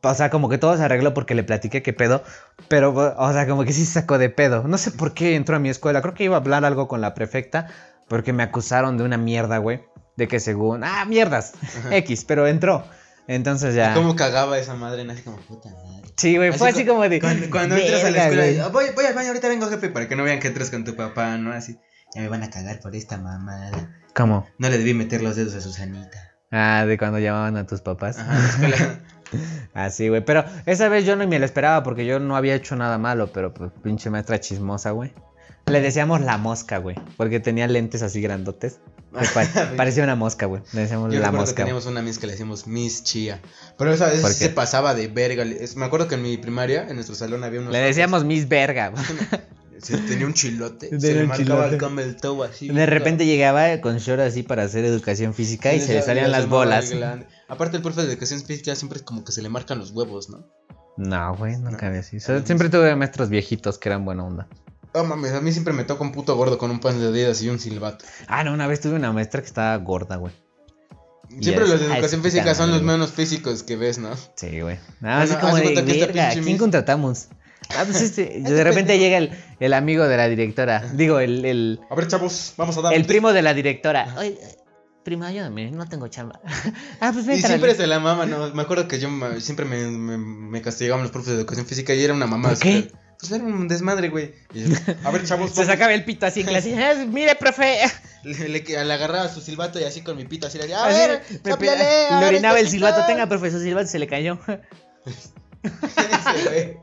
o 0.00 0.14
sea, 0.14 0.30
como 0.30 0.48
que 0.48 0.58
todo 0.58 0.76
se 0.76 0.84
arregló 0.84 1.12
porque 1.12 1.34
le 1.34 1.42
platiqué 1.42 1.82
qué 1.82 1.92
pedo. 1.92 2.22
Pero, 2.68 2.92
o 2.94 3.32
sea, 3.32 3.48
como 3.48 3.64
que 3.64 3.72
sí 3.72 3.84
se 3.84 3.92
sacó 3.94 4.16
de 4.16 4.30
pedo. 4.30 4.62
No 4.68 4.78
sé 4.78 4.92
por 4.92 5.12
qué 5.12 5.34
entró 5.34 5.56
a 5.56 5.58
mi 5.58 5.70
escuela. 5.70 6.02
Creo 6.02 6.14
que 6.14 6.22
iba 6.22 6.36
a 6.36 6.38
hablar 6.38 6.64
algo 6.64 6.86
con 6.86 7.00
la 7.00 7.14
prefecta. 7.14 7.66
Porque 8.06 8.32
me 8.32 8.44
acusaron 8.44 8.96
de 8.96 9.02
una 9.02 9.18
mierda, 9.18 9.58
güey. 9.58 9.82
De 10.16 10.28
que 10.28 10.38
según. 10.38 10.84
Ah, 10.84 11.04
mierdas. 11.04 11.54
X, 11.90 12.24
pero 12.24 12.46
entró. 12.46 12.84
Entonces 13.26 13.74
ya. 13.74 13.92
¿Cómo 13.92 14.14
cagaba 14.14 14.56
esa 14.56 14.74
madre? 14.76 15.04
Así 15.10 15.22
como, 15.22 15.36
puta 15.38 15.68
madre. 15.70 16.08
Sí, 16.16 16.36
güey, 16.36 16.52
fue 16.52 16.68
así 16.68 16.86
como 16.86 17.08
de. 17.08 17.20
Cuando, 17.20 17.50
cuando 17.50 17.76
entras 17.76 18.04
a 18.04 18.10
la 18.10 18.10
"Verga, 18.10 18.22
escuela, 18.24 18.42
güey". 18.44 18.56
y, 18.56 18.60
"Ah, 18.60 18.68
voy, 18.68 18.84
voy 18.94 19.04
al 19.04 19.14
baño, 19.14 19.28
ahorita 19.28 19.48
vengo, 19.48 19.68
jefe, 19.68 19.88
para 19.88 20.08
que 20.08 20.14
no 20.16 20.22
vean 20.22 20.38
que 20.38 20.46
entras 20.48 20.70
con 20.70 20.84
tu 20.84 20.94
papá, 20.96 21.36
¿no? 21.38 21.52
Así, 21.52 21.78
ya 22.14 22.20
me 22.22 22.28
van 22.28 22.44
a 22.44 22.50
cagar 22.50 22.78
por 22.80 22.94
esta 22.94 23.18
mamada. 23.18 23.90
¿Cómo? 24.14 24.46
No 24.58 24.68
le 24.68 24.78
debí 24.78 24.94
meter 24.94 25.22
los 25.22 25.36
dedos 25.36 25.54
a 25.54 25.60
Susanita. 25.60 26.18
Ah, 26.50 26.86
de 26.86 26.96
cuando 26.96 27.18
llamaban 27.18 27.58
a 27.58 27.66
tus 27.66 27.82
papás. 27.82 28.18
Ajá, 28.18 28.32
en 28.34 28.40
la 28.40 28.48
escuela. 28.76 29.00
Así, 29.74 30.08
güey. 30.08 30.24
Pero 30.24 30.44
esa 30.66 30.88
vez 30.88 31.04
yo 31.04 31.16
no 31.16 31.26
me 31.26 31.38
lo 31.38 31.44
esperaba 31.44 31.82
porque 31.82 32.06
yo 32.06 32.18
no 32.18 32.36
había 32.36 32.54
hecho 32.54 32.76
nada 32.76 32.98
malo, 32.98 33.30
pero 33.32 33.52
pues 33.52 33.70
pinche 33.82 34.10
maestra 34.10 34.40
chismosa, 34.40 34.90
güey. 34.90 35.12
Le 35.66 35.80
decíamos 35.80 36.20
la 36.20 36.38
mosca, 36.38 36.78
güey. 36.78 36.96
Porque 37.16 37.40
tenía 37.40 37.66
lentes 37.66 38.02
así 38.02 38.20
grandotes. 38.20 38.80
parecía 39.76 40.04
una 40.04 40.14
mosca, 40.14 40.46
güey. 40.46 40.62
Le 40.72 40.82
decíamos 40.82 41.12
Yo 41.12 41.20
la 41.20 41.30
que 41.30 41.36
mosca. 41.36 41.54
teníamos 41.56 41.86
una 41.86 42.02
miss 42.02 42.18
que 42.18 42.26
le 42.26 42.32
decíamos 42.32 42.66
Miss 42.66 43.04
Chía. 43.04 43.40
Pero 43.76 43.92
esa 43.92 44.06
vez 44.06 44.20
se 44.36 44.50
pasaba 44.50 44.94
de 44.94 45.08
verga. 45.08 45.44
Me 45.76 45.84
acuerdo 45.84 46.08
que 46.08 46.14
en 46.16 46.22
mi 46.22 46.36
primaria, 46.36 46.86
en 46.88 46.94
nuestro 46.94 47.14
salón, 47.14 47.44
había 47.44 47.60
unos. 47.60 47.72
Le 47.72 47.80
decíamos 47.80 48.24
Miss 48.24 48.48
Verga. 48.48 48.88
güey. 48.88 49.04
Sí, 49.80 49.94
tenía 50.08 50.26
un 50.26 50.34
chilote. 50.34 50.88
Tenía 50.88 51.00
se 51.00 51.14
le 51.14 51.24
marcaba 51.24 52.02
el 52.02 52.16
toe 52.16 52.48
así. 52.48 52.68
De 52.68 52.84
repente 52.86 53.26
llegaba 53.26 53.80
con 53.80 53.98
short 53.98 54.20
así 54.20 54.42
para 54.42 54.64
hacer 54.64 54.84
educación 54.84 55.34
física 55.34 55.72
y 55.72 55.80
se 55.80 55.94
le 55.94 56.02
salían 56.02 56.32
las 56.32 56.48
bolas. 56.48 56.92
Aparte, 57.48 57.76
el 57.78 57.82
profe 57.82 58.02
de 58.02 58.12
educación 58.12 58.40
física 58.42 58.74
siempre 58.76 58.98
es 58.98 59.02
como 59.04 59.24
que 59.24 59.32
se 59.32 59.42
le 59.42 59.48
marcan 59.48 59.78
los 59.78 59.90
huevos, 59.92 60.28
¿no? 60.28 60.46
No, 60.96 61.36
güey, 61.36 61.56
nunca 61.56 61.82
No. 61.82 61.88
había 61.88 62.00
así. 62.00 62.20
Siempre 62.20 62.68
tuve 62.68 62.94
maestros 62.96 63.28
viejitos 63.28 63.78
que 63.78 63.88
eran 63.88 64.04
buena 64.04 64.24
onda. 64.24 64.48
Oh 64.94 65.04
mames, 65.04 65.32
a 65.32 65.40
mí 65.40 65.52
siempre 65.52 65.72
me 65.72 65.84
toca 65.84 66.02
un 66.02 66.12
puto 66.12 66.34
gordo 66.36 66.58
con 66.58 66.70
un 66.70 66.80
pan 66.80 66.98
de 66.98 67.06
Adidas 67.08 67.40
y 67.42 67.48
un 67.48 67.58
silbato. 67.58 68.04
Ah, 68.26 68.42
no, 68.42 68.52
una 68.52 68.66
vez 68.66 68.80
tuve 68.80 68.94
una 68.94 69.12
maestra 69.12 69.40
que 69.40 69.46
estaba 69.46 69.76
gorda, 69.76 70.16
güey. 70.16 70.32
Siempre 71.40 71.64
Yes. 71.64 71.68
los 71.70 71.80
de 71.80 71.86
educación 71.94 72.22
física 72.22 72.54
son 72.54 72.70
los 72.70 72.82
menos 72.82 73.12
físicos 73.12 73.62
que 73.62 73.76
ves, 73.76 73.98
¿no? 73.98 74.10
Sí, 74.34 74.60
güey. 74.60 74.78
Nada 75.00 75.18
Bueno, 75.26 75.34
así 75.34 75.40
como 75.40 75.56
de 75.56 75.74
que 75.84 76.00
verga, 76.06 76.30
¿quién 76.32 76.56
contratamos? 76.58 77.28
Ah, 77.76 77.82
pues 77.84 78.00
este, 78.00 78.40
de 78.40 78.64
repente 78.64 78.98
llega 78.98 79.18
el, 79.18 79.30
el 79.60 79.74
amigo 79.74 80.08
de 80.08 80.16
la 80.16 80.26
directora. 80.26 80.80
Digo, 80.94 81.20
el, 81.20 81.44
el, 81.44 81.80
A 81.90 81.94
ver, 81.94 82.08
chavos, 82.08 82.54
vamos 82.56 82.76
a 82.78 82.80
dar 82.80 82.94
el 82.94 83.04
primo 83.04 83.32
de 83.34 83.42
la 83.42 83.52
directora. 83.52 84.14
Oye, 84.18 84.38
primo, 85.08 85.24
ayúdame, 85.24 85.70
no 85.70 85.86
tengo 85.88 86.06
chamba. 86.08 86.40
ah, 87.00 87.10
pues 87.12 87.24
Y 87.24 87.28
vente. 87.28 87.46
siempre 87.48 87.74
se 87.74 87.86
la 87.86 87.98
mama, 87.98 88.26
¿no? 88.26 88.52
Me 88.54 88.62
acuerdo 88.62 88.86
que 88.88 88.98
yo 89.00 89.08
siempre 89.40 89.64
me, 89.64 89.86
me, 89.88 90.18
me 90.18 90.60
castigaban 90.62 91.02
los 91.02 91.10
profes 91.10 91.30
de 91.30 91.34
educación 91.36 91.66
física 91.66 91.94
y 91.94 92.02
era 92.04 92.12
una 92.14 92.26
mamá. 92.26 92.50
¿Por 92.50 92.58
qué? 92.58 92.92
Pues 93.18 93.32
era 93.32 93.42
un 93.42 93.66
desmadre, 93.66 94.10
güey. 94.10 94.32
Y 94.54 94.64
yo, 94.64 94.76
a 95.04 95.10
ver, 95.10 95.24
chavos, 95.24 95.50
Se 95.54 95.64
sacaba 95.64 95.92
el 95.94 96.04
pito 96.04 96.26
así 96.26 96.40
en 96.42 96.46
clase. 96.46 96.76
"Ah, 96.84 97.04
Mire, 97.06 97.34
profe. 97.36 97.78
Le, 98.22 98.48
le, 98.48 98.60
le 98.62 98.92
agarraba 98.92 99.28
su 99.28 99.40
silbato 99.40 99.80
y 99.80 99.84
así 99.84 100.02
con 100.02 100.16
mi 100.16 100.24
pito 100.26 100.46
así 100.46 100.58
le 100.58 100.64
decía, 100.64 100.84
a 100.84 100.86
Así, 100.86 100.98
ver, 100.98 101.22
me 101.44 101.50
sóplale, 101.52 101.78
pe- 101.78 102.06
a 102.10 102.14
le 102.14 102.24
ver, 102.26 102.34
orinaba 102.34 102.60
el 102.60 102.68
silbato. 102.68 102.96
pito". 102.96 103.06
Tenga, 103.06 103.26
profe, 103.28 103.50
su 103.50 103.60
silbato 103.60 103.88
se 103.88 103.98
le 103.98 104.06
cayó. 104.06 104.38
Ese. 105.06 106.78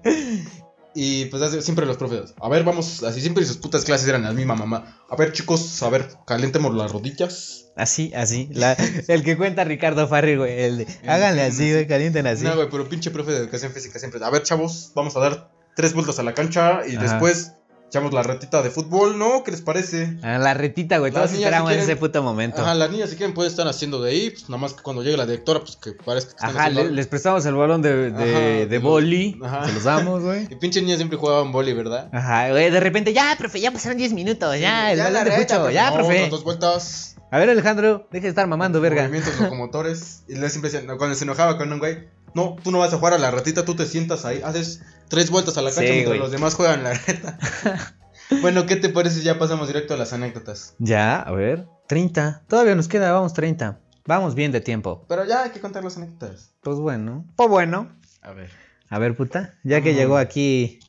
Y 0.98 1.26
pues 1.26 1.64
siempre 1.66 1.86
los 1.86 1.98
profes, 1.98 2.34
a 2.40 2.48
ver, 2.48 2.64
vamos, 2.64 3.04
así 3.04 3.20
siempre 3.20 3.44
sus 3.44 3.58
putas 3.58 3.84
clases 3.84 4.08
eran 4.08 4.24
la 4.24 4.32
misma 4.32 4.56
mamá. 4.56 5.02
A 5.10 5.16
ver, 5.18 5.34
chicos, 5.34 5.84
a 5.84 5.90
ver, 5.90 6.08
calentemos 6.26 6.74
las 6.74 6.92
rodillas. 6.92 7.66
Así, 7.76 8.14
así. 8.16 8.48
la- 8.54 8.78
el 9.10 9.22
que 9.24 9.36
cuenta 9.36 9.66
Ricardo 9.66 10.08
Farri, 10.08 10.38
güey. 10.38 10.58
El 10.64 10.78
de, 10.78 10.88
háganle 11.06 11.42
así, 11.44 11.70
güey, 11.72 11.86
calienten 11.86 12.26
así. 12.28 12.46
No, 12.46 12.56
güey, 12.56 12.70
pero 12.72 12.88
pinche 12.88 13.12
profe 13.12 13.32
de 13.32 13.40
educación 13.40 13.74
física 13.74 14.00
siempre, 14.00 14.24
a 14.24 14.30
ver, 14.30 14.44
chavos, 14.44 14.92
vamos 14.96 15.18
a 15.18 15.20
dar 15.20 15.52
tres 15.76 15.94
vueltas 15.94 16.18
a 16.20 16.24
la 16.24 16.34
cancha 16.34 16.88
y 16.88 16.96
Ajá. 16.96 17.04
después 17.04 17.52
echamos 17.96 18.14
la 18.14 18.24
retita 18.24 18.62
de 18.62 18.70
fútbol, 18.70 19.18
¿no? 19.18 19.44
¿Qué 19.44 19.52
les 19.52 19.62
parece? 19.62 20.18
Ah, 20.22 20.38
la 20.38 20.54
retita, 20.54 20.98
güey. 20.98 21.12
Todos 21.12 21.32
esperamos 21.32 21.70
si 21.70 21.76
quieren- 21.76 21.90
ese 21.92 21.96
puto 22.00 22.22
momento. 22.24 22.62
Ajá, 22.62 22.74
las 22.76 22.92
niñas 22.92 23.10
si 23.10 23.16
quieren 23.16 23.34
pueden 23.34 23.50
estar 23.52 23.68
haciendo 23.68 24.02
de 24.02 24.12
ahí, 24.12 24.30
pues 24.32 24.50
nada 24.50 24.58
más 24.62 24.74
que 24.74 24.84
cuando 24.84 25.02
llegue 25.04 25.18
la 25.18 25.26
directora, 25.26 25.60
pues 25.62 25.76
que 25.78 25.94
parezca 25.94 26.32
que 26.32 26.36
están 26.36 26.50
Ajá, 26.50 26.60
haciendo 26.60 26.80
le- 26.82 26.86
algo. 26.88 26.96
les 26.96 27.08
prestamos 27.08 27.46
el 27.46 27.56
balón 27.56 27.82
de, 27.82 28.12
de, 28.12 28.24
Ajá, 28.32 28.40
de 28.40 28.66
de 28.68 28.78
boli. 28.80 29.40
Ajá. 29.44 29.66
Se 29.68 29.74
los 29.74 29.84
damos, 29.84 30.24
güey. 30.24 30.48
Y 30.52 30.56
pinche 30.56 30.82
niñas 30.82 30.98
siempre 30.98 31.18
jugaban 31.18 31.52
boli, 31.52 31.74
¿verdad? 31.74 32.10
Ajá, 32.14 32.50
güey, 32.50 32.70
de 32.70 32.80
repente, 32.80 33.14
ya, 33.14 33.36
profe, 33.38 33.60
ya 33.62 33.72
pasaron 33.72 33.98
10 33.98 34.14
minutos, 34.14 34.60
ya, 34.60 34.92
el 34.92 34.98
la 34.98 35.06
balón 35.06 35.24
de 35.26 35.30
reta, 35.38 35.60
pucho, 35.60 35.72
ya, 35.72 35.90
No, 35.92 35.96
profe. 35.98 36.30
dos 36.30 36.44
vueltas. 36.44 37.16
A 37.32 37.40
ver, 37.40 37.50
Alejandro, 37.50 38.08
deje 38.12 38.24
de 38.24 38.30
estar 38.30 38.48
mamando, 38.48 38.80
verga. 38.82 39.04
Movimientos 39.04 39.40
locomotores. 39.42 40.24
Y 40.28 40.34
luego 40.34 40.50
siempre 40.50 40.82
no, 40.84 40.98
cuando 40.98 41.16
se 41.16 41.24
enojaba 41.24 41.58
con 41.58 41.72
un 41.74 41.80
güey, 41.80 42.08
no, 42.36 42.56
tú 42.64 42.72
no 42.72 42.78
vas 42.80 42.94
a 42.94 42.98
jugar 42.98 43.14
a 43.14 43.18
la 43.18 43.32
ratita, 43.32 43.66
tú 43.66 43.76
te 43.76 43.86
sientas 43.88 44.26
ahí, 44.26 44.42
haces 44.44 44.82
tres 45.10 45.32
vueltas 45.32 45.58
a 45.58 45.62
la 45.64 45.70
cancha 45.72 45.82
Sí, 45.88 45.92
mientras 45.94 46.10
güey. 46.10 46.20
los 46.20 46.32
demás 46.32 46.54
juegan 46.54 46.84
la 46.84 46.94
reta. 46.94 47.40
bueno, 48.42 48.66
¿qué 48.68 48.76
te 48.76 48.90
parece 48.90 49.18
si 49.18 49.24
ya 49.24 49.40
pasamos 49.40 49.68
directo 49.68 49.94
a 49.96 49.98
las 49.98 50.14
anécdotas? 50.14 50.76
Ya, 50.78 51.20
a 51.20 51.32
ver, 51.32 51.66
30. 51.88 52.44
Todavía 52.48 52.76
nos 52.76 52.88
queda, 52.88 53.12
vamos, 53.12 53.34
30. 53.34 53.80
Vamos 54.06 54.36
bien 54.36 54.52
de 54.52 54.62
tiempo. 54.62 55.04
Pero 55.10 55.26
ya 55.26 55.44
hay 55.44 55.50
que 55.50 55.60
contar 55.60 55.84
las 55.84 55.98
anécdotas. 55.98 56.52
Pues 56.62 56.78
bueno. 56.78 57.26
Pues 57.36 57.50
bueno. 57.50 57.92
A 58.22 58.32
ver. 58.34 58.52
A 58.90 59.00
ver, 59.00 59.16
puta, 59.16 59.56
ya 59.64 59.82
que 59.82 59.94
Mm. 59.94 59.96
llegó 59.96 60.18
aquí 60.18 60.80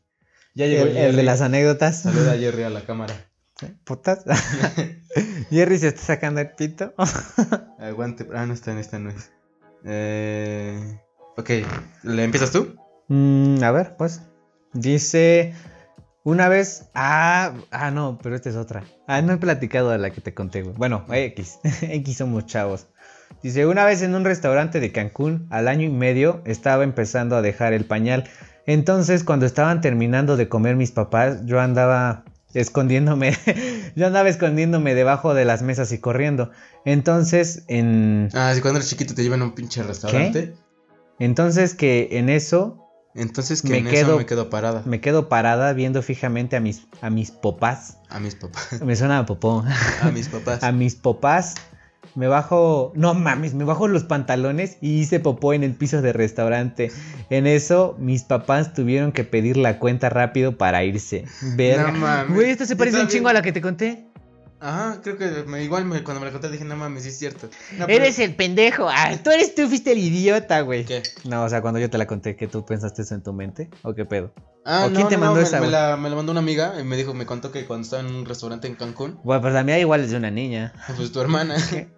Ya 0.54 0.66
el, 0.66 0.96
el 0.96 1.16
de 1.16 1.22
las 1.22 1.40
anécdotas. 1.40 2.02
Saluda 2.02 2.32
a 2.32 2.36
Jerry 2.36 2.64
a 2.64 2.70
la 2.70 2.82
cámara. 2.82 3.14
Putas. 3.84 4.24
Jerry 5.50 5.78
se 5.78 5.88
está 5.88 6.02
sacando 6.02 6.40
el 6.42 6.50
pito. 6.50 6.92
Aguante. 7.78 8.26
Ah, 8.34 8.44
no 8.46 8.52
está 8.52 8.72
en 8.72 8.78
esta, 8.78 8.98
no 8.98 9.08
es. 9.10 9.30
Eh... 9.84 11.00
Ok, 11.36 11.50
¿le 12.02 12.24
empiezas 12.24 12.50
tú? 12.50 12.76
Mm, 13.08 13.62
a 13.62 13.70
ver, 13.70 13.96
pues. 13.96 14.22
Dice. 14.72 15.54
Una 16.24 16.48
vez. 16.48 16.88
Ah, 16.94 17.54
ah, 17.70 17.90
no, 17.90 18.18
pero 18.22 18.34
esta 18.34 18.48
es 18.48 18.56
otra. 18.56 18.84
Ah, 19.06 19.22
no 19.22 19.34
he 19.34 19.36
platicado 19.36 19.90
de 19.90 19.98
la 19.98 20.10
que 20.10 20.20
te 20.20 20.34
conté, 20.34 20.62
güey. 20.62 20.74
Bueno, 20.76 21.04
X. 21.08 21.58
X 21.82 22.16
somos 22.16 22.46
chavos. 22.46 22.88
Dice: 23.42 23.66
Una 23.66 23.84
vez 23.84 24.02
en 24.02 24.14
un 24.14 24.24
restaurante 24.24 24.80
de 24.80 24.92
Cancún, 24.92 25.46
al 25.50 25.68
año 25.68 25.86
y 25.86 25.90
medio, 25.90 26.42
estaba 26.46 26.84
empezando 26.84 27.36
a 27.36 27.42
dejar 27.42 27.74
el 27.74 27.84
pañal. 27.84 28.24
Entonces, 28.66 29.22
cuando 29.22 29.46
estaban 29.46 29.80
terminando 29.80 30.36
de 30.36 30.48
comer 30.48 30.74
mis 30.74 30.90
papás, 30.90 31.44
yo 31.44 31.60
andaba 31.60 32.24
escondiéndome. 32.54 33.36
yo 33.94 34.06
andaba 34.06 34.28
escondiéndome 34.28 34.94
debajo 34.94 35.34
de 35.34 35.44
las 35.44 35.62
mesas 35.62 35.92
y 35.92 35.98
corriendo. 35.98 36.50
Entonces, 36.84 37.64
en. 37.68 38.30
Ah, 38.32 38.52
si 38.54 38.62
cuando 38.62 38.78
eres 38.78 38.88
chiquito 38.88 39.14
te 39.14 39.22
llevan 39.22 39.42
a 39.42 39.44
un 39.44 39.54
pinche 39.54 39.82
restaurante. 39.82 40.54
Entonces, 41.18 41.74
que 41.74 42.08
en 42.12 42.28
eso 42.28 42.82
Entonces 43.14 43.62
que 43.62 43.70
Me 43.70 43.78
en 43.78 43.86
quedo- 43.86 44.08
eso 44.10 44.18
me 44.18 44.26
quedo 44.26 44.50
parada. 44.50 44.82
me 44.84 45.00
quedo 45.00 45.28
parada 45.30 45.72
viendo 45.72 46.02
fijamente 46.02 46.54
a 46.56 46.60
mis, 46.60 46.82
a 47.00 47.08
mis 47.08 47.30
papás. 47.30 47.96
A 48.10 48.20
mis 48.20 48.34
papás. 48.34 48.82
Me 48.82 48.94
suena 48.94 49.18
a 49.20 49.24
popó. 49.26 49.64
A 50.02 50.10
mis 50.10 50.28
papás. 50.28 50.62
A 50.62 50.70
mis 50.72 50.94
papás. 50.96 51.54
Me 52.14 52.28
bajo, 52.28 52.92
no 52.94 53.12
mames, 53.14 53.52
me 53.54 53.64
bajo 53.64 53.88
los 53.88 54.04
pantalones 54.04 54.78
y 54.80 55.00
hice 55.00 55.20
popó 55.20 55.52
en 55.54 55.64
el 55.64 55.74
piso 55.74 56.00
de 56.02 56.12
restaurante. 56.14 56.90
En 57.30 57.46
eso, 57.46 57.94
mis 57.98 58.22
papás 58.22 58.72
tuvieron 58.74 59.12
que 59.12 59.24
pedir 59.24 59.56
la 59.58 59.78
cuenta 59.78 60.08
rápido 60.08 60.56
para 60.58 60.82
irse. 60.84 61.24
Verga. 61.56 61.90
No 61.92 61.98
mames. 61.98 62.34
Güey, 62.34 62.50
esto 62.50 62.64
se 62.66 62.76
parece 62.76 63.00
un 63.00 63.08
chingo 63.08 63.28
a 63.28 63.32
la 63.34 63.42
que 63.42 63.52
te 63.52 63.60
conté. 63.60 64.06
Ajá, 64.58 65.00
creo 65.02 65.18
que 65.18 65.26
me, 65.46 65.62
igual 65.62 65.84
me- 65.84 66.02
cuando 66.02 66.20
me 66.20 66.26
la 66.26 66.32
conté 66.32 66.50
dije, 66.50 66.64
no 66.64 66.76
mames, 66.76 67.02
sí 67.02 67.10
es 67.10 67.18
cierto. 67.18 67.48
No, 67.78 67.86
pero- 67.86 68.02
Eres 68.04 68.18
el 68.18 68.34
pendejo. 68.34 68.88
Ah, 68.88 69.12
tú 69.22 69.30
eres 69.30 69.54
tú, 69.54 69.68
fuiste 69.68 69.92
el 69.92 69.98
idiota, 69.98 70.60
güey. 70.62 70.84
¿Qué? 70.84 71.02
No, 71.24 71.44
o 71.44 71.48
sea, 71.48 71.60
cuando 71.60 71.78
yo 71.80 71.90
te 71.90 71.98
la 71.98 72.06
conté, 72.06 72.36
¿que 72.36 72.46
tú 72.48 72.64
pensaste 72.64 73.02
eso 73.02 73.14
en 73.14 73.22
tu 73.22 73.32
mente? 73.32 73.68
¿O 73.82 73.94
qué 73.94 74.04
pedo? 74.04 74.32
Ah, 74.64 74.84
¿O 74.86 74.90
quién 74.90 75.02
no, 75.02 75.08
te 75.08 75.16
no, 75.16 75.20
mandó 75.26 75.36
me, 75.36 75.42
esa, 75.42 75.56
me 75.56 75.66
güey? 75.66 75.70
la, 75.72 75.96
me 75.96 76.08
la 76.10 76.16
mandó 76.16 76.32
una 76.32 76.40
amiga 76.40 76.74
y 76.80 76.84
me 76.84 76.96
dijo, 76.96 77.14
me 77.14 77.24
contó 77.26 77.52
que 77.52 77.66
cuando 77.66 77.84
estaba 77.84 78.02
en 78.02 78.12
un 78.14 78.24
restaurante 78.24 78.66
en 78.66 78.74
Cancún, 78.74 79.20
Bueno, 79.22 79.42
pues 79.42 79.54
la 79.54 79.62
mía 79.62 79.78
igual 79.78 80.00
es 80.02 80.10
de 80.10 80.16
una 80.16 80.30
niña. 80.30 80.72
pues 80.96 81.12
tu 81.12 81.20
hermana. 81.20 81.56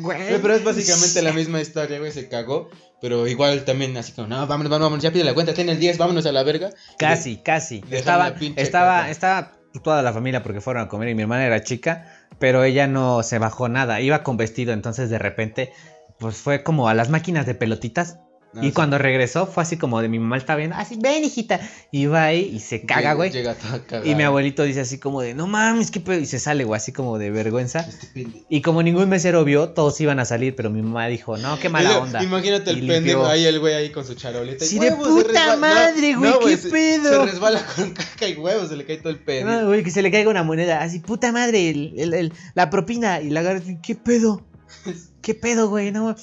Güey, 0.00 0.40
pero 0.40 0.54
es 0.54 0.64
básicamente 0.64 1.20
la 1.22 1.32
misma 1.32 1.60
historia, 1.60 1.98
güey, 1.98 2.12
se 2.12 2.28
cagó. 2.28 2.70
Pero 3.00 3.28
igual 3.28 3.64
también 3.64 3.96
así 3.96 4.10
como, 4.12 4.26
no, 4.26 4.36
vámonos, 4.46 4.70
vámonos, 4.70 4.80
vámonos, 4.86 5.02
ya 5.04 5.12
pide 5.12 5.22
la 5.24 5.34
cuenta, 5.34 5.54
tiene 5.54 5.72
el 5.72 5.78
10, 5.78 5.98
vámonos 5.98 6.26
a 6.26 6.32
la 6.32 6.42
verga. 6.42 6.70
Casi, 6.98 7.36
casi. 7.36 7.84
Estaba, 7.90 8.34
pinche 8.34 8.60
estaba, 8.60 9.08
estaba 9.10 9.52
toda 9.82 10.02
la 10.02 10.12
familia 10.12 10.42
porque 10.42 10.60
fueron 10.60 10.82
a 10.82 10.88
comer 10.88 11.08
y 11.10 11.14
mi 11.14 11.22
hermana 11.22 11.46
era 11.46 11.62
chica, 11.62 12.06
pero 12.38 12.64
ella 12.64 12.86
no 12.86 13.22
se 13.22 13.38
bajó 13.38 13.68
nada, 13.68 14.00
iba 14.00 14.22
con 14.22 14.36
vestido, 14.36 14.72
entonces 14.72 15.10
de 15.10 15.18
repente, 15.18 15.72
pues 16.18 16.36
fue 16.36 16.62
como 16.62 16.88
a 16.88 16.94
las 16.94 17.10
máquinas 17.10 17.46
de 17.46 17.54
pelotitas, 17.54 18.18
Ah, 18.54 18.60
y 18.62 18.68
sí. 18.68 18.72
cuando 18.72 18.96
regresó 18.96 19.46
fue 19.46 19.62
así 19.62 19.76
como 19.76 20.00
de 20.00 20.08
mi 20.08 20.18
mamá 20.18 20.38
está 20.38 20.56
viendo, 20.56 20.74
así, 20.74 20.96
ven 20.98 21.22
hijita. 21.22 21.60
Y 21.92 22.06
va 22.06 22.24
ahí 22.24 22.50
y 22.54 22.60
se 22.60 22.82
caga, 22.86 23.12
güey. 23.12 23.30
Llega 23.30 23.54
toda 23.54 23.84
cagada. 23.84 24.08
Y 24.10 24.14
mi 24.14 24.22
abuelito 24.22 24.62
dice 24.62 24.80
así 24.80 24.98
como 24.98 25.20
de, 25.20 25.34
no 25.34 25.46
mames, 25.46 25.90
qué 25.90 26.00
pedo. 26.00 26.18
Y 26.18 26.24
se 26.26 26.38
sale, 26.38 26.64
güey, 26.64 26.78
así 26.78 26.90
como 26.92 27.18
de 27.18 27.30
vergüenza. 27.30 27.86
Pendejo. 28.14 28.46
Y 28.48 28.62
como 28.62 28.82
ningún 28.82 29.08
mesero 29.10 29.44
vio, 29.44 29.68
todos 29.70 30.00
iban 30.00 30.18
a 30.18 30.24
salir, 30.24 30.56
pero 30.56 30.70
mi 30.70 30.80
mamá 30.80 31.06
dijo, 31.08 31.36
no, 31.36 31.58
qué 31.58 31.68
mala 31.68 31.98
onda. 31.98 32.22
Imagínate 32.24 32.70
el 32.70 32.86
pendejo 32.86 33.26
ahí, 33.26 33.44
el 33.44 33.60
güey 33.60 33.74
ahí 33.74 33.90
con 33.90 34.06
su 34.06 34.14
charolita. 34.14 34.64
y 34.64 34.68
Sí, 34.68 34.78
de 34.78 34.92
puta 34.92 35.56
madre, 35.58 36.14
güey, 36.14 36.32
¿qué 36.46 36.56
se- 36.56 36.70
pedo? 36.70 37.26
Se 37.26 37.30
resbala 37.32 37.62
con 37.76 37.90
caca 37.92 38.28
y 38.28 38.34
huevos, 38.34 38.68
se 38.70 38.76
le 38.76 38.86
cae 38.86 38.96
todo 38.96 39.10
el 39.10 39.18
pedo. 39.18 39.46
No, 39.46 39.66
güey, 39.66 39.84
que 39.84 39.90
se 39.90 40.00
le 40.00 40.10
caiga 40.10 40.30
una 40.30 40.42
moneda, 40.42 40.80
así, 40.82 41.00
puta 41.00 41.32
madre, 41.32 41.68
el- 41.68 41.92
el- 41.98 42.14
el- 42.14 42.32
la 42.54 42.70
propina. 42.70 43.20
Y 43.20 43.28
la 43.28 43.40
agarra, 43.40 43.60
¿qué 43.82 43.94
pedo? 43.94 44.46
¿Qué 45.22 45.34
pedo, 45.34 45.68
güey? 45.68 45.92
No, 45.92 46.16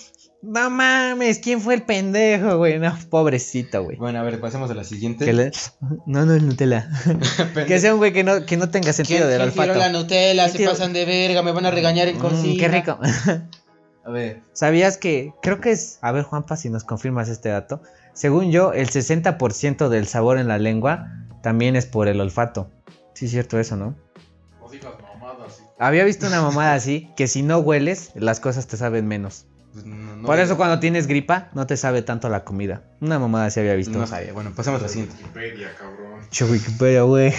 no 0.46 0.70
mames, 0.70 1.40
¿quién 1.40 1.60
fue 1.62 1.74
el 1.76 1.84
pendejo, 1.84 2.58
güey? 2.58 2.80
No, 2.80 2.98
pobrecito, 3.10 3.84
güey. 3.84 3.98
Bueno, 3.98 4.20
a 4.20 4.24
ver, 4.24 4.40
pasemos 4.40 4.70
a 4.72 4.74
la 4.74 4.84
siguiente. 4.84 5.32
Le- 5.34 5.52
No, 6.06 6.26
no 6.26 6.34
es 6.34 6.44
Nutella. 6.44 6.90
que 7.68 7.80
sea 7.80 7.94
un 7.94 8.00
güey 8.00 8.14
que 8.14 8.24
no, 8.24 8.46
que 8.46 8.58
no 8.58 8.70
tenga 8.70 8.94
sentido 8.94 9.28
del 9.28 9.42
olfato. 9.42 9.76
la 9.76 9.90
Nutella? 9.90 10.48
Se 10.50 10.66
pasan 10.66 10.94
de 10.94 11.06
verga, 11.06 11.42
me 11.42 11.52
van 11.52 11.66
a 11.66 11.72
regañar 11.72 12.08
Mm, 12.14 12.58
qué 12.58 12.68
rico. 12.68 13.00
A 14.06 14.12
ver, 14.12 14.42
¿Sabías 14.54 14.98
que, 15.00 15.34
creo 15.42 15.60
que 15.60 15.72
es, 15.72 15.98
a 16.04 16.12
ver 16.12 16.22
Juanpa, 16.24 16.58
si 16.58 16.70
nos 16.70 16.84
confirmas 16.84 17.28
este 17.28 17.50
dato, 17.50 17.82
según 18.14 18.52
yo, 18.52 18.72
el 18.72 18.88
60% 18.92 19.90
del 19.90 20.06
sabor 20.06 20.38
en 20.38 20.48
la 20.48 20.60
lengua 20.60 21.08
también 21.42 21.76
es 21.76 21.88
por 21.88 22.08
el 22.08 22.22
olfato. 22.22 22.70
Sí, 23.16 23.26
es 23.26 23.32
cierto 23.32 23.60
eso, 23.60 23.76
¿no? 23.78 23.96
Había 25.80 26.04
visto 26.04 26.28
una 26.28 26.42
mamada 26.42 26.76
así, 26.76 27.10
que 27.16 27.28
si 27.28 27.42
no 27.42 27.58
hueles, 27.60 28.12
las 28.14 28.40
cosas 28.40 28.68
te 28.68 28.78
saben 28.78 29.08
menos. 29.08 29.48
Pues, 29.76 29.86
no, 29.86 30.16
no- 30.16 30.26
por 30.26 30.40
eso 30.40 30.58
cuando 30.58 30.80
tienes 30.80 31.06
gripa, 31.08 31.50
no 31.54 31.68
te 31.68 31.78
sabe 31.78 32.02
tanto 32.02 32.30
la 32.30 32.44
comida. 32.44 32.82
Una 33.02 33.20
mamada 33.20 33.46
así 33.46 33.60
había 33.60 33.76
visto. 33.76 33.98
No 34.00 34.08
sabía. 34.08 34.34
Bueno, 34.34 34.52
pasemos 34.56 34.80
a 34.80 34.84
la 34.84 34.90
siguiente. 34.90 35.16
Wikipedia, 35.22 35.72
cabrón. 35.78 36.22
Che, 36.32 36.46
Wikipedia, 36.46 37.04
güey. 37.04 37.34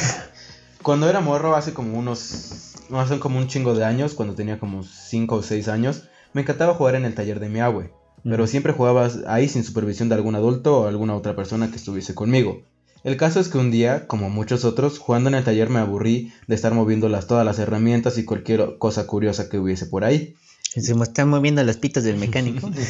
Cuando 0.83 1.09
era 1.09 1.20
morro, 1.20 1.57
hace 1.57 1.72
como 1.72 1.99
unos. 1.99 2.75
No, 2.90 3.01
hace 3.01 3.18
como 3.18 3.38
un 3.38 3.49
chingo 3.49 3.75
de 3.75 3.85
años, 3.85 4.14
cuando 4.14 4.35
tenía 4.35 4.59
como 4.61 4.85
5 4.85 5.37
o 5.37 5.42
6 5.42 5.66
años, 5.68 6.05
me 6.33 6.42
encantaba 6.42 6.75
jugar 6.75 6.94
en 6.94 7.05
el 7.05 7.14
taller 7.14 7.40
de 7.40 7.49
mi 7.49 7.59
abue. 7.61 7.90
Pero 8.22 8.46
siempre 8.46 8.72
jugaba 8.72 9.09
ahí 9.27 9.49
sin 9.49 9.64
supervisión 9.64 10.09
de 10.09 10.14
algún 10.16 10.35
adulto 10.37 10.83
o 10.83 10.87
alguna 10.87 11.14
otra 11.14 11.35
persona 11.35 11.70
que 11.70 11.77
estuviese 11.77 12.14
conmigo. 12.14 12.62
El 13.05 13.16
caso 13.16 13.38
es 13.40 13.49
que 13.49 13.59
un 13.59 13.70
día, 13.70 14.07
como 14.09 14.31
muchos 14.31 14.64
otros, 14.64 14.99
jugando 14.99 15.29
en 15.29 15.37
el 15.37 15.44
taller 15.44 15.70
me 15.70 15.79
aburrí 15.79 16.33
de 16.49 16.55
estar 16.57 16.75
moviendo 16.75 17.09
las, 17.09 17.27
todas 17.29 17.44
las 17.44 17.59
herramientas 17.61 18.18
y 18.18 18.25
cualquier 18.25 18.79
cosa 18.79 19.07
curiosa 19.07 19.49
que 19.49 19.59
hubiese 19.59 19.87
por 19.87 20.05
ahí. 20.05 20.35
Se 20.81 20.95
me 20.95 21.05
están 21.05 21.29
moviendo 21.29 21.65
los 21.65 21.77
pitos 21.77 22.05
del 22.05 22.17
mecánico. 22.17 22.71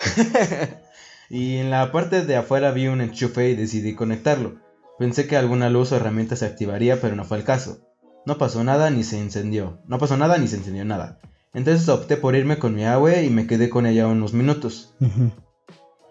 y 1.30 1.56
en 1.56 1.70
la 1.70 1.92
parte 1.92 2.24
de 2.24 2.36
afuera 2.36 2.70
vi 2.70 2.88
un 2.88 3.00
enchufe 3.00 3.50
y 3.50 3.54
decidí 3.54 3.94
conectarlo. 3.94 4.56
Pensé 4.98 5.26
que 5.26 5.36
alguna 5.36 5.70
luz 5.70 5.92
o 5.92 5.96
herramienta 5.96 6.36
se 6.36 6.46
activaría, 6.46 7.00
pero 7.00 7.16
no 7.16 7.24
fue 7.24 7.38
el 7.38 7.44
caso. 7.44 7.78
No 8.26 8.38
pasó 8.38 8.64
nada 8.64 8.90
ni 8.90 9.02
se 9.02 9.18
encendió. 9.18 9.80
No 9.86 9.98
pasó 9.98 10.16
nada 10.16 10.36
ni 10.38 10.46
se 10.46 10.56
encendió 10.56 10.84
nada. 10.84 11.20
Entonces 11.52 11.88
opté 11.88 12.16
por 12.16 12.34
irme 12.34 12.58
con 12.58 12.74
mi 12.74 12.84
abue 12.84 13.24
y 13.24 13.30
me 13.30 13.46
quedé 13.46 13.70
con 13.70 13.86
ella 13.86 14.06
unos 14.06 14.34
minutos. 14.34 14.94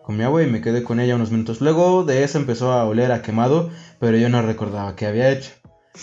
Con 0.03 0.17
mi 0.17 0.23
abue 0.23 0.43
y 0.43 0.49
me 0.49 0.61
quedé 0.61 0.83
con 0.83 0.99
ella 0.99 1.15
unos 1.15 1.31
minutos. 1.31 1.61
Luego 1.61 2.03
de 2.03 2.23
eso 2.23 2.39
empezó 2.39 2.71
a 2.71 2.85
oler 2.85 3.11
a 3.11 3.21
quemado, 3.21 3.69
pero 3.99 4.17
yo 4.17 4.27
no 4.29 4.41
recordaba 4.41 4.95
qué 4.95 5.05
había 5.05 5.29
hecho. 5.29 5.51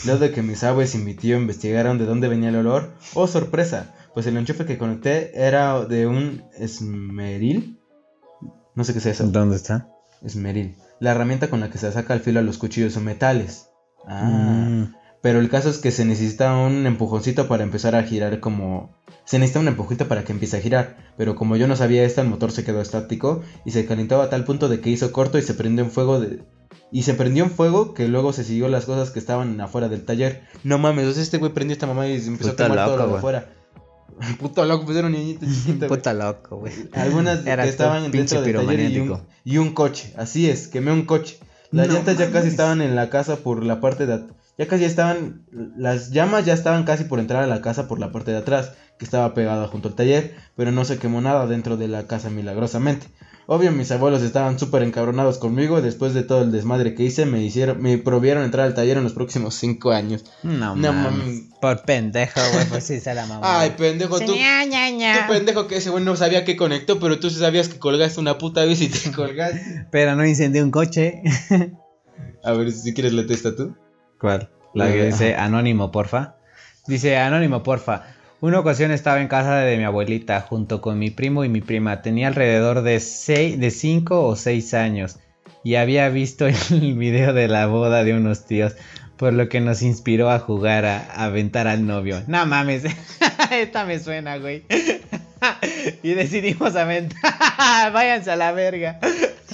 Luego 0.04 0.20
de 0.20 0.30
que 0.30 0.42
mis 0.42 0.62
abues 0.62 0.94
y 0.94 0.98
mi 0.98 1.14
tío 1.14 1.36
investigaron 1.36 1.98
de 1.98 2.06
dónde 2.06 2.28
venía 2.28 2.50
el 2.50 2.56
olor, 2.56 2.94
oh 3.14 3.26
sorpresa, 3.26 3.95
pues 4.16 4.26
el 4.26 4.38
enchufe 4.38 4.64
que 4.64 4.78
conecté 4.78 5.30
era 5.34 5.84
de 5.84 6.06
un 6.06 6.42
esmeril. 6.58 7.78
No 8.74 8.82
sé 8.82 8.94
qué 8.94 9.00
es 9.00 9.04
eso. 9.04 9.26
¿Dónde 9.26 9.56
está? 9.56 9.90
Esmeril. 10.22 10.74
La 11.00 11.10
herramienta 11.10 11.50
con 11.50 11.60
la 11.60 11.68
que 11.68 11.76
se 11.76 11.92
saca 11.92 12.14
el 12.14 12.20
filo 12.20 12.40
a 12.40 12.42
los 12.42 12.56
cuchillos 12.56 12.96
o 12.96 13.02
metales. 13.02 13.68
Ah. 14.06 14.24
Mm. 14.24 14.94
Pero 15.20 15.38
el 15.38 15.50
caso 15.50 15.68
es 15.68 15.76
que 15.76 15.90
se 15.90 16.06
necesita 16.06 16.56
un 16.56 16.86
empujoncito 16.86 17.46
para 17.46 17.62
empezar 17.62 17.94
a 17.94 18.04
girar 18.04 18.40
como... 18.40 18.96
Se 19.26 19.38
necesita 19.38 19.60
un 19.60 19.68
empujito 19.68 20.08
para 20.08 20.24
que 20.24 20.32
empiece 20.32 20.56
a 20.56 20.60
girar. 20.62 20.96
Pero 21.18 21.36
como 21.36 21.56
yo 21.56 21.68
no 21.68 21.76
sabía 21.76 22.02
esto, 22.02 22.22
el 22.22 22.28
motor 22.28 22.52
se 22.52 22.64
quedó 22.64 22.80
estático 22.80 23.42
y 23.66 23.72
se 23.72 23.84
calentó 23.84 24.22
a 24.22 24.30
tal 24.30 24.44
punto 24.44 24.70
de 24.70 24.80
que 24.80 24.88
hizo 24.88 25.12
corto 25.12 25.36
y 25.36 25.42
se 25.42 25.52
prendió 25.52 25.84
en 25.84 25.90
fuego 25.90 26.20
de... 26.20 26.42
Y 26.90 27.02
se 27.02 27.12
prendió 27.12 27.44
en 27.44 27.50
fuego 27.50 27.92
que 27.92 28.08
luego 28.08 28.32
se 28.32 28.44
siguió 28.44 28.68
las 28.68 28.86
cosas 28.86 29.10
que 29.10 29.18
estaban 29.18 29.60
afuera 29.60 29.90
del 29.90 30.06
taller. 30.06 30.44
No 30.64 30.78
mames, 30.78 31.06
o 31.06 31.12
sea, 31.12 31.22
este 31.22 31.36
güey 31.36 31.52
prendió 31.52 31.74
esta 31.74 31.86
mamá 31.86 32.08
y 32.08 32.18
se 32.18 32.28
empezó 32.28 32.52
Puta 32.52 32.64
a 32.64 32.68
quemar 32.68 32.86
todo 32.86 32.96
lo 32.96 33.08
de 33.08 33.18
afuera. 33.18 33.55
Puto 34.38 34.64
loco, 34.64 34.84
pues 34.84 34.96
era 34.96 35.06
un 35.06 35.12
niñito 35.12 35.46
chiquito. 35.52 35.88
Puta 35.88 36.14
loco, 36.14 36.58
güey. 36.58 36.72
Algunas 36.92 37.46
Era 37.46 37.64
que 37.64 37.68
estaban 37.68 38.10
dentro 38.10 38.42
del 38.42 38.54
taller 38.54 38.80
y 38.80 38.98
un, 38.98 39.08
piromaniático. 39.08 39.26
y 39.44 39.58
un 39.58 39.74
coche. 39.74 40.12
Así 40.16 40.48
es, 40.48 40.68
quemé 40.68 40.92
un 40.92 41.04
coche. 41.04 41.38
Las 41.70 41.88
No 41.88 41.94
llantas 41.94 42.16
ya 42.16 42.30
casi 42.30 42.48
estaban 42.48 42.80
en 42.80 42.94
la 42.94 43.10
casa 43.10 43.36
por 43.36 43.64
la 43.64 43.80
parte 43.80 44.06
de 44.06 44.24
ya 44.58 44.66
casi 44.68 44.84
estaban 44.84 45.44
las 45.76 46.10
llamas 46.12 46.46
ya 46.46 46.54
estaban 46.54 46.84
casi 46.84 47.04
por 47.04 47.18
entrar 47.18 47.42
a 47.42 47.46
la 47.46 47.60
casa 47.60 47.88
por 47.88 47.98
la 47.98 48.10
parte 48.10 48.30
de 48.30 48.38
atrás, 48.38 48.72
que 48.98 49.04
estaba 49.04 49.34
pegada 49.34 49.68
junto 49.68 49.88
al 49.88 49.94
taller, 49.94 50.34
pero 50.56 50.72
no 50.72 50.84
se 50.86 50.98
quemó 50.98 51.20
nada 51.20 51.46
dentro 51.46 51.76
de 51.76 51.88
la 51.88 52.06
casa 52.06 52.30
milagrosamente. 52.30 53.08
Obvio 53.48 53.70
mis 53.70 53.92
abuelos 53.92 54.22
estaban 54.22 54.58
súper 54.58 54.82
encabronados 54.82 55.38
conmigo, 55.38 55.80
después 55.80 56.14
de 56.14 56.24
todo 56.24 56.42
el 56.42 56.50
desmadre 56.50 56.96
que 56.96 57.04
hice, 57.04 57.26
me 57.26 57.40
hicieron 57.44 57.80
me 57.80 57.96
prohibieron 57.96 58.42
entrar 58.42 58.66
al 58.66 58.74
taller 58.74 58.96
en 58.96 59.04
los 59.04 59.12
próximos 59.12 59.54
cinco 59.54 59.92
años. 59.92 60.24
No, 60.42 60.74
No 60.74 60.92
mames. 60.92 61.12
mames. 61.18 61.42
Por 61.60 61.82
pendejo, 61.82 62.40
güey, 62.52 62.64
pues 62.66 62.84
sí 62.84 62.98
se 62.98 63.14
la 63.14 63.24
mamá. 63.26 63.60
Ay, 63.60 63.74
pendejo, 63.78 64.18
tú, 64.18 64.34
Ña, 64.34 64.64
ña, 64.64 64.90
ña. 64.90 65.26
tú 65.26 65.32
pendejo 65.32 65.68
que 65.68 65.76
ese 65.76 65.90
güey 65.90 66.02
no 66.02 66.16
sabía 66.16 66.44
que 66.44 66.56
conectó, 66.56 66.98
pero 66.98 67.20
tú 67.20 67.30
sí 67.30 67.38
sabías 67.38 67.68
que 67.68 67.78
colgaste 67.78 68.18
una 68.20 68.36
puta 68.36 68.64
vez 68.64 68.80
y 68.80 68.88
te 68.88 69.12
colgaste. 69.14 69.86
Pero 69.92 70.16
no 70.16 70.26
incendié 70.26 70.62
un 70.64 70.72
coche. 70.72 71.22
A 72.42 72.52
ver 72.52 72.72
si 72.72 72.94
quieres 72.94 73.12
le 73.12 73.22
testa 73.24 73.54
tú. 73.54 73.76
¿Cuál? 74.20 74.50
La 74.74 74.90
que 74.90 74.98
La- 74.98 75.04
dice 75.06 75.34
anónimo, 75.36 75.92
porfa. 75.92 76.34
Dice 76.88 77.16
anónimo, 77.16 77.62
porfa. 77.62 78.02
Una 78.40 78.60
ocasión 78.60 78.90
estaba 78.90 79.22
en 79.22 79.28
casa 79.28 79.56
de 79.56 79.78
mi 79.78 79.84
abuelita 79.84 80.42
junto 80.42 80.82
con 80.82 80.98
mi 80.98 81.10
primo 81.10 81.44
y 81.44 81.48
mi 81.48 81.62
prima. 81.62 82.02
Tenía 82.02 82.28
alrededor 82.28 82.82
de 82.82 83.00
6, 83.00 83.58
de 83.58 83.70
5 83.70 84.26
o 84.26 84.36
6 84.36 84.74
años. 84.74 85.16
Y 85.64 85.76
había 85.76 86.10
visto 86.10 86.46
el 86.70 86.94
video 86.94 87.32
de 87.32 87.48
la 87.48 87.66
boda 87.66 88.04
de 88.04 88.14
unos 88.14 88.44
tíos. 88.44 88.74
Por 89.16 89.32
lo 89.32 89.48
que 89.48 89.60
nos 89.62 89.80
inspiró 89.80 90.30
a 90.30 90.38
jugar 90.38 90.84
a, 90.84 90.98
a 90.98 91.24
aventar 91.24 91.66
al 91.66 91.86
novio. 91.86 92.22
No 92.26 92.44
mames. 92.44 92.84
Esta 93.50 93.86
me 93.86 93.98
suena, 93.98 94.36
güey. 94.36 94.64
y 96.02 96.14
decidimos 96.14 96.76
aventar. 96.76 97.22
Váyanse 97.92 98.30
a 98.30 98.36
la 98.36 98.52
verga. 98.52 98.98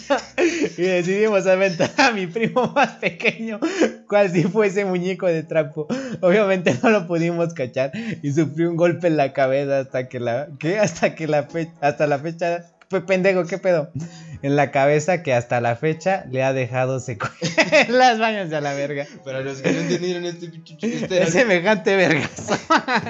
y 0.77 0.83
decidimos 0.83 1.47
aventar 1.47 1.91
a 1.99 2.11
mi 2.13 2.27
primo 2.27 2.73
más 2.75 2.93
pequeño, 2.93 3.61
cual 4.09 4.31
si 4.31 4.45
fuese 4.45 4.85
muñeco 4.85 5.27
de 5.27 5.43
trapo. 5.43 5.87
Obviamente 6.21 6.77
no 6.83 6.91
lo 6.91 7.07
pudimos 7.07 7.55
cachar 7.55 7.93
y 8.23 8.33
sufrió 8.33 8.71
un 8.71 8.77
golpe 8.77 9.09
en 9.09 9.17
la 9.17 9.33
cabeza 9.33 9.81
hasta 9.81 10.09
que 10.09 10.21
la 10.21 10.49
¿qué? 10.59 10.79
hasta 10.79 11.15
que 11.15 11.27
la 11.27 11.45
fecha 11.45 11.73
hasta 11.81 12.07
la 12.07 12.19
fecha 12.19 12.65
pendejo, 13.01 13.47
¿qué 13.47 13.57
pedo? 13.57 13.91
En 14.43 14.57
la 14.57 14.71
cabeza 14.71 15.23
que 15.23 15.33
hasta 15.33 15.61
la 15.63 15.77
fecha 15.77 16.27
le 16.31 16.43
ha 16.43 16.53
dejado 16.53 17.01
secuelas, 17.01 18.19
váyanse 18.19 18.55
a 18.57 18.61
la 18.61 18.75
verga. 18.75 19.07
Para 19.25 19.41
los 19.41 19.63
que 19.63 19.73
no 19.73 19.81
entendieron 19.81 20.27
este 20.27 20.49
pinche 20.49 20.77
chiste, 20.77 21.23
Es 21.23 21.31
semejante 21.31 21.97
vergazo. 21.97 22.59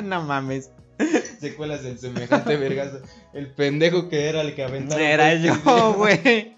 no 0.04 0.22
mames. 0.22 0.70
Secuelas 1.40 1.82
del 1.82 1.98
semejante 1.98 2.56
vergazo. 2.56 3.00
El 3.32 3.48
pendejo 3.48 4.08
que 4.08 4.28
era 4.28 4.40
el 4.42 4.54
que 4.54 4.62
aventó. 4.64 4.98
Era 4.98 5.34
yo, 5.34 5.94
güey. 5.96 6.54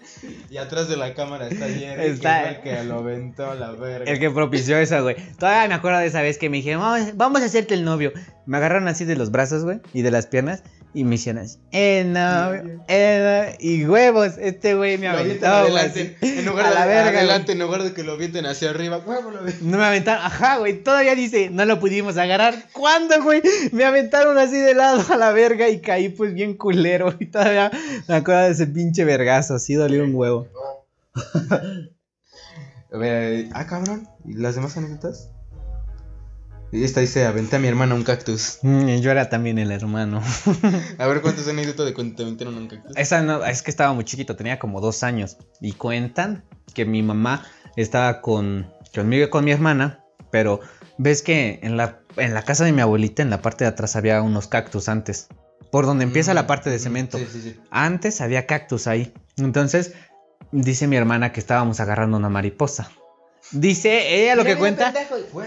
Y 0.49 0.57
atrás 0.57 0.87
de 0.89 0.97
la 0.97 1.13
cámara 1.13 1.47
está 1.47 1.67
Jerry, 1.67 2.05
Está- 2.05 2.39
que 2.39 2.61
fue 2.61 2.71
el 2.73 2.77
que 2.77 2.83
lo 2.85 2.99
aventó 2.99 3.53
la 3.55 3.71
verga. 3.71 4.11
El 4.11 4.19
que 4.19 4.29
propició 4.29 4.77
eso, 4.77 5.01
güey. 5.03 5.15
Todavía 5.37 5.67
me 5.67 5.73
acuerdo 5.75 5.99
de 5.99 6.07
esa 6.07 6.21
vez 6.21 6.37
que 6.37 6.49
me 6.49 6.57
dijeron, 6.57 6.81
vamos, 6.81 7.15
vamos 7.15 7.41
a 7.41 7.45
hacerte 7.45 7.73
el 7.73 7.83
novio. 7.83 8.11
Me 8.45 8.57
agarraron 8.57 8.87
así 8.87 9.05
de 9.05 9.15
los 9.15 9.31
brazos, 9.31 9.63
güey, 9.63 9.79
y 9.93 10.01
de 10.01 10.11
las 10.11 10.27
piernas. 10.27 10.63
Y 10.95 11.03
me 11.03 11.15
hicieron 11.15 11.43
así, 11.43 11.59
el 11.71 12.13
novio, 12.13 12.81
el 12.87 13.23
novio", 13.43 13.55
Y 13.59 13.85
huevos, 13.85 14.37
este 14.39 14.75
güey 14.75 14.97
me 14.97 15.09
aventó, 15.09 15.69
güey, 15.69 16.15
En 16.21 16.45
lugar 16.45 16.67
a 16.67 16.69
de 16.69 16.75
la 16.75 16.85
verga, 16.85 17.19
adelante, 17.19 17.51
en 17.51 17.59
lugar 17.59 17.83
de 17.83 17.93
que 17.93 18.03
lo 18.03 18.13
avienten 18.13 18.45
hacia 18.45 18.69
arriba. 18.69 18.99
huevo, 19.05 19.29
lo 19.29 19.39
avientan. 19.39 19.59
güey. 19.59 19.71
No 19.71 19.77
me 19.77 19.83
aventaron, 19.83 20.25
ajá, 20.25 20.57
güey. 20.57 20.81
Todavía 20.81 21.13
dice, 21.13 21.49
no 21.51 21.65
lo 21.65 21.81
pudimos 21.81 22.17
agarrar. 22.17 22.55
¿Cuándo, 22.71 23.21
güey? 23.21 23.41
Me 23.73 23.83
aventaron 23.83 24.37
así 24.37 24.57
de 24.57 24.73
lado 24.73 25.03
a 25.13 25.17
la 25.17 25.31
verga 25.33 25.67
y 25.67 25.81
caí, 25.81 26.07
pues 26.07 26.33
bien 26.33 26.55
culero. 26.55 27.13
Y 27.19 27.25
todavía 27.25 27.69
me 28.07 28.15
acuerdo 28.15 28.43
de 28.43 28.51
ese 28.51 28.67
pinche 28.67 29.03
vergazo. 29.03 29.55
Así 29.55 29.73
dolió 29.73 30.01
un 30.03 30.15
huevo. 30.15 30.47
Ah, 33.51 33.65
cabrón. 33.67 34.07
¿Y 34.23 34.35
las 34.35 34.55
demás 34.55 34.77
anécdotas? 34.77 35.29
Y 36.75 36.83
esta 36.83 36.99
dice, 36.99 37.25
aventé 37.25 37.55
a 37.55 37.59
mi 37.59 37.67
hermana 37.67 37.95
un 37.95 38.03
cactus. 38.03 38.59
Mm, 38.61 38.97
yo 38.97 39.11
era 39.11 39.29
también 39.29 39.57
el 39.59 39.71
hermano. 39.71 40.21
A 40.97 41.07
ver, 41.07 41.21
¿cuántas 41.21 41.47
anécdotas 41.47 41.85
de 41.85 41.93
cuando 41.93 42.15
te 42.15 42.23
aventaron 42.23 42.57
un 42.57 42.67
cactus? 42.67 42.95
Esa 42.97 43.21
no, 43.21 43.45
es 43.45 43.61
que 43.61 43.71
estaba 43.71 43.93
muy 43.93 44.03
chiquito, 44.03 44.35
tenía 44.35 44.59
como 44.59 44.81
dos 44.81 45.03
años. 45.03 45.37
Y 45.61 45.71
cuentan 45.73 46.43
que 46.73 46.85
mi 46.85 47.01
mamá 47.01 47.45
estaba 47.77 48.21
con, 48.21 48.71
conmigo 48.93 49.25
y 49.25 49.29
con 49.29 49.45
mi 49.45 49.51
hermana, 49.51 50.03
pero 50.31 50.59
ves 50.97 51.21
que 51.21 51.59
en 51.63 51.77
la, 51.77 51.99
en 52.17 52.33
la 52.33 52.41
casa 52.43 52.65
de 52.65 52.73
mi 52.73 52.81
abuelita, 52.81 53.21
en 53.23 53.29
la 53.29 53.41
parte 53.41 53.63
de 53.63 53.69
atrás, 53.69 53.95
había 53.95 54.21
unos 54.21 54.47
cactus 54.47 54.89
antes. 54.89 55.27
por 55.71 55.85
donde 55.85 56.03
empieza 56.03 56.33
la 56.33 56.43
Mm, 56.43 56.47
parte 56.47 56.69
de 56.69 56.79
cemento. 56.79 57.17
Sí, 57.17 57.27
sí, 57.31 57.41
sí. 57.41 57.59
Antes 57.71 58.21
había 58.21 58.45
cactus 58.45 58.87
ahí. 58.87 59.13
Entonces, 59.37 59.93
dice 60.51 60.87
mi 60.87 60.95
hermana 60.95 61.31
que 61.31 61.39
estábamos 61.39 61.79
agarrando 61.79 62.15
una 62.17 62.29
mariposa. 62.29 62.91
Dice, 63.51 64.23
ella 64.23 64.35
lo 64.35 64.43
que 64.43 64.57
cuenta 64.57 64.93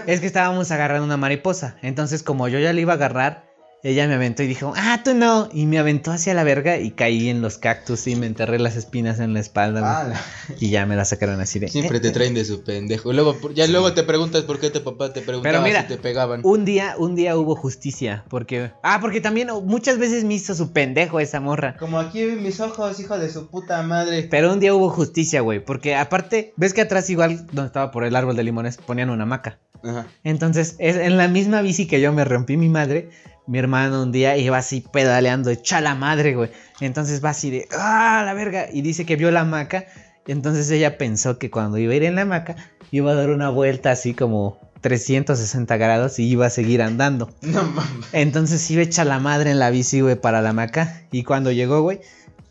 es 0.07 0.19
que 0.19 0.25
estábamos 0.25 0.71
agarrando 0.71 1.05
una 1.05 1.17
mariposa. 1.17 1.77
Entonces, 1.81 2.23
como 2.23 2.47
yo 2.47 2.59
ya 2.59 2.73
le 2.73 2.81
iba 2.81 2.93
a 2.93 2.95
agarrar, 2.95 3.48
ella 3.83 4.07
me 4.07 4.15
aventó 4.15 4.43
y 4.43 4.47
dijo, 4.47 4.73
ah, 4.75 5.01
tú 5.03 5.13
no. 5.13 5.47
Y 5.53 5.65
me 5.65 5.79
aventó 5.79 6.11
hacia 6.11 6.33
la 6.33 6.43
verga 6.43 6.77
y 6.79 6.91
caí 6.91 7.29
en 7.29 7.41
los 7.41 7.57
cactus 7.57 8.07
y 8.07 8.15
me 8.15 8.25
enterré 8.25 8.59
las 8.59 8.75
espinas 8.75 9.19
en 9.19 9.33
la 9.33 9.39
espalda. 9.39 9.81
Ah, 9.83 10.21
Y 10.59 10.69
ya 10.69 10.85
me 10.85 10.95
la 10.95 11.05
sacaron 11.05 11.39
así 11.39 11.59
de... 11.59 11.69
Siempre 11.69 11.97
"Eh, 11.97 12.01
te 12.01 12.11
traen 12.11 12.33
de 12.33 12.43
su 12.43 12.63
pendejo. 12.63 13.13
Luego, 13.13 13.37
ya 13.53 13.67
luego 13.67 13.93
te 13.93 14.03
preguntas 14.03 14.43
por 14.43 14.59
qué 14.59 14.69
tu 14.69 14.83
papá 14.83 15.13
te 15.13 15.21
preguntaba 15.21 15.61
mira, 15.61 15.83
si 15.83 15.87
te 15.87 15.97
pegaban. 15.97 16.41
Un 16.43 16.65
día, 16.65 16.95
un 16.97 17.15
día 17.15 17.37
hubo 17.37 17.55
justicia. 17.55 18.25
Porque... 18.29 18.71
Ah, 18.83 18.99
porque 19.01 19.21
también 19.21 19.49
muchas 19.63 19.97
veces 19.97 20.23
me 20.25 20.33
hizo 20.33 20.55
su 20.55 20.71
pendejo 20.73 21.19
esa 21.19 21.39
morra. 21.39 21.77
Como 21.79 21.99
aquí 21.99 22.23
mis 22.25 22.59
ojos, 22.59 22.99
hijo 22.99 23.17
de 23.17 23.29
su 23.31 23.47
puta 23.47 23.81
madre. 23.83 24.27
Pero 24.29 24.51
un 24.51 24.59
día 24.59 24.73
hubo 24.73 24.89
justicia, 24.89 25.41
güey. 25.41 25.63
Porque 25.63 25.95
aparte, 25.95 26.53
ves 26.57 26.73
que 26.73 26.81
atrás 26.81 27.09
igual, 27.09 27.45
donde 27.53 27.67
estaba 27.67 27.91
por 27.91 28.03
el 28.03 28.15
árbol 28.15 28.35
de 28.35 28.43
limones, 28.43 28.77
ponían 28.77 29.09
una 29.09 29.23
hamaca. 29.23 29.59
Ajá. 29.83 30.07
Entonces, 30.25 30.75
es 30.79 30.97
en 30.97 31.15
la 31.15 31.29
misma 31.29 31.61
bici 31.61 31.87
que 31.87 32.01
yo 32.01 32.11
me 32.11 32.25
rompí 32.25 32.57
mi 32.57 32.67
madre, 32.67 33.09
mi 33.49 33.57
hermano 33.57 34.03
un 34.03 34.11
día 34.11 34.37
iba 34.37 34.59
así 34.59 34.81
pedaleando, 34.81 35.49
echa 35.49 35.81
la 35.81 35.95
madre, 35.95 36.35
güey. 36.35 36.51
Entonces 36.81 37.25
va 37.25 37.31
así 37.31 37.49
de, 37.49 37.67
ah, 37.71 38.21
la 38.23 38.35
verga. 38.35 38.67
Y 38.71 38.83
dice 38.83 39.07
que 39.07 39.15
vio 39.15 39.31
la 39.31 39.41
hamaca. 39.41 39.87
Entonces 40.27 40.69
ella 40.69 40.99
pensó 40.99 41.39
que 41.39 41.49
cuando 41.49 41.79
iba 41.79 41.91
a 41.93 41.95
ir 41.95 42.03
en 42.03 42.13
la 42.13 42.21
hamaca, 42.21 42.55
iba 42.91 43.11
a 43.11 43.15
dar 43.15 43.31
una 43.31 43.49
vuelta 43.49 43.89
así 43.89 44.13
como 44.13 44.59
360 44.81 45.77
grados 45.77 46.19
y 46.19 46.27
iba 46.27 46.45
a 46.45 46.51
seguir 46.51 46.83
andando. 46.83 47.31
No 47.41 47.63
mames. 47.63 48.07
Entonces 48.11 48.69
iba 48.69 48.83
echa 48.83 49.03
la 49.03 49.17
madre 49.17 49.49
en 49.49 49.57
la 49.57 49.71
bici, 49.71 50.01
güey, 50.01 50.15
para 50.15 50.43
la 50.43 50.49
hamaca. 50.49 51.07
Y 51.11 51.23
cuando 51.23 51.51
llegó, 51.51 51.81
güey, 51.81 52.01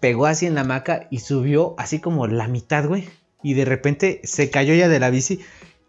pegó 0.01 0.27
así 0.27 0.47
en 0.47 0.57
la 0.57 0.63
hamaca 0.63 1.07
y 1.13 1.21
subió 1.21 1.77
así 1.79 2.01
como 2.01 2.27
la 2.27 2.49
mitad, 2.49 2.87
güey. 2.87 3.09
Y 3.45 3.55
de 3.55 3.65
repente 3.65 4.21
se 4.25 4.51
cayó 4.51 4.75
ya 4.75 4.89
de 4.89 4.99
la 4.99 5.11
bici. 5.11 5.39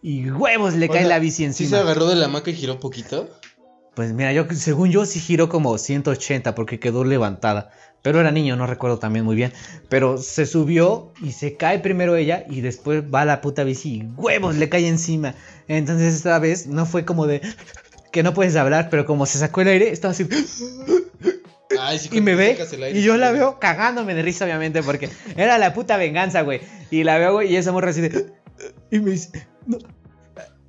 Y 0.03 0.29
huevos, 0.29 0.75
le 0.75 0.85
O 0.85 0.89
cae 0.89 0.99
sea, 0.99 1.09
la 1.09 1.17
bici 1.19 1.37
¿Sí 1.37 1.45
encima. 1.45 1.69
se 1.71 1.77
agarró 1.77 2.05
de 2.05 2.15
la 2.15 2.25
hamaca 2.25 2.51
y 2.51 2.53
giró 2.53 2.79
poquito? 2.79 3.27
Pues 3.99 4.13
mira, 4.13 4.31
yo 4.31 4.45
según 4.55 4.91
yo 4.91 5.05
sí 5.05 5.19
giró 5.19 5.49
como 5.49 5.77
180 5.77 6.55
porque 6.55 6.79
quedó 6.79 7.03
levantada. 7.03 7.69
Pero 8.01 8.21
era 8.21 8.31
niño, 8.31 8.55
no 8.55 8.65
recuerdo 8.65 8.97
también 8.97 9.25
muy 9.25 9.35
bien. 9.35 9.51
Pero 9.89 10.17
se 10.17 10.45
subió 10.45 11.11
y 11.21 11.33
se 11.33 11.57
cae 11.57 11.79
primero 11.79 12.15
ella 12.15 12.45
y 12.49 12.61
después 12.61 13.03
va 13.13 13.25
la 13.25 13.41
puta 13.41 13.65
bici 13.65 13.95
y 13.95 14.03
huevos 14.15 14.55
le 14.55 14.69
cae 14.69 14.87
encima. 14.87 15.35
Entonces 15.67 16.15
esta 16.15 16.39
vez 16.39 16.65
no 16.65 16.85
fue 16.85 17.03
como 17.03 17.27
de 17.27 17.41
que 18.13 18.23
no 18.23 18.33
puedes 18.33 18.55
hablar, 18.55 18.87
pero 18.89 19.05
como 19.05 19.25
se 19.25 19.37
sacó 19.37 19.59
el 19.59 19.67
aire, 19.67 19.89
estaba 19.89 20.13
así 20.13 20.25
Ay, 21.77 21.99
sí, 21.99 22.07
y 22.13 22.21
me 22.21 22.35
ve 22.35 22.57
y 22.93 23.01
yo 23.01 23.17
la 23.17 23.33
veo 23.33 23.59
cagándome 23.59 24.15
de 24.15 24.21
risa 24.21 24.45
obviamente 24.45 24.81
porque 24.81 25.09
era 25.35 25.57
la 25.57 25.73
puta 25.73 25.97
venganza, 25.97 26.43
güey. 26.43 26.61
Y 26.89 27.03
la 27.03 27.17
veo, 27.17 27.33
güey, 27.33 27.51
y 27.51 27.57
esa 27.57 27.73
morra 27.73 27.89
así 27.89 27.99
de 27.99 28.31
y 28.91 28.99
me 29.01 29.11
dice, 29.11 29.45
"No, 29.65 29.77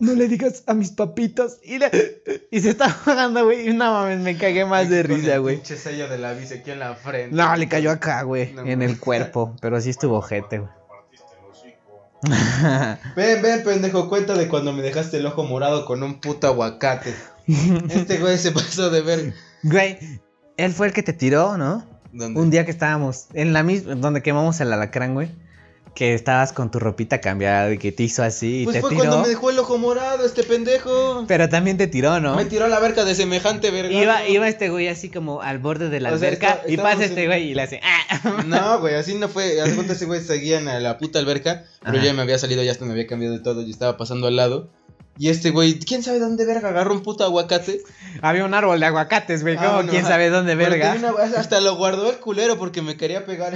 no 0.01 0.15
le 0.15 0.27
digas 0.29 0.65
a 0.67 0.75
mis 0.75 0.91
papitos." 0.91 1.59
Y, 1.63 1.79
le- 1.79 2.23
y 2.51 2.61
se 2.61 2.71
está 2.71 2.87
ahogando, 3.07 3.45
güey. 3.45 3.69
Y 3.69 3.73
no 3.73 3.93
mames, 3.93 4.19
me 4.21 4.37
cagué 4.37 4.65
más 4.65 4.89
de 4.91 5.03
Con 5.05 5.17
risa, 5.17 5.37
güey. 5.39 5.57
Pinche 5.57 5.77
sello 5.77 6.09
de 6.09 6.19
la 6.19 6.33
bici 6.33 6.55
aquí 6.55 6.71
en 6.73 6.81
la 6.81 6.95
frente. 6.95 7.35
No, 7.37 7.55
le 7.57 7.69
cayó 7.69 7.91
acá, 7.93 8.23
güey, 8.23 8.53
No, 8.53 8.63
en 8.67 8.83
el 8.83 8.99
cuerpo, 8.99 9.55
pero 9.61 9.81
sí 9.81 9.91
estuvo 9.91 10.17
ojete, 10.19 10.59
güey. 10.59 10.71
Ven, 13.17 13.41
ven, 13.43 13.63
pendejo, 13.65 14.09
cuenta 14.11 14.35
de 14.35 14.47
cuando 14.49 14.73
me 14.73 14.83
dejaste 14.83 15.17
el 15.17 15.27
ojo 15.27 15.45
morado 15.45 15.87
con 15.87 16.03
un 16.03 16.21
puto 16.21 16.47
aguacate. 16.49 17.15
Este 17.89 18.19
güey 18.19 18.37
se 18.39 18.53
pasó 18.53 18.91
de 18.91 19.01
ver. 19.01 19.33
Güey, 19.63 19.99
él 20.59 20.73
fue 20.73 20.89
el 20.89 20.93
que 20.93 21.03
te 21.03 21.13
tiró, 21.15 21.57
¿no? 21.57 21.85
¿Dónde? 22.13 22.39
Un 22.39 22.51
día 22.51 22.65
que 22.65 22.71
estábamos 22.73 23.29
en 23.33 23.53
la 23.53 23.63
misma, 23.63 23.95
donde 23.95 24.23
quemamos 24.23 24.61
el 24.61 24.73
alacrán, 24.73 25.15
güey. 25.15 25.31
Que 25.95 26.15
estabas 26.15 26.53
con 26.53 26.71
tu 26.71 26.79
ropita 26.79 27.21
cambiada 27.21 27.73
y 27.73 27.77
que 27.79 27.91
te 27.93 28.05
hizo 28.05 28.23
así 28.23 28.61
y 28.63 28.65
Pues 28.65 28.75
te 28.75 28.81
fue 28.81 28.91
tiró. 28.91 29.01
cuando 29.03 29.23
me 29.23 29.29
dejó 29.29 29.51
el 29.51 29.59
ojo 29.59 29.77
morado, 29.77 30.25
este 30.25 30.45
pendejo. 30.45 31.25
Pero 31.27 31.49
también 31.49 31.77
te 31.77 31.89
tiró, 31.89 32.21
¿no? 32.21 32.37
Me 32.37 32.45
tiró 32.45 32.67
a 32.67 32.69
la 32.69 32.79
verga 32.79 33.05
de 33.05 33.15
semejante 33.15 33.71
verga. 33.71 33.93
Iba, 33.93 34.27
iba 34.29 34.49
este 34.49 34.71
güey 34.71 34.89
así 34.89 35.11
como 35.11 35.43
al 35.43 35.59
borde 35.59 35.89
de 35.91 36.01
la 36.01 36.13
O 36.13 36.19
sea, 36.19 36.29
alberca 36.29 36.51
está- 36.53 36.71
y 36.71 36.77
pasa 36.77 37.05
este 37.05 37.23
en- 37.25 37.29
güey 37.29 37.51
y 37.51 37.55
le 37.55 37.63
hace. 37.63 37.81
"Ah". 37.83 38.45
No, 38.47 38.81
güey, 38.81 38.95
así 38.95 39.15
no 39.15 39.29
fue. 39.29 39.61
Hace 39.61 39.75
cuenta 39.75 39.93
ese 39.95 40.07
güey 40.07 40.21
seguía 40.21 40.59
en 40.59 40.83
la 40.83 40.97
puta 40.99 41.19
alberca, 41.19 41.65
pero 41.83 41.97
Ajá. 41.99 42.07
ya 42.07 42.15
me 42.15 42.23
había 42.23 42.39
salido, 42.39 42.63
ya 42.63 42.71
hasta 42.73 42.85
me 42.85 42.93
había 42.93 43.07
cambiado 43.07 43.35
de 43.35 43.41
todo 43.43 43.63
y 43.63 43.71
estaba 43.71 43.97
pasando 43.97 44.27
al 44.29 44.37
lado. 44.37 44.71
Y 45.23 45.29
este 45.29 45.51
güey, 45.51 45.79
¿quién 45.79 46.03
sabe 46.03 46.19
dónde 46.19 46.47
verga 46.47 46.71
agarró 46.71 46.95
un 46.95 47.03
puto 47.03 47.25
aguacate? 47.25 47.83
Había 48.23 48.43
un 48.47 48.55
árbol 48.55 48.81
de 48.81 48.87
aguacates, 48.87 49.43
güey. 49.43 49.55
Ah, 49.59 49.77
¿Cómo? 49.77 49.91
¿Quién 49.91 50.07
sabe 50.07 50.31
dónde 50.31 50.55
verga? 50.55 50.97
una- 50.99 51.11
hasta 51.39 51.61
lo 51.61 51.77
guardó 51.77 52.09
el 52.11 52.17
culero 52.17 52.57
porque 52.59 52.81
me 52.81 52.97
quería 52.97 53.27
pegar. 53.27 53.53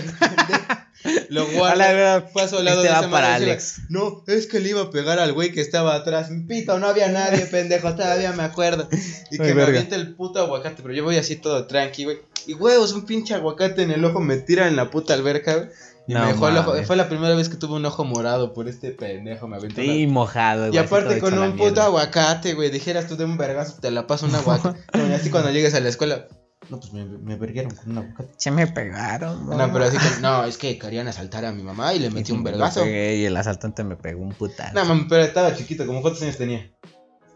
Lo 1.30 1.42
A 1.44 1.46
la 1.46 1.52
guarda. 1.58 1.92
verdad, 1.94 2.30
Fue 2.32 2.42
a 2.42 2.48
su 2.48 2.62
lado 2.62 2.82
este 2.82 2.92
de 2.92 2.98
esa 3.00 3.10
para 3.10 3.34
Alex. 3.34 3.76
decía, 3.76 3.84
No, 3.88 4.22
es 4.26 4.46
que 4.46 4.60
le 4.60 4.68
iba 4.68 4.82
a 4.82 4.90
pegar 4.90 5.18
al 5.18 5.32
güey 5.32 5.52
que 5.52 5.62
estaba 5.62 5.94
atrás. 5.94 6.28
Pito, 6.46 6.78
no 6.78 6.86
había 6.86 7.08
nadie, 7.08 7.46
pendejo, 7.50 7.94
todavía 7.94 8.32
me 8.32 8.42
acuerdo. 8.42 8.86
Y 9.30 9.38
que 9.38 9.54
me 9.54 9.62
avienta 9.62 9.96
el 9.96 10.14
puto 10.14 10.40
aguacate, 10.40 10.82
pero 10.82 10.94
yo 10.94 11.02
voy 11.04 11.16
así 11.16 11.36
todo 11.36 11.66
tranqui, 11.66 12.04
güey. 12.04 12.18
Y 12.46 12.52
huevos, 12.52 12.92
un 12.92 13.06
pinche 13.06 13.32
aguacate 13.34 13.80
en 13.82 13.90
el 13.90 14.04
ojo 14.04 14.20
me 14.20 14.36
tira 14.36 14.68
en 14.68 14.76
la 14.76 14.90
puta 14.90 15.14
alberca, 15.14 15.54
güey. 15.56 15.68
Y 16.06 16.12
No 16.14 16.20
me 16.20 16.26
dejó 16.32 16.48
el 16.48 16.58
ojo. 16.58 16.70
mames. 16.72 16.86
Fue 16.86 16.96
la 16.96 17.08
primera 17.08 17.34
vez 17.34 17.48
que 17.48 17.56
tuve 17.56 17.74
un 17.76 17.86
ojo 17.86 18.04
morado 18.04 18.52
por 18.52 18.68
este 18.68 18.90
pendejo, 18.90 19.48
me 19.48 19.56
aventó. 19.56 19.80
Sí, 19.80 20.04
una- 20.04 20.12
mojado, 20.12 20.60
güey. 20.68 20.74
Y 20.74 20.78
aparte 20.78 21.18
con 21.20 21.38
un 21.38 21.56
puto 21.56 21.80
aguacate, 21.82 22.54
güey. 22.54 22.70
Dijeras 22.70 23.06
tú 23.06 23.16
de 23.16 23.24
un 23.24 23.36
vergazo, 23.38 23.80
te 23.80 23.90
la 23.90 24.06
paso 24.06 24.26
un 24.26 24.34
aguacate. 24.34 24.80
No, 24.94 25.14
así 25.14 25.30
cuando 25.30 25.50
llegues 25.50 25.74
a 25.74 25.80
la 25.80 25.88
escuela. 25.88 26.26
No, 26.70 26.78
pues 26.80 26.92
me, 26.94 27.04
me 27.04 27.36
verguieron 27.36 27.74
con 27.74 27.90
un 27.90 27.98
aguacate. 27.98 28.34
Se 28.36 28.50
me 28.50 28.66
pegaron. 28.66 29.48
No, 29.48 29.72
pero 29.72 29.84
así 29.86 29.96
que, 29.98 30.20
no, 30.20 30.44
es 30.44 30.56
que 30.58 30.78
querían 30.78 31.08
asaltar 31.08 31.44
a 31.46 31.52
mi 31.52 31.62
mamá 31.62 31.94
y 31.94 31.98
le 31.98 32.10
metí 32.10 32.32
un 32.32 32.42
vergazo. 32.44 32.86
Y 32.86 33.24
el 33.24 33.36
asaltante 33.36 33.82
me 33.84 33.96
pegó 33.96 34.22
un 34.22 34.32
putazo. 34.34 34.74
No, 34.74 34.84
mami, 34.84 35.06
pero 35.08 35.22
estaba 35.22 35.54
chiquito, 35.54 35.86
como 35.86 36.02
cuántos 36.02 36.22
años 36.22 36.36
tenía. 36.36 36.70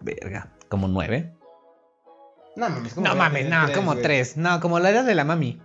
Verga. 0.01 0.53
¿Como 0.69 0.89
nueve? 0.89 1.35
No 2.57 2.69
mames, 2.69 2.95
¿cómo 2.95 3.07
No 3.07 3.14
mames, 3.14 3.49
no, 3.49 3.73
como 3.75 3.97
tres. 3.97 4.37
No, 4.37 4.61
como 4.61 4.79
la 4.79 4.91
edad 4.91 5.05
de 5.05 5.14
la 5.14 5.25
mami. 5.25 5.61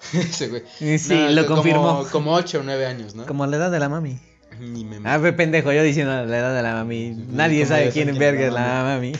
Ese 0.14 0.48
güey. 0.48 0.62
Sí, 0.78 0.98
No, 1.14 1.28
lo 1.30 1.42
como- 1.46 1.56
confirmó. 1.56 2.06
Como 2.10 2.32
ocho 2.34 2.60
o 2.60 2.62
nueve 2.62 2.86
años, 2.86 3.14
¿no? 3.14 3.26
Como 3.26 3.46
la 3.46 3.56
edad 3.56 3.70
de 3.70 3.78
la 3.78 3.88
mami. 3.88 4.18
Ni 4.58 4.84
me 4.84 4.98
Ah, 5.04 5.16
ve, 5.18 5.32
pendejo, 5.32 5.72
yo 5.72 5.82
diciendo 5.82 6.12
la 6.26 6.38
edad 6.38 6.54
de 6.54 6.62
la 6.62 6.74
mami. 6.74 7.14
Sí, 7.14 7.24
Nadie 7.30 7.62
¿cómo 7.64 7.68
sabe 7.76 7.90
quién 7.90 8.08
quién 8.08 8.18
verga 8.18 8.46
es 8.48 8.52
la 8.52 8.82
mami. 8.84 9.12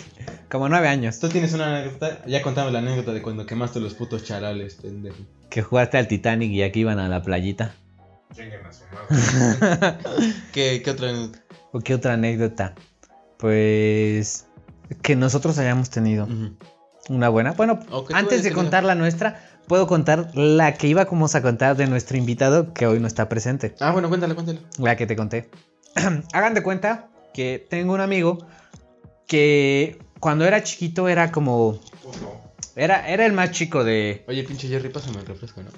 Como 0.50 0.68
nueve 0.68 0.88
años. 0.88 1.18
¿Tú 1.20 1.28
tienes 1.28 1.52
una 1.54 1.78
anécdota? 1.78 2.18
Ya 2.26 2.42
contamos 2.42 2.72
la 2.72 2.80
anécdota 2.80 3.12
de 3.12 3.22
cuando 3.22 3.46
quemaste 3.46 3.78
los 3.80 3.94
putos 3.94 4.24
charales, 4.24 4.74
pendejo. 4.74 5.16
Que 5.48 5.62
jugaste 5.62 5.96
al 5.98 6.08
Titanic 6.08 6.50
y 6.50 6.62
aquí 6.62 6.80
iban 6.80 6.98
a 6.98 7.08
la 7.08 7.22
playita. 7.22 7.74
A. 8.30 8.34
¿Qué, 10.52 10.82
qué 10.84 10.90
otra 10.90 11.08
anécdota? 11.10 11.38
¿O 11.72 11.80
qué 11.80 11.94
otra 11.94 12.12
anécdota? 12.14 12.74
Pues. 13.38 14.46
Que 15.02 15.14
nosotros 15.16 15.56
hayamos 15.58 15.90
tenido 15.90 16.28
una 17.08 17.28
buena. 17.28 17.52
Bueno, 17.52 17.78
antes 18.12 18.38
de 18.42 18.48
tenido. 18.50 18.60
contar 18.60 18.82
la 18.84 18.94
nuestra, 18.96 19.49
puedo 19.70 19.86
contar 19.86 20.32
la 20.34 20.74
que 20.74 20.88
íbamos 20.88 21.36
a 21.36 21.42
contar 21.42 21.76
de 21.76 21.86
nuestro 21.86 22.16
invitado 22.16 22.74
que 22.74 22.88
hoy 22.88 22.98
no 22.98 23.06
está 23.06 23.28
presente. 23.28 23.76
Ah, 23.78 23.92
bueno, 23.92 24.08
cuéntale, 24.08 24.34
cuéntale. 24.34 24.58
La 24.78 24.96
que 24.96 25.06
te 25.06 25.14
conté. 25.14 25.48
Hagan 26.32 26.54
de 26.54 26.64
cuenta 26.64 27.08
que 27.32 27.64
tengo 27.70 27.94
un 27.94 28.00
amigo 28.00 28.44
que 29.28 29.96
cuando 30.18 30.44
era 30.44 30.64
chiquito 30.64 31.06
era 31.06 31.30
como. 31.30 31.78
Era, 32.74 33.08
era 33.08 33.24
el 33.24 33.32
más 33.32 33.52
chico 33.52 33.84
de. 33.84 34.24
Oye, 34.26 34.42
pinche 34.42 34.66
Jerry, 34.66 34.88
pásame 34.88 35.20
el 35.20 35.26
refresco, 35.26 35.62
¿no? 35.62 35.70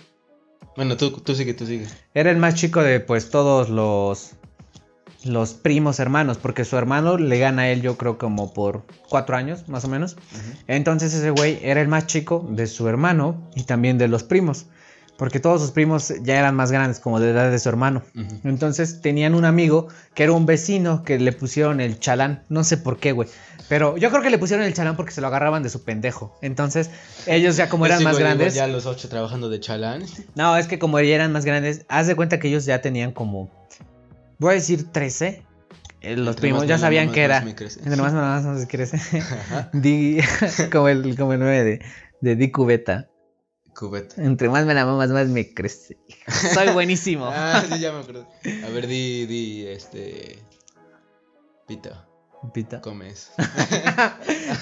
Bueno, 0.75 0.97
tú, 0.97 1.11
tú 1.11 1.35
sigue, 1.35 1.53
tú 1.53 1.67
sigue. 1.67 1.87
Era 2.15 2.31
el 2.31 2.39
más 2.39 2.55
chico 2.55 2.83
de 2.83 2.99
pues 2.99 3.29
todos 3.29 3.69
los. 3.69 4.31
Los 5.25 5.55
primos 5.55 6.01
hermanos. 6.01 6.39
Porque 6.39 6.65
su 6.65 6.77
hermano 6.77 7.19
le 7.19 7.39
gana 7.39 7.63
a 7.63 7.69
él, 7.71 7.83
yo 7.83 7.97
creo, 7.97 8.19
como 8.19 8.53
por 8.53 8.85
cuatro 9.09 9.37
años, 9.37 9.69
más 9.69 9.85
o 9.85 9.89
menos. 9.89 10.17
Entonces 10.67 11.15
ese 11.15 11.31
güey 11.31 11.59
era 11.63 11.81
el 11.81 11.89
más 11.89 12.07
chico 12.07 12.47
de 12.51 12.67
su 12.67 12.89
hermano 12.89 13.51
y 13.55 13.65
también 13.65 13.99
de 13.99 14.09
los 14.09 14.23
primos. 14.23 14.67
Porque 15.17 15.39
todos 15.39 15.61
sus 15.61 15.71
primos 15.71 16.13
ya 16.23 16.39
eran 16.39 16.57
más 16.57 16.73
grandes, 16.73 16.99
como 16.99 17.21
de 17.21 17.31
edad 17.31 17.51
de 17.51 17.59
su 17.59 17.69
hermano. 17.69 18.03
Entonces 18.43 19.01
tenían 19.03 19.35
un 19.35 19.45
amigo 19.45 19.89
que 20.15 20.25
era 20.25 20.33
un 20.33 20.47
vecino 20.47 21.05
que 21.05 21.19
le 21.19 21.33
pusieron 21.33 21.81
el 21.81 22.01
chalán. 22.01 22.43
No 22.49 22.65
sé 22.65 22.77
por 22.77 22.99
qué, 22.99 23.13
güey. 23.13 23.29
Pero 23.69 23.97
yo 23.97 24.11
creo 24.11 24.23
que 24.23 24.31
le 24.31 24.39
pusieron 24.39 24.67
el 24.67 24.75
chalán 24.75 24.97
porque 24.97 25.13
se 25.13 25.21
lo 25.21 25.29
agarraban 25.29 25.63
de 25.63 25.69
su 25.69 25.85
pendejo. 25.85 26.37
Entonces 26.43 26.91
ellos 27.27 27.57
ya 27.57 27.69
como 27.69 27.87
eran 27.87 28.03
más 28.03 28.15
güey, 28.15 28.25
grandes. 28.25 28.55
Ya 28.55 28.67
los 28.67 28.87
ocho 28.87 29.09
trabajando 29.09 29.49
de 29.49 29.61
chalán. 29.61 30.05
No, 30.35 30.57
es 30.57 30.67
que 30.67 30.79
como 30.79 30.99
ya 30.99 31.15
eran 31.15 31.31
más 31.31 31.45
grandes, 31.45 31.85
haz 31.89 32.07
de 32.07 32.17
cuenta 32.17 32.41
que 32.41 32.49
ellos 32.49 32.65
ya 32.65 32.81
tenían 32.81 33.13
como, 33.13 33.49
voy 34.43 34.53
a 34.53 34.55
decir 34.55 34.91
13. 34.93 35.43
Eh, 36.03 36.17
Los 36.17 36.29
Entre 36.37 36.41
primos 36.43 36.61
más 36.63 36.69
ya 36.69 36.79
sabían 36.79 37.13
que 37.13 37.21
más 37.29 37.37
era. 37.39 37.41
me 37.43 37.55
crece. 37.55 37.81
Entre 37.81 37.97
más 38.03 38.13
me 38.13 38.21
la 38.21 38.27
mamas, 38.27 38.45
más 38.45 38.67
crece. 38.67 39.01
Di, 39.73 40.19
como 40.73 40.89
el, 40.89 41.17
como 41.17 41.33
el 41.33 41.39
9 41.41 41.65
de, 41.65 41.83
de 42.21 42.37
Di 42.37 42.51
Cubeta. 42.51 43.09
Cubeta. 43.75 44.21
Entre 44.23 44.49
más 44.49 44.67
me 44.67 44.75
la 44.75 44.85
mamas, 44.85 45.11
más 45.11 45.29
me 45.29 45.55
crece. 45.55 45.97
Soy 46.53 46.69
buenísimo. 46.75 47.27
Ah, 47.33 47.63
sí, 47.73 47.79
ya 47.79 47.93
me 47.93 48.01
acuerdo. 48.01 48.29
A 48.67 48.69
ver, 48.71 48.87
di, 48.87 49.27
di, 49.27 49.67
este. 49.67 50.39
Pito, 51.67 51.91
Pita. 52.53 52.81
comes. 52.83 53.31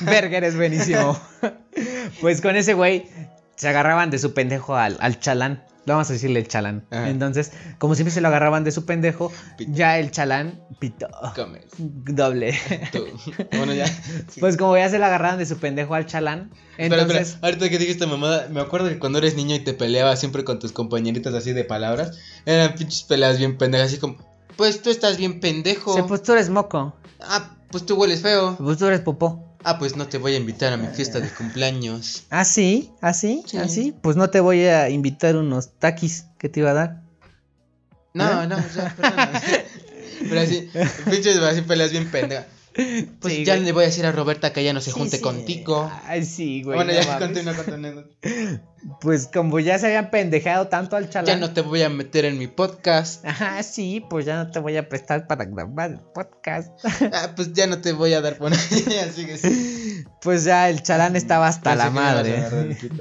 Verga, 0.02 0.36
eres 0.36 0.54
buenísimo. 0.56 1.18
pues 2.20 2.40
con 2.40 2.54
ese 2.54 2.74
güey 2.74 3.08
se 3.56 3.68
agarraban 3.68 4.10
de 4.10 4.18
su 4.18 4.32
pendejo 4.34 4.76
al, 4.76 4.96
al 5.00 5.18
chalán. 5.18 5.64
Vamos 5.92 6.10
a 6.10 6.12
decirle 6.12 6.40
el 6.40 6.48
chalán. 6.48 6.86
Ajá. 6.90 7.08
Entonces, 7.10 7.52
como 7.78 7.94
siempre 7.94 8.12
se 8.12 8.20
lo 8.20 8.28
agarraban 8.28 8.64
de 8.64 8.72
su 8.72 8.84
pendejo, 8.86 9.32
Pito. 9.56 9.72
ya 9.74 9.98
el 9.98 10.10
chalán 10.10 10.60
pito. 10.78 11.08
Comes. 11.34 11.64
Doble. 11.78 12.54
Tú. 12.92 13.04
Bueno, 13.56 13.74
ya. 13.74 13.84
Pues 14.40 14.56
como 14.56 14.76
ya 14.76 14.88
se 14.88 14.98
lo 14.98 15.04
agarraban 15.06 15.38
de 15.38 15.46
su 15.46 15.58
pendejo 15.58 15.94
al 15.94 16.06
chalán, 16.06 16.50
Espera, 16.78 17.02
entonces... 17.02 17.28
espera, 17.30 17.46
ahorita 17.48 17.68
que 17.68 17.78
dijiste 17.78 18.06
mamada, 18.06 18.48
me 18.50 18.60
acuerdo 18.60 18.88
que 18.88 18.98
cuando 18.98 19.18
eres 19.18 19.34
niño 19.36 19.54
y 19.56 19.60
te 19.60 19.74
peleabas 19.74 20.18
siempre 20.20 20.44
con 20.44 20.58
tus 20.58 20.72
compañeritas 20.72 21.34
así 21.34 21.52
de 21.52 21.64
palabras, 21.64 22.18
eran 22.46 22.74
pinches 22.74 23.02
peleas 23.02 23.38
bien 23.38 23.58
pendejas, 23.58 23.88
así 23.88 23.98
como, 23.98 24.16
pues 24.56 24.80
tú 24.80 24.88
estás 24.90 25.16
bien 25.18 25.40
pendejo. 25.40 25.94
Sí, 25.94 26.02
pues 26.08 26.22
tú 26.22 26.32
eres 26.32 26.48
moco, 26.48 26.94
Ah, 27.20 27.56
pues 27.70 27.84
tú 27.84 27.96
hueles 27.96 28.22
feo. 28.22 28.56
pues 28.58 28.78
tú 28.78 28.86
eres 28.86 29.00
popó. 29.00 29.49
Ah, 29.62 29.78
pues 29.78 29.96
no 29.96 30.08
te 30.08 30.18
voy 30.18 30.34
a 30.34 30.36
invitar 30.36 30.72
a 30.72 30.76
mi 30.76 30.88
fiesta 30.88 31.20
de 31.20 31.28
cumpleaños. 31.28 32.24
¿Ah, 32.30 32.44
sí? 32.44 32.92
¿Ah, 33.02 33.12
sí? 33.12 33.42
Sí. 33.46 33.58
¿Ah, 33.58 33.68
sí? 33.68 33.94
Pues 34.00 34.16
no 34.16 34.30
te 34.30 34.40
voy 34.40 34.64
a 34.64 34.88
invitar 34.88 35.36
unos 35.36 35.78
taquis 35.78 36.24
que 36.38 36.48
te 36.48 36.60
iba 36.60 36.70
a 36.70 36.74
dar. 36.74 37.02
No, 38.14 38.42
¿Eh? 38.42 38.46
no, 38.46 38.56
ya, 38.74 38.94
perdona. 38.96 39.42
Pero 40.20 40.40
así, 40.40 40.70
pinches 41.10 41.36
así 41.38 41.62
peleas 41.62 41.90
bien 41.90 42.10
pendejas. 42.10 42.46
Pues 43.20 43.34
Sí, 43.34 43.44
ya 43.44 43.54
güey. 43.54 43.64
le 43.66 43.72
voy 43.72 43.84
a 43.84 43.86
decir 43.86 44.06
a 44.06 44.12
Roberta 44.12 44.52
que 44.52 44.64
ya 44.64 44.72
no 44.72 44.80
se 44.80 44.90
Sí, 44.92 44.98
junte 44.98 45.16
sí. 45.18 45.22
contigo. 45.22 45.90
Ay, 46.04 46.24
sí, 46.24 46.62
güey. 46.62 46.76
bueno, 46.76 46.92
no 46.92 47.00
ya 47.00 47.18
continúa 47.18 47.54
con 47.54 47.64
tu 47.66 47.74
anécdota. 47.74 48.08
Pues 49.02 49.26
como 49.30 49.60
ya 49.60 49.78
se 49.78 49.88
habían 49.88 50.08
pendejado 50.10 50.68
tanto 50.68 50.96
al 50.96 51.10
chalán. 51.10 51.26
Ya 51.26 51.36
no 51.36 51.52
te 51.52 51.60
voy 51.60 51.82
a 51.82 51.90
meter 51.90 52.24
en 52.24 52.38
mi 52.38 52.46
podcast. 52.46 53.22
Ajá, 53.26 53.62
sí, 53.62 54.02
pues 54.08 54.24
ya 54.24 54.36
no 54.42 54.50
te 54.50 54.58
voy 54.58 54.78
a 54.78 54.88
prestar 54.88 55.26
para 55.26 55.44
grabar 55.44 55.90
el 55.90 56.00
podcast. 56.14 56.70
Ah, 57.12 57.34
pues 57.36 57.52
ya 57.52 57.66
no 57.66 57.82
te 57.82 57.92
voy 57.92 58.14
a 58.14 58.22
dar 58.22 58.38
por 58.38 58.50
ahí. 58.54 58.58
Así 59.06 59.26
que 59.26 59.36
sí. 59.36 59.79
Pues 60.22 60.44
ya 60.44 60.68
el 60.68 60.82
chalán 60.82 61.16
estaba 61.16 61.48
hasta 61.48 61.70
Pensé 61.70 61.84
la 61.84 61.90
madre. 61.90 62.44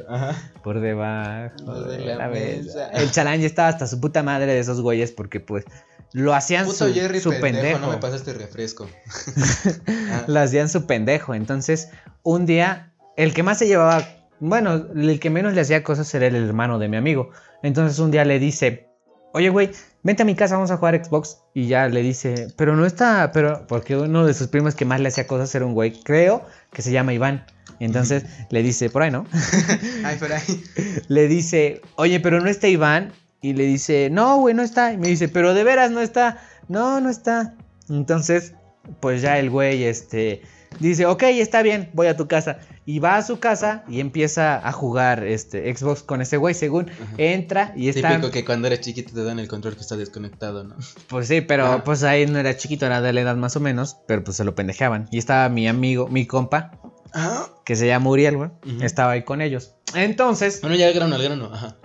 Ajá. 0.08 0.36
Por 0.64 0.80
debajo 0.82 1.84
De 1.86 1.97
de 1.97 2.06
la 2.06 2.16
la 2.16 2.28
mesa. 2.30 2.64
mesa. 2.64 2.89
El 2.91 3.12
chalán 3.12 3.39
ya 3.41 3.47
estaba 3.47 3.68
hasta 3.70 3.88
su 3.88 4.00
puta 4.00 4.24
madre 4.24 4.47
de 4.47 4.60
esos 4.60 4.82
güeyes 4.82 5.12
porque 5.12 5.39
pues 5.39 5.66
lo 6.14 6.34
hacían 6.34 6.66
Puto 6.66 6.88
su, 6.88 6.93
Jerry 6.93 7.20
su 7.20 7.30
pendejo, 7.30 7.52
pendejo. 7.54 7.80
no 7.80 7.91
me 7.91 7.97
pasaste 7.97 8.34
refresco. 8.34 8.88
Ah, 10.12 10.24
Lo 10.28 10.39
hacían 10.39 10.70
su 10.70 10.86
pendejo. 10.88 11.34
Entonces, 11.36 11.89
un 12.24 12.45
día, 12.45 12.93
el 13.16 13.34
que 13.34 13.43
más 13.43 13.60
se 13.60 13.68
llevaba, 13.68 14.04
bueno, 14.39 14.74
el 14.95 15.20
que 15.20 15.30
menos 15.30 15.54
le 15.54 15.62
hacía 15.62 15.84
cosas 15.84 16.14
era 16.16 16.28
el 16.28 16.36
hermano 16.36 16.80
de 16.80 16.88
mi 16.88 16.97
amigo. 16.97 17.30
Entonces 17.62 18.00
un 18.00 18.10
día 18.12 18.26
le 18.26 18.39
dice, 18.39 18.88
oye 19.34 19.50
güey, 19.50 19.70
vente 20.02 20.24
a 20.24 20.26
mi 20.26 20.34
casa, 20.36 20.56
vamos 20.56 20.72
a 20.72 20.78
jugar 20.78 21.04
Xbox. 21.04 21.39
Y 21.54 21.68
ya 21.68 21.88
le 21.89 22.02
dice, 22.02 22.47
pero 22.58 22.76
no 22.76 22.86
está, 22.86 23.32
pero, 23.32 23.68
porque 23.68 23.95
uno 23.97 24.26
de 24.26 24.34
sus 24.34 24.47
primos 24.47 24.74
que 24.76 24.86
más 24.86 25.00
le 25.02 25.10
hacía 25.10 25.28
cosas 25.28 25.54
era 25.54 25.66
un 25.66 25.74
güey, 25.74 26.02
creo 26.04 26.43
que 26.72 26.82
se 26.82 26.91
llama 26.91 27.13
Iván. 27.13 27.45
Entonces 27.80 28.26
le 28.49 28.61
dice, 28.61 28.89
por 28.89 29.03
ahí 29.03 29.11
no. 29.11 29.26
Ay, 30.03 30.17
por 30.17 30.32
ahí. 30.34 30.63
le 31.07 31.28
dice, 31.28 31.82
oye, 31.95 32.20
pero 32.20 32.41
no 32.41 32.49
está 32.49 32.67
Iván. 32.67 33.13
Y 33.41 33.53
le 33.53 33.65
dice, 33.65 34.09
no, 34.11 34.38
güey, 34.38 34.53
no 34.53 34.63
está. 34.63 34.91
Y 34.91 34.97
me 34.97 35.07
dice, 35.07 35.30
pero 35.30 35.53
de 35.53 35.63
veras 35.63 35.91
no 35.91 36.01
está. 36.01 36.39
No, 36.67 36.99
no 36.99 37.09
está. 37.09 37.53
Entonces, 37.89 38.53
pues 38.99 39.21
ya 39.21 39.39
el 39.39 39.49
güey, 39.49 39.83
este, 39.83 40.41
dice, 40.79 41.05
ok, 41.05 41.23
está 41.23 41.61
bien, 41.61 41.89
voy 41.93 42.07
a 42.07 42.17
tu 42.17 42.27
casa. 42.27 42.59
Y 42.85 42.97
va 42.99 43.17
a 43.17 43.21
su 43.21 43.39
casa 43.39 43.83
y 43.87 43.99
empieza 43.99 44.67
a 44.67 44.71
jugar 44.71 45.23
este 45.23 45.75
Xbox 45.75 46.01
con 46.01 46.21
ese 46.23 46.37
güey, 46.37 46.55
según 46.55 46.89
Ajá. 46.89 47.05
entra 47.17 47.71
y 47.75 47.89
está... 47.89 48.09
Típico 48.09 48.31
que 48.31 48.43
cuando 48.43 48.65
eres 48.67 48.81
chiquito 48.81 49.13
te 49.13 49.23
dan 49.23 49.37
el 49.37 49.47
control 49.47 49.75
que 49.75 49.81
está 49.81 49.95
desconectado, 49.95 50.63
¿no? 50.63 50.75
Pues 51.07 51.27
sí, 51.27 51.41
pero 51.41 51.65
Ajá. 51.65 51.83
pues 51.83 52.01
ahí 52.03 52.25
no 52.25 52.39
era 52.39 52.57
chiquito, 52.57 52.87
era 52.87 52.99
de 53.01 53.13
la 53.13 53.21
edad 53.21 53.35
más 53.35 53.55
o 53.55 53.59
menos, 53.59 53.97
pero 54.07 54.23
pues 54.23 54.37
se 54.37 54.43
lo 54.43 54.55
pendejaban. 54.55 55.07
Y 55.11 55.19
estaba 55.19 55.49
mi 55.49 55.67
amigo, 55.67 56.07
mi 56.07 56.25
compa, 56.25 56.71
Ajá. 57.13 57.47
que 57.63 57.75
se 57.75 57.85
llama 57.85 58.09
Uriel, 58.09 58.37
güey, 58.37 58.49
estaba 58.81 59.11
ahí 59.11 59.23
con 59.23 59.41
ellos. 59.41 59.75
Entonces, 59.93 60.59
Bueno, 60.61 60.75
ya 60.75 60.87
al 60.87 60.93
grano, 60.93 61.13
al 61.15 61.21
grano. 61.23 61.49
Ajá. 61.53 61.77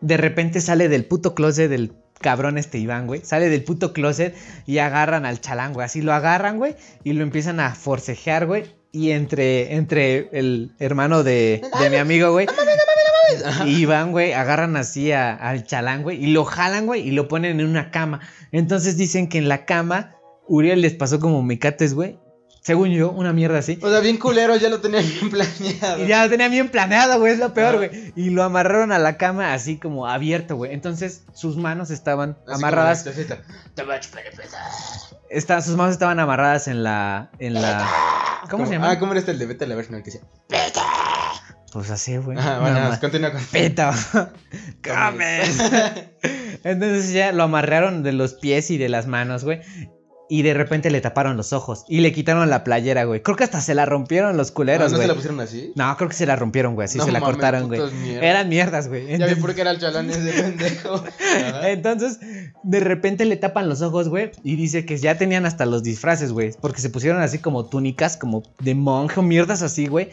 de 0.00 0.16
repente 0.16 0.60
sale 0.60 0.88
del 0.88 1.04
puto 1.04 1.34
closet 1.36 1.70
del 1.70 1.92
cabrón 2.20 2.58
este 2.58 2.78
Iván, 2.78 3.06
güey. 3.06 3.22
Sale 3.24 3.48
del 3.48 3.64
puto 3.64 3.92
closet 3.92 4.34
y 4.66 4.78
agarran 4.78 5.24
al 5.26 5.40
chalán, 5.40 5.72
güey. 5.72 5.84
Así 5.86 6.02
lo 6.02 6.12
agarran, 6.12 6.58
güey, 6.58 6.76
y 7.04 7.12
lo 7.14 7.22
empiezan 7.22 7.60
a 7.60 7.74
forcejear, 7.74 8.46
güey. 8.46 8.64
Y 8.92 9.12
entre, 9.12 9.76
entre 9.76 10.28
el 10.32 10.72
hermano 10.80 11.22
de, 11.22 11.62
de 11.80 11.90
mi 11.90 11.96
amigo, 11.96 12.32
güey, 12.32 12.46
y 13.66 13.82
Iván, 13.82 14.10
güey, 14.10 14.32
agarran 14.32 14.76
así 14.76 15.12
a- 15.12 15.34
al 15.34 15.64
chalán, 15.64 16.02
güey, 16.02 16.22
y 16.24 16.28
lo 16.32 16.44
jalan, 16.44 16.86
güey, 16.86 17.06
y 17.06 17.12
lo 17.12 17.28
ponen 17.28 17.60
en 17.60 17.66
una 17.66 17.90
cama. 17.92 18.20
Entonces 18.52 18.96
dicen 18.96 19.28
que 19.28 19.38
en 19.38 19.48
la 19.48 19.64
cama 19.64 20.16
Uriel 20.48 20.80
les 20.80 20.94
pasó 20.94 21.20
como 21.20 21.40
mecates, 21.42 21.94
güey. 21.94 22.18
Según 22.62 22.90
yo, 22.90 23.10
una 23.10 23.32
mierda 23.32 23.58
así. 23.58 23.78
O 23.82 23.88
sea, 23.90 24.00
bien 24.00 24.18
culero, 24.18 24.54
ya 24.56 24.68
lo 24.68 24.80
tenía 24.80 25.00
bien 25.00 25.30
planeado. 25.30 26.04
Y 26.04 26.06
ya 26.06 26.24
lo 26.24 26.30
tenía 26.30 26.48
bien 26.48 26.68
planeado, 26.68 27.18
güey, 27.18 27.32
es 27.32 27.38
lo 27.38 27.54
peor, 27.54 27.74
Ah. 27.74 27.78
güey. 27.78 28.12
Y 28.16 28.30
lo 28.30 28.42
amarraron 28.42 28.92
a 28.92 28.98
la 28.98 29.16
cama 29.16 29.54
así 29.54 29.78
como 29.78 30.06
abierto, 30.06 30.56
güey. 30.56 30.74
Entonces 30.74 31.24
sus 31.32 31.56
manos 31.56 31.90
estaban 31.90 32.36
Así 32.46 32.54
amarradas. 32.56 33.06
Esta- 35.30 35.60
sus 35.62 35.76
manos 35.76 35.92
estaban 35.92 36.18
amarradas 36.20 36.68
en 36.68 36.82
la. 36.82 37.30
en 37.38 37.54
la. 37.54 37.88
¿Cómo 38.50 38.66
se 38.66 38.72
llama? 38.72 38.90
Ah, 38.90 38.98
¿cómo 38.98 39.12
era 39.12 39.20
este 39.20 39.30
el 39.32 39.38
de 39.38 39.46
Vete 39.46 39.64
a 39.64 39.68
la 39.68 39.74
versión 39.76 40.02
que 40.02 40.10
decía? 40.10 40.20
Pues 41.72 41.88
así, 41.90 42.16
güey. 42.16 42.36
Nada 42.36 42.58
bueno, 42.58 42.80
más. 42.80 42.98
continúa 42.98 43.30
con. 43.32 43.40
Pito. 43.44 43.90
Comes. 44.82 45.58
Entonces 46.64 47.12
ya 47.12 47.32
lo 47.32 47.44
amarraron 47.44 48.02
de 48.02 48.12
los 48.12 48.34
pies 48.34 48.70
y 48.70 48.76
de 48.76 48.88
las 48.88 49.06
manos, 49.06 49.44
güey. 49.44 49.60
Y 50.32 50.42
de 50.42 50.54
repente 50.54 50.90
le 50.92 51.00
taparon 51.00 51.36
los 51.36 51.52
ojos. 51.52 51.84
Y 51.88 52.00
le 52.02 52.12
quitaron 52.12 52.48
la 52.48 52.62
playera, 52.62 53.02
güey. 53.02 53.20
Creo 53.20 53.36
que 53.36 53.42
hasta 53.42 53.60
se 53.60 53.74
la 53.74 53.84
rompieron 53.84 54.36
los 54.36 54.50
Ah, 54.50 54.54
culeros, 54.54 54.84
¿No 54.84 54.88
se 54.90 54.94
güey. 54.96 55.08
la 55.08 55.14
pusieron 55.14 55.40
así? 55.40 55.72
No, 55.74 55.96
creo 55.96 56.08
que 56.08 56.14
se 56.14 56.24
la 56.24 56.36
rompieron, 56.36 56.74
güey. 56.76 56.84
Así 56.84 56.98
No 56.98 57.04
se 57.04 57.10
la 57.10 57.18
mames, 57.18 57.34
cortaron, 57.34 57.66
güey. 57.66 57.80
Eran 58.22 58.48
mierdas, 58.48 58.86
güey. 58.88 59.18
Ya 59.18 59.26
vi 59.26 59.34
por 59.34 59.56
qué 59.56 59.62
era 59.62 59.72
el 59.72 59.80
chalán 59.80 60.08
ese 60.08 60.32
pendejo. 60.32 61.02
Entonces, 61.64 62.20
de 62.62 62.78
repente 62.80 63.24
le 63.24 63.36
tapan 63.36 63.68
los 63.68 63.82
ojos, 63.82 64.08
güey, 64.08 64.30
y 64.44 64.54
dice 64.54 64.84
que 64.86 64.96
ya 64.98 65.18
tenían 65.18 65.46
hasta 65.46 65.66
los 65.66 65.82
disfraces, 65.82 66.30
güey, 66.32 66.52
porque 66.60 66.80
se 66.80 66.90
pusieron 66.90 67.20
así 67.20 67.38
como 67.38 67.64
túnicas, 67.66 68.16
como 68.16 68.44
de 68.60 68.76
monje 68.76 69.18
o 69.18 69.24
mierdas 69.24 69.62
así, 69.62 69.88
güey. 69.88 70.10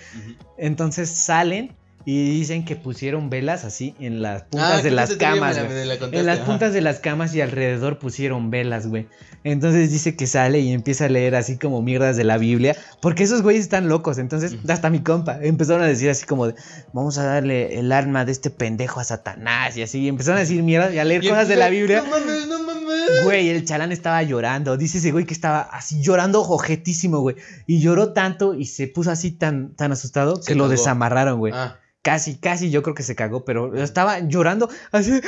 Entonces 0.57 1.09
salen 1.09 1.75
y 2.09 2.29
dicen 2.39 2.63
que 2.63 2.77
pusieron 2.77 3.29
velas 3.29 3.65
así 3.65 3.93
en 3.99 4.21
las 4.21 4.43
puntas 4.43 4.71
Ah, 4.71 4.75
de 4.77 4.79
creo 4.83 4.91
que 4.91 4.95
las 4.95 5.15
camas, 5.17 5.57
güey. 5.61 5.85
la 5.85 5.93
En 6.17 6.25
las 6.25 6.37
ajá. 6.37 6.45
puntas 6.45 6.71
de 6.71 6.79
las 6.79 6.99
camas 6.99 7.35
y 7.35 7.41
alrededor 7.41 7.99
pusieron 7.99 8.49
velas, 8.49 8.87
güey. 8.87 9.07
Entonces 9.43 9.91
dice 9.91 10.15
que 10.15 10.25
sale 10.25 10.59
y 10.61 10.71
empieza 10.71 11.03
a 11.03 11.09
leer 11.09 11.35
así 11.35 11.57
como 11.57 11.81
mierdas 11.81 12.15
de 12.15 12.23
la 12.23 12.37
Biblia. 12.37 12.77
Porque 13.01 13.23
esos 13.23 13.41
güeyes 13.41 13.63
están 13.63 13.89
locos. 13.89 14.19
Entonces, 14.19 14.55
hasta 14.69 14.89
mi 14.89 15.01
compa. 15.01 15.37
Empezaron 15.41 15.81
a 15.81 15.85
decir 15.85 16.09
así 16.09 16.25
como 16.25 16.47
de, 16.47 16.55
vamos 16.93 17.17
a 17.17 17.25
darle 17.25 17.77
el 17.77 17.91
arma 17.91 18.23
de 18.23 18.31
este 18.31 18.51
pendejo 18.51 19.01
a 19.01 19.03
Satanás. 19.03 19.75
Y 19.75 19.81
así. 19.81 20.07
Empezaron 20.07 20.37
a 20.37 20.41
decir 20.41 20.63
mierdas 20.63 20.93
y 20.93 20.99
a 20.99 21.03
leer 21.03 21.25
Y 21.25 21.27
cosas 21.27 21.49
de 21.49 21.57
la 21.57 21.67
Biblia. 21.67 22.03
No 22.05 22.09
mames, 22.09 22.47
no 22.47 22.63
mames. 22.63 23.23
Güey, 23.25 23.49
el 23.49 23.65
chalán 23.65 23.91
estaba 23.91 24.23
llorando. 24.23 24.77
Dice 24.77 24.99
ese 24.99 25.11
güey 25.11 25.25
que 25.25 25.33
estaba 25.33 25.59
así 25.59 26.01
llorando 26.01 26.39
ojetísimo, 26.41 27.19
güey. 27.19 27.35
Y 27.65 27.81
lloró 27.81 28.13
tanto 28.13 28.53
y 28.53 28.65
se 28.65 28.87
puso 28.87 29.11
así 29.11 29.31
tan, 29.31 29.75
tan 29.75 29.91
asustado 29.91 30.37
Se 30.37 30.53
que 30.53 30.55
lo 30.55 30.69
desamarraron, 30.69 31.39
güey. 31.39 31.51
Ah, 31.53 31.77
Casi, 32.07 32.37
casi 32.37 32.69
yo 32.69 32.83
creo 32.83 32.95
que 32.95 33.03
se 33.03 33.15
cagó, 33.17 33.43
pero 33.43 33.75
estaba 33.75 34.19
llorando 34.19 34.69
así, 34.93 35.19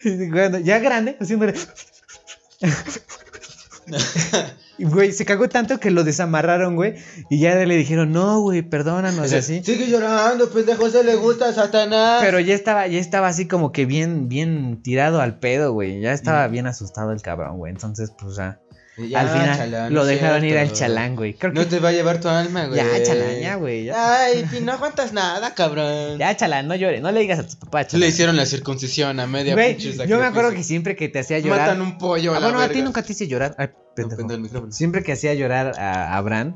ya 0.64 0.80
grande, 0.80 1.16
haciéndole. 1.20 1.54
Y, 4.76 4.86
güey, 4.86 5.12
se 5.12 5.24
cagó 5.24 5.48
tanto 5.48 5.78
que 5.78 5.92
lo 5.92 6.02
desamarraron, 6.02 6.74
güey. 6.74 6.94
Y 7.30 7.38
ya 7.38 7.54
le 7.54 7.76
dijeron, 7.76 8.10
no, 8.10 8.40
güey, 8.40 8.62
perdónanos, 8.62 9.32
así. 9.32 9.62
Sigue 9.62 9.88
llorando, 9.88 10.50
pendejo, 10.50 10.90
se 10.90 11.04
le 11.04 11.14
gusta 11.14 11.50
a 11.50 11.52
Satanás. 11.52 12.20
Pero 12.20 12.40
ya 12.40 12.54
estaba, 12.56 12.88
ya 12.88 12.98
estaba 12.98 13.28
así 13.28 13.46
como 13.46 13.70
que 13.70 13.86
bien, 13.86 14.28
bien 14.28 14.82
tirado 14.82 15.20
al 15.20 15.38
pedo, 15.38 15.72
güey. 15.72 16.00
Ya 16.00 16.12
estaba 16.12 16.48
Mm. 16.48 16.50
bien 16.50 16.66
asustado 16.66 17.12
el 17.12 17.22
cabrón, 17.22 17.58
güey. 17.58 17.70
Entonces, 17.72 18.10
pues 18.18 18.34
ya. 18.34 18.58
Ya, 18.96 19.20
al 19.22 19.28
final 19.28 19.56
chalán, 19.56 19.92
lo 19.94 20.04
dejaron 20.04 20.44
ir 20.44 20.56
al 20.56 20.72
chalán, 20.72 21.16
güey. 21.16 21.34
Creo 21.34 21.52
No 21.52 21.62
que. 21.62 21.66
te 21.66 21.78
va 21.80 21.88
a 21.88 21.92
llevar 21.92 22.20
tu 22.20 22.28
alma, 22.28 22.66
güey. 22.66 22.76
Ya, 22.76 23.02
chalán, 23.02 23.40
ya, 23.40 23.56
güey. 23.56 23.84
Ya, 23.86 24.22
Ay, 24.22 24.46
no 24.62 24.70
aguantas 24.72 25.12
nada, 25.12 25.52
cabrón. 25.54 26.16
ya, 26.18 26.36
chalán, 26.36 26.68
no 26.68 26.76
llores. 26.76 27.02
No 27.02 27.10
le 27.10 27.20
digas 27.20 27.40
a 27.40 27.46
tu 27.48 27.56
papá, 27.58 27.86
Le 27.92 28.06
hicieron 28.08 28.36
la 28.36 28.46
circuncisión 28.46 29.18
a 29.18 29.26
media 29.26 29.54
Güey, 29.54 29.76
yo 29.78 30.18
me 30.20 30.26
acuerdo 30.26 30.52
que 30.52 30.62
siempre 30.62 30.94
que 30.94 31.08
te 31.08 31.18
hacía 31.18 31.40
llorar. 31.40 31.60
Matan 31.68 31.82
un 31.82 31.98
pollo 31.98 32.34
a 32.34 32.36
Ah, 32.36 32.40
la 32.40 32.46
bueno, 32.46 32.60
a 32.60 32.68
ti 32.68 32.74
verga. 32.74 32.84
nunca 32.84 33.02
te 33.02 33.12
hice 33.12 33.26
llorar. 33.26 33.54
Ay, 33.58 33.68
No, 33.72 33.94
pendejo. 33.96 34.16
pendejo, 34.18 34.36
el 34.36 34.42
micrófono. 34.42 34.72
Siempre 34.72 35.02
que 35.02 35.12
hacía 35.12 35.34
llorar 35.34 35.72
a 35.78 36.16
Abraham, 36.16 36.54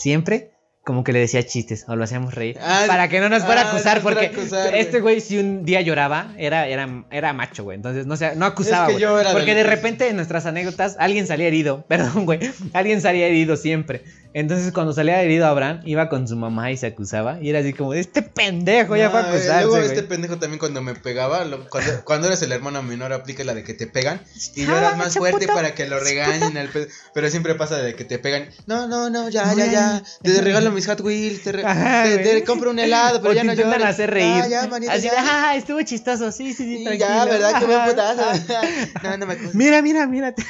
siempre 0.00 0.49
como 0.84 1.04
que 1.04 1.12
le 1.12 1.18
decía 1.20 1.44
chistes 1.46 1.84
o 1.88 1.94
lo 1.96 2.04
hacíamos 2.04 2.34
reír. 2.34 2.58
Ah, 2.60 2.84
para 2.86 3.08
que 3.08 3.20
no 3.20 3.28
nos 3.28 3.44
fuera 3.44 3.62
a 3.62 3.64
ah, 3.66 3.70
acusar, 3.72 4.00
porque 4.02 4.26
acusar, 4.26 4.74
este 4.74 5.00
güey. 5.00 5.20
si 5.20 5.38
un 5.38 5.64
día 5.64 5.80
lloraba, 5.82 6.34
era, 6.38 6.66
era, 6.66 7.04
era 7.10 7.32
macho, 7.32 7.64
güey. 7.64 7.76
Entonces 7.76 8.06
no, 8.06 8.16
se, 8.16 8.34
no 8.36 8.46
acusaba, 8.46 8.84
Es 8.84 8.88
que 8.88 8.92
güey. 8.94 9.02
yo 9.02 9.20
era 9.20 9.32
Porque 9.32 9.54
de 9.54 9.62
repente 9.64 10.08
en 10.08 10.16
nuestras 10.16 10.46
anécdotas 10.46 10.96
alguien 10.98 11.26
salía 11.26 11.46
herido. 11.48 11.84
Perdón, 11.88 12.24
güey. 12.26 12.40
Alguien 12.72 13.00
salía 13.00 13.26
herido 13.26 13.56
siempre. 13.56 14.04
Entonces, 14.32 14.72
cuando 14.72 14.92
salía 14.92 15.20
herido 15.24 15.44
Abraham, 15.46 15.80
iba 15.84 16.08
con 16.08 16.28
su 16.28 16.36
mamá 16.36 16.70
y 16.70 16.76
se 16.76 16.86
acusaba. 16.86 17.38
Y 17.42 17.50
era 17.50 17.58
así 17.58 17.72
como, 17.72 17.94
este 17.94 18.22
pendejo 18.22 18.94
ya 18.94 19.06
No, 19.06 19.10
fue 19.10 19.20
a 19.20 19.22
eh, 19.24 19.26
acusarse. 19.28 19.60
Luego 19.66 19.70
güey". 19.72 19.86
este 19.86 20.02
pendejo 20.04 20.38
también 20.38 20.60
cuando 20.60 20.80
me 20.82 20.94
pegaba, 20.94 21.44
lo- 21.44 21.68
cuando, 21.68 22.04
cuando 22.04 22.28
eres 22.28 22.40
el 22.42 22.52
hermano 22.52 22.80
menor 22.80 23.12
aplica 23.12 23.42
la 23.42 23.54
de 23.54 23.64
que 23.64 23.74
te 23.74 23.88
pegan 23.88 24.20
y 24.54 24.62
Ah, 24.62 24.66
lloras 24.68 24.96
más 24.96 25.06
ese 25.08 25.18
fuerte 25.18 25.48
para 25.48 25.74
que 25.74 25.86
lo 25.88 25.98
regañen 25.98 26.56
al 26.56 26.68
pe- 26.68 26.86
pero 27.12 27.28
siempre 27.28 27.56
pasa 27.56 27.78
de 27.78 27.96
que 27.96 28.04
te 28.04 28.20
pegan. 28.20 28.48
No, 28.66 28.86
no, 28.86 29.10
no, 29.10 29.28
ya, 29.30 29.46
No, 29.46 29.58
ya, 29.58 29.66
ya, 29.66 29.72
ya. 29.72 30.02
ya. 30.22 30.32
Te 30.34 30.40
regalo 30.42 30.69
mis 30.72 30.86
Hot 30.86 31.00
Wheels, 31.00 31.42
te, 31.42 31.52
re- 31.52 31.64
Ajá, 31.64 32.04
te- 32.04 32.18
te 32.18 32.44
compro 32.44 32.70
un 32.70 32.78
helado, 32.78 33.20
pero 33.20 33.32
o 33.32 33.34
ya 33.34 33.40
te 33.42 33.46
no 33.46 33.52
intentan 33.52 33.78
llores. 33.80 33.94
hacer 33.94 34.10
reír. 34.10 34.42
Ah, 34.44 34.48
ya, 34.48 34.66
manito, 34.68 34.92
así 34.92 35.02
de, 35.02 35.08
ya. 35.08 35.48
ah, 35.50 35.56
estuvo 35.56 35.80
chistoso. 35.82 36.30
Sí, 36.32 36.52
sí, 36.52 36.64
sí, 36.64 36.78
Sí, 36.78 36.84
tranquilo. 36.84 37.08
ya, 37.08 37.24
¿verdad? 37.24 37.58
Qué 37.58 37.64
buen 37.66 37.84
putazo. 37.84 38.22
ajá. 38.22 38.60
no, 39.02 39.16
no 39.18 39.26
me 39.26 39.32
acuerdo. 39.34 39.50
Mira, 39.54 39.82
mira, 39.82 40.06
mira. 40.06 40.34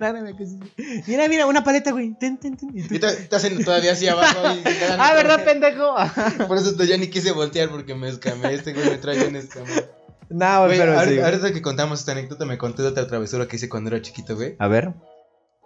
No, 0.00 0.12
no 0.12 0.20
me 0.22 0.30
acuses. 0.30 0.56
Mira, 1.06 1.28
mira, 1.28 1.46
una 1.46 1.64
paleta, 1.64 1.92
güey. 1.92 2.12
Ten, 2.18 2.36
ten, 2.38 2.56
ten. 2.56 2.70
Y 2.74 2.82
tú- 2.82 2.94
Y 2.94 2.98
te, 2.98 3.10
te 3.12 3.36
hacen 3.36 3.64
todavía 3.64 3.92
así 3.92 4.06
abajo. 4.06 4.38
y 4.54 4.62
Ah, 4.98 5.12
¿verdad, 5.14 5.44
pendejo? 5.44 5.94
Por 6.46 6.58
eso 6.58 6.76
ya 6.84 6.96
ni 6.98 7.08
quise 7.08 7.32
voltear 7.32 7.68
porque 7.70 7.94
me 7.94 8.08
escamé. 8.08 8.52
Este 8.54 8.72
güey 8.74 8.90
me 8.90 8.98
trae 8.98 9.24
en 9.24 9.36
escamé. 9.36 9.70
No, 10.28 10.64
Güey, 10.66 10.78
pero 10.78 10.92
sí. 10.94 10.98
ahorita, 10.98 11.24
ahorita 11.26 11.52
que 11.52 11.62
contamos 11.62 12.00
esta 12.00 12.12
anécdota, 12.12 12.44
me 12.44 12.58
conté 12.58 12.82
de 12.82 12.88
otra 12.88 13.06
travesura 13.06 13.46
que 13.48 13.56
hice 13.56 13.68
cuando 13.68 13.90
era 13.90 14.00
chiquito, 14.02 14.34
güey. 14.36 14.56
A 14.58 14.68
ver. 14.68 14.92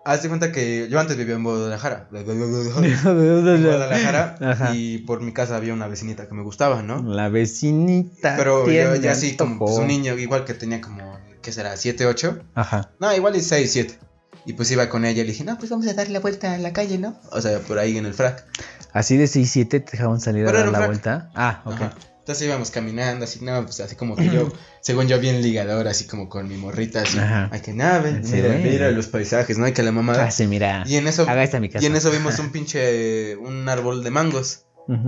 Hazte 0.06 0.28
cuenta 0.28 0.52
que 0.52 0.86
yo 0.88 1.00
antes 1.00 1.16
vivía 1.16 1.34
en 1.34 1.42
Guadalajara. 1.42 2.06
Guadalajara. 2.10 4.36
Ajá. 4.40 4.72
Y 4.72 4.98
por 4.98 5.20
mi 5.20 5.32
casa 5.32 5.56
había 5.56 5.74
una 5.74 5.88
vecinita 5.88 6.28
que 6.28 6.34
me 6.34 6.44
gustaba, 6.44 6.82
¿no? 6.82 7.02
La 7.02 7.28
vecinita. 7.28 8.36
Pero 8.36 8.70
yo 8.70 8.94
ya 8.94 9.10
así 9.10 9.36
como 9.36 9.58
pues, 9.58 9.78
un 9.78 9.88
niño, 9.88 10.16
igual 10.16 10.44
que 10.44 10.54
tenía 10.54 10.80
como, 10.80 11.18
¿qué 11.42 11.50
será? 11.50 11.74
¿7, 11.74 12.06
8? 12.06 12.38
Ajá. 12.54 12.92
No, 13.00 13.12
igual 13.16 13.34
y 13.34 13.40
6, 13.40 13.72
7. 13.72 13.98
Y 14.44 14.52
pues 14.52 14.70
iba 14.70 14.88
con 14.88 15.04
ella 15.04 15.22
y 15.22 15.24
le 15.24 15.32
dije, 15.32 15.42
no, 15.42 15.58
pues 15.58 15.70
vamos 15.70 15.88
a 15.88 15.94
darle 15.94 16.12
la 16.12 16.20
vuelta 16.20 16.54
a 16.54 16.58
la 16.58 16.72
calle, 16.72 16.98
¿no? 16.98 17.18
O 17.32 17.40
sea, 17.40 17.58
por 17.58 17.80
ahí 17.80 17.98
en 17.98 18.06
el 18.06 18.14
frac. 18.14 18.44
Así 18.92 19.16
de 19.16 19.26
6, 19.26 19.50
7 19.50 19.80
te 19.80 19.90
dejaban 19.90 20.20
salir 20.20 20.44
Pero 20.44 20.58
a 20.58 20.60
dar 20.60 20.70
la 20.70 20.78
frac. 20.78 20.88
vuelta. 20.88 21.30
Ah, 21.34 21.62
ok. 21.64 21.74
Ajá. 21.74 21.94
Entonces 22.26 22.48
íbamos 22.48 22.72
caminando, 22.72 23.24
así, 23.24 23.38
no, 23.40 23.62
pues 23.62 23.78
así 23.78 23.94
como 23.94 24.16
que 24.16 24.28
yo, 24.28 24.50
según 24.80 25.06
yo, 25.06 25.20
bien 25.20 25.42
ligador, 25.42 25.86
así 25.86 26.08
como 26.08 26.28
con 26.28 26.48
mi 26.48 26.56
morrita, 26.56 27.02
así. 27.02 27.20
Ajá. 27.20 27.48
Hay 27.52 27.60
que, 27.60 27.72
nada, 27.72 28.00
ven, 28.00 28.26
Sí, 28.26 28.32
mira, 28.32 28.48
mira 28.48 28.90
los 28.90 29.06
paisajes, 29.06 29.58
¿no? 29.58 29.64
Hay 29.64 29.72
que 29.72 29.84
la 29.84 29.92
mamada. 29.92 30.24
Ah, 30.24 30.30
sí, 30.32 30.48
mira. 30.48 30.82
Y 30.88 30.96
en 30.96 31.06
eso, 31.06 31.22
Haga 31.22 31.44
esta 31.44 31.60
mi 31.60 31.68
casa. 31.68 31.84
y 31.84 31.86
en 31.86 31.94
eso 31.94 32.10
vimos 32.10 32.36
un 32.40 32.50
pinche, 32.50 33.36
un 33.36 33.68
árbol 33.68 34.02
de 34.02 34.10
mangos. 34.10 34.64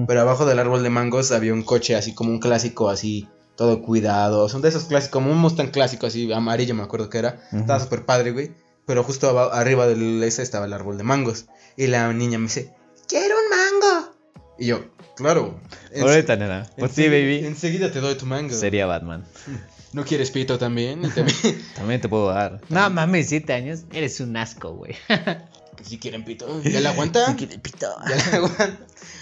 Pero 0.06 0.20
abajo 0.20 0.46
del 0.46 0.60
árbol 0.60 0.84
de 0.84 0.90
mangos 0.90 1.32
había 1.32 1.52
un 1.52 1.64
coche 1.64 1.96
así 1.96 2.14
como 2.14 2.30
un 2.30 2.38
clásico, 2.38 2.88
así, 2.88 3.26
todo 3.56 3.82
cuidado. 3.82 4.48
Son 4.48 4.62
de 4.62 4.68
esos 4.68 4.84
clásicos, 4.84 5.10
como 5.10 5.32
un 5.32 5.38
Mustang 5.38 5.72
clásico, 5.72 6.06
así, 6.06 6.32
amarillo 6.32 6.76
me 6.76 6.84
acuerdo 6.84 7.10
que 7.10 7.18
era. 7.18 7.40
Estaba 7.50 7.80
súper 7.80 8.04
padre, 8.04 8.30
güey. 8.30 8.52
Pero 8.86 9.02
justo 9.02 9.36
arriba 9.52 9.88
del 9.88 10.22
ese 10.22 10.44
estaba 10.44 10.66
el 10.66 10.72
árbol 10.72 10.96
de 10.98 11.02
mangos. 11.02 11.46
Y 11.76 11.88
la 11.88 12.12
niña 12.12 12.38
me 12.38 12.44
dice, 12.44 12.72
quiero 13.08 13.34
un 13.34 13.50
mango. 13.50 14.14
Y 14.56 14.66
yo, 14.66 14.84
claro. 15.18 15.60
Ahorita, 16.00 16.36
nena. 16.36 16.66
Pues 16.78 16.92
sí, 16.92 17.04
enseguida- 17.04 17.10
baby. 17.40 17.46
Enseguida 17.46 17.92
te 17.92 18.00
doy 18.00 18.14
tu 18.14 18.24
mango. 18.26 18.54
Sería 18.54 18.86
Batman. 18.86 19.24
¿No 19.92 20.04
quieres 20.04 20.30
pito 20.30 20.58
también? 20.58 21.02
También- 21.14 21.62
También 21.76 22.00
te 22.00 22.08
puedo 22.08 22.28
dar. 22.28 22.60
No 22.68 22.88
mames, 22.90 23.28
7 23.28 23.52
años. 23.52 23.80
Eres 23.92 24.20
un 24.20 24.36
asco, 24.36 24.72
güey. 24.74 24.94
si 25.82 25.98
quieren 25.98 26.24
pito. 26.24 26.62
¿Ya 26.62 26.80
la 26.80 26.90
aguanta? 26.90 27.26
Si 27.28 27.34
quieres 27.36 27.58
pito. 27.58 27.86
¿Ya 28.08 28.16
la 28.30 28.36
aguanta? 28.36 28.78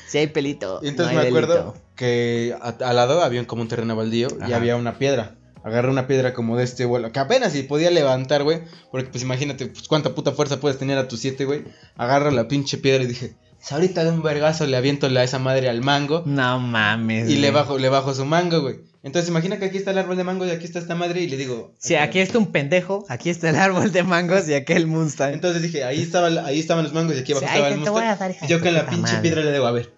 Si 0.09 0.19
hay 0.19 0.27
pelito. 0.29 0.81
Y 0.83 0.89
entonces 0.89 1.15
no 1.15 1.21
hay 1.21 1.27
me 1.27 1.29
acuerdo 1.31 1.55
delito. 1.55 1.75
que 1.97 2.57
a- 2.61 2.77
al 2.89 2.97
lado 2.97 3.23
había 3.23 3.47
como 3.47 3.63
un 3.63 3.69
terreno 3.69 3.95
baldío 3.97 4.29
y 4.49 4.53
había 4.53 4.77
una 4.77 4.99
piedra. 4.99 5.37
Agarré 5.63 5.91
una 5.91 6.07
piedra 6.07 6.33
como 6.33 6.57
de 6.57 6.63
este 6.63 6.85
vuelo, 6.85 7.11
que 7.11 7.19
apenas 7.19 7.53
si 7.53 7.65
podía 7.65 7.91
levantar, 7.91 8.45
güey. 8.45 8.61
Porque 8.93 9.09
pues 9.11 9.25
imagínate, 9.25 9.67
pues 9.67 9.89
cuánta 9.89 10.15
puta 10.15 10.31
fuerza 10.31 10.61
puedes 10.61 10.79
tener 10.79 10.97
a 10.97 11.09
tus 11.09 11.19
siete, 11.21 11.45
güey. 11.45 11.65
Agarro 11.97 12.31
la 12.31 12.47
pinche 12.47 12.79
piedra 12.79 13.03
y 13.03 13.09
dije, 13.09 13.29
"Si 13.31 13.46
ahorita 13.71 14.05
de 14.05 14.11
un 14.11 14.23
vergazo 14.23 14.67
le 14.67 14.77
aviento 14.77 15.09
la, 15.09 15.25
esa 15.25 15.39
madre 15.39 15.69
al 15.69 15.83
mango 15.83 16.23
No 16.27 16.59
mames. 16.61 17.29
y 17.29 17.37
le 17.37 17.51
bajo, 17.51 17.79
le 17.79 17.89
bajo 17.89 18.15
su 18.15 18.25
mango, 18.25 18.61
güey. 18.61 18.77
Entonces 19.03 19.29
imagina 19.31 19.57
que 19.59 19.67
aquí 19.67 19.77
está 19.79 19.93
el 19.93 19.99
árbol 19.99 20.17
de 20.17 20.25
mango 20.25 20.45
y 20.47 20.51
aquí 20.51 20.65
está 20.65 20.81
esta 20.81 20.97
madre 20.97 21.21
y 21.21 21.29
le 21.29 21.37
digo... 21.37 21.73
Si 21.79 21.95
aquí 21.95 22.19
está 22.19 22.39
un 22.39 22.51
pendejo, 22.51 23.05
aquí 23.09 23.31
está 23.31 23.51
el 23.51 23.57
árbol 23.57 23.93
de 23.93 24.03
mangos 24.03 24.49
y 24.49 24.55
aquel 24.55 24.89
Mustang. 24.89 25.33
Entonces 25.35 25.63
dije, 25.63 25.85
ahí, 25.85 26.03
estaba, 26.03 26.27
ahí 26.45 26.59
estaban 26.59 26.83
los 26.83 26.93
mangos 26.93 27.15
y 27.15 27.21
aquí 27.21 27.31
abajo 27.33 27.47
Sí, 27.47 27.53
estaba 27.53 27.69
el 27.69 27.79
Mustang. 27.79 28.49
yo 28.49 28.61
con 28.61 28.75
la 28.75 28.87
pinche 28.87 29.03
madre. 29.03 29.21
piedra 29.23 29.43
le 29.43 29.53
digo, 29.53 29.67
a 29.67 29.71
ver. 29.71 29.93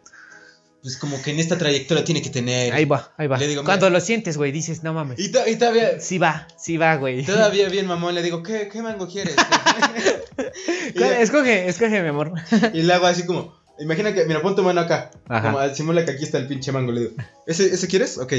Pues 0.83 0.97
como 0.97 1.21
que 1.21 1.33
en 1.33 1.41
esta 1.41 1.59
trayectoria 1.59 2.05
tiene 2.05 2.23
que 2.23 2.31
tener... 2.31 2.73
Ahí 2.73 2.85
va, 2.85 3.13
ahí 3.17 3.27
va. 3.27 3.37
Le 3.37 3.49
digo, 3.49 3.65
Cuando 3.65 3.91
lo 3.91 4.01
sientes, 4.01 4.37
güey, 4.37 4.53
dices, 4.53 4.83
no 4.85 4.95
mames. 4.95 5.19
Y, 5.19 5.31
to- 5.33 5.47
y 5.47 5.57
todavía... 5.57 5.99
Sí 6.01 6.19
va, 6.19 6.47
sí 6.57 6.77
va, 6.77 6.95
güey. 6.97 7.25
Todavía 7.25 7.69
bien 7.69 7.87
mamón, 7.87 8.15
le 8.15 8.23
digo, 8.23 8.43
¿qué, 8.45 8.69
qué 8.73 8.81
mango 8.81 9.09
quieres? 9.09 9.35
y, 10.95 10.99
¿Cuál- 10.99 11.11
le, 11.11 11.23
Escoge, 11.23 11.69
escoge, 11.69 12.01
mi 12.03 12.09
amor. 12.09 12.33
y 12.73 12.83
le 12.83 12.93
hago 12.95 13.07
así 13.07 13.27
como, 13.27 13.57
imagina 13.81 14.15
que, 14.15 14.25
mira, 14.25 14.41
pon 14.41 14.55
tu 14.55 14.63
mano 14.63 14.81
acá. 14.81 15.11
Ajá. 15.29 15.53
Como 15.53 15.75
simula 15.75 16.05
que 16.05 16.13
aquí 16.13 16.25
está 16.25 16.39
el 16.39 16.47
pinche 16.47 16.71
mango, 16.73 16.93
le 16.93 17.01
digo, 17.01 17.13
¿ese, 17.47 17.67
ese 17.75 17.89
quieres? 17.89 18.17
Ok. 18.19 18.35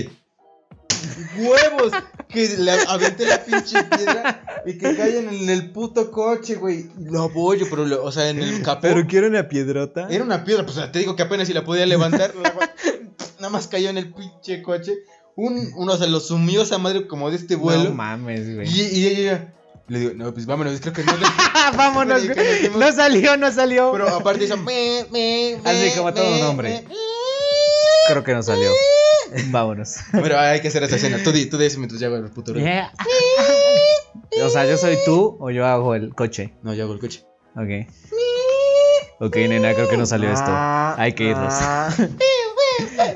¡Huevos! 1.37 1.91
Que 2.27 2.47
le 2.57 2.71
aventé 2.71 3.25
la 3.25 3.43
pinche 3.43 3.83
piedra 3.83 4.61
y 4.65 4.77
que 4.77 4.95
caen 4.95 5.29
en 5.29 5.49
el 5.49 5.71
puto 5.71 6.11
coche, 6.11 6.55
güey. 6.55 6.89
Lo 6.99 7.23
apoyo, 7.23 7.65
pero, 7.69 7.85
lo- 7.85 8.03
o 8.03 8.11
sea, 8.11 8.29
en 8.29 8.39
el 8.41 8.61
capó. 8.61 8.87
quiero 9.07 9.27
una 9.27 9.47
piedrota. 9.47 10.07
Era 10.09 10.23
una 10.23 10.43
piedra, 10.43 10.63
pues 10.65 10.77
o 10.77 10.79
sea, 10.81 10.91
te 10.91 10.99
digo 10.99 11.15
que 11.15 11.23
apenas 11.23 11.47
si 11.47 11.53
la 11.53 11.63
podía 11.63 11.85
levantar. 11.85 12.33
la 12.35 12.53
nada 13.37 13.49
más 13.49 13.67
cayó 13.67 13.89
en 13.89 13.97
el 13.97 14.13
pinche 14.13 14.61
coche. 14.61 14.93
Un, 15.35 15.71
uno 15.77 15.97
se 15.97 16.07
lo 16.07 16.19
sumió 16.19 16.63
esa 16.63 16.77
madre 16.77 17.07
como 17.07 17.29
de 17.31 17.37
este 17.37 17.55
vuelo. 17.55 17.85
No 17.85 17.91
mames, 17.95 18.53
güey. 18.53 18.67
y, 18.67 18.81
y 18.99 19.07
ella, 19.07 19.53
le 19.87 19.99
digo, 19.99 20.11
no, 20.15 20.33
pues 20.33 20.45
vámonos, 20.45 20.79
creo 20.81 20.93
que 20.93 21.03
no. 21.03 21.13
le- 21.15 21.25
vámonos, 21.77 22.25
güey. 22.25 22.35
que 22.35 22.69
nos 22.69 22.77
No 22.77 22.91
salió, 22.91 23.37
no 23.37 23.49
salió. 23.51 23.91
Pero 23.93 24.09
aparte 24.09 24.43
hizo 24.43 24.57
me, 24.57 25.05
me, 25.11 25.57
me, 25.63 25.69
Así 25.69 25.97
como 25.97 26.13
todo 26.13 26.29
un 26.35 26.41
hombre. 26.43 26.83
Creo 28.09 28.23
que 28.23 28.33
no 28.33 28.43
salió. 28.43 28.69
Vámonos. 29.51 29.95
Pero 30.11 30.39
hay 30.39 30.61
que 30.61 30.67
hacer 30.69 30.83
esa 30.83 30.95
escena. 30.95 31.17
Tú, 31.23 31.31
tú 31.31 31.57
dices 31.57 31.77
mientras 31.77 31.99
yo 32.01 32.07
hago 32.07 32.17
el 32.17 32.29
puto 32.31 32.53
ruido. 32.53 32.67
Yeah. 32.67 32.91
O 34.45 34.49
sea, 34.49 34.65
¿yo 34.65 34.77
soy 34.77 34.97
tú 35.05 35.37
o 35.39 35.49
yo 35.51 35.65
hago 35.65 35.95
el 35.95 36.15
coche? 36.15 36.53
No, 36.63 36.73
yo 36.73 36.85
hago 36.85 36.93
el 36.93 36.99
coche. 36.99 37.25
Ok. 37.55 37.87
Ok, 39.19 39.35
nena, 39.35 39.73
creo 39.73 39.89
que 39.89 39.97
no 39.97 40.05
salió 40.05 40.31
esto. 40.31 40.45
Ah, 40.47 40.95
Hay 40.97 41.13
que 41.13 41.25
irnos. 41.25 41.53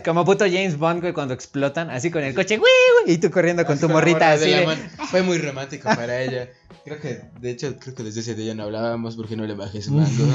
Como 0.05 0.25
puto 0.25 0.45
James 0.45 0.77
Bond, 0.77 1.01
güey, 1.01 1.13
cuando 1.13 1.33
explotan, 1.33 1.89
así 1.89 2.11
con 2.11 2.23
el 2.23 2.33
coche, 2.35 2.57
güey, 2.57 2.71
güey, 3.03 3.15
y 3.15 3.17
tú 3.19 3.29
corriendo 3.31 3.65
con 3.65 3.73
Así 3.73 3.81
tu 3.81 3.87
la 3.87 3.93
morrita 3.93 4.31
así 4.31 4.49
de... 4.49 4.65
Fue 5.09 5.21
muy 5.21 5.37
romántico 5.37 5.83
para 5.95 6.21
ella. 6.21 6.49
Creo 6.85 6.99
que, 6.99 7.21
de 7.39 7.51
hecho, 7.51 7.75
creo 7.79 7.95
que 7.95 8.03
desde 8.03 8.19
ese 8.19 8.35
día 8.35 8.53
no 8.53 8.63
hablábamos 8.63 9.15
porque 9.15 9.37
no 9.37 9.45
le 9.45 9.53
bajé 9.55 9.81
su 9.81 9.93
mango. 9.93 10.25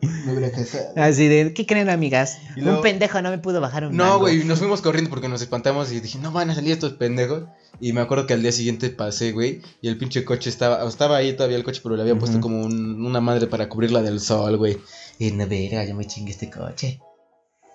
Me 0.00 0.32
hubiera 0.32 0.50
casado. 0.52 0.84
Así 0.96 1.26
de, 1.26 1.52
¿qué 1.52 1.66
creen, 1.66 1.90
amigas? 1.90 2.38
Luego- 2.56 2.76
Un 2.76 2.82
pendejo 2.82 3.20
no 3.22 3.30
me 3.30 3.38
pudo 3.38 3.60
bajar 3.60 3.84
un 3.86 3.96
No, 3.96 4.04
mango. 4.04 4.18
güey, 4.20 4.44
nos 4.44 4.60
fuimos 4.60 4.80
corriendo 4.82 5.10
porque 5.10 5.28
nos 5.28 5.42
espantamos 5.42 5.90
y 5.90 5.98
dije, 6.00 6.18
no 6.20 6.30
van 6.30 6.50
a 6.50 6.54
salir 6.54 6.70
estos 6.72 6.92
pendejos. 6.92 7.44
Y 7.80 7.92
me 7.92 8.00
acuerdo 8.02 8.26
que 8.26 8.34
al 8.34 8.42
día 8.42 8.52
siguiente 8.52 8.88
pasé, 8.90 9.32
güey, 9.32 9.62
y 9.82 9.88
el 9.88 9.98
pinche 9.98 10.24
coche 10.24 10.48
estaba, 10.48 10.86
estaba 10.88 11.16
ahí 11.16 11.32
todavía 11.32 11.56
el 11.56 11.64
coche, 11.64 11.80
pero 11.82 11.96
le 11.96 12.02
había 12.02 12.16
puesto 12.16 12.40
como 12.40 12.62
un- 12.62 13.04
una 13.04 13.20
madre 13.20 13.48
para 13.48 13.68
cubrirla 13.68 14.00
del 14.00 14.20
sol, 14.20 14.56
güey. 14.56 14.78
Y 15.18 15.32
no 15.32 15.46
verga, 15.48 15.84
yo 15.84 15.96
me 15.96 16.06
chingué 16.06 16.30
este 16.30 16.50
coche. 16.50 17.00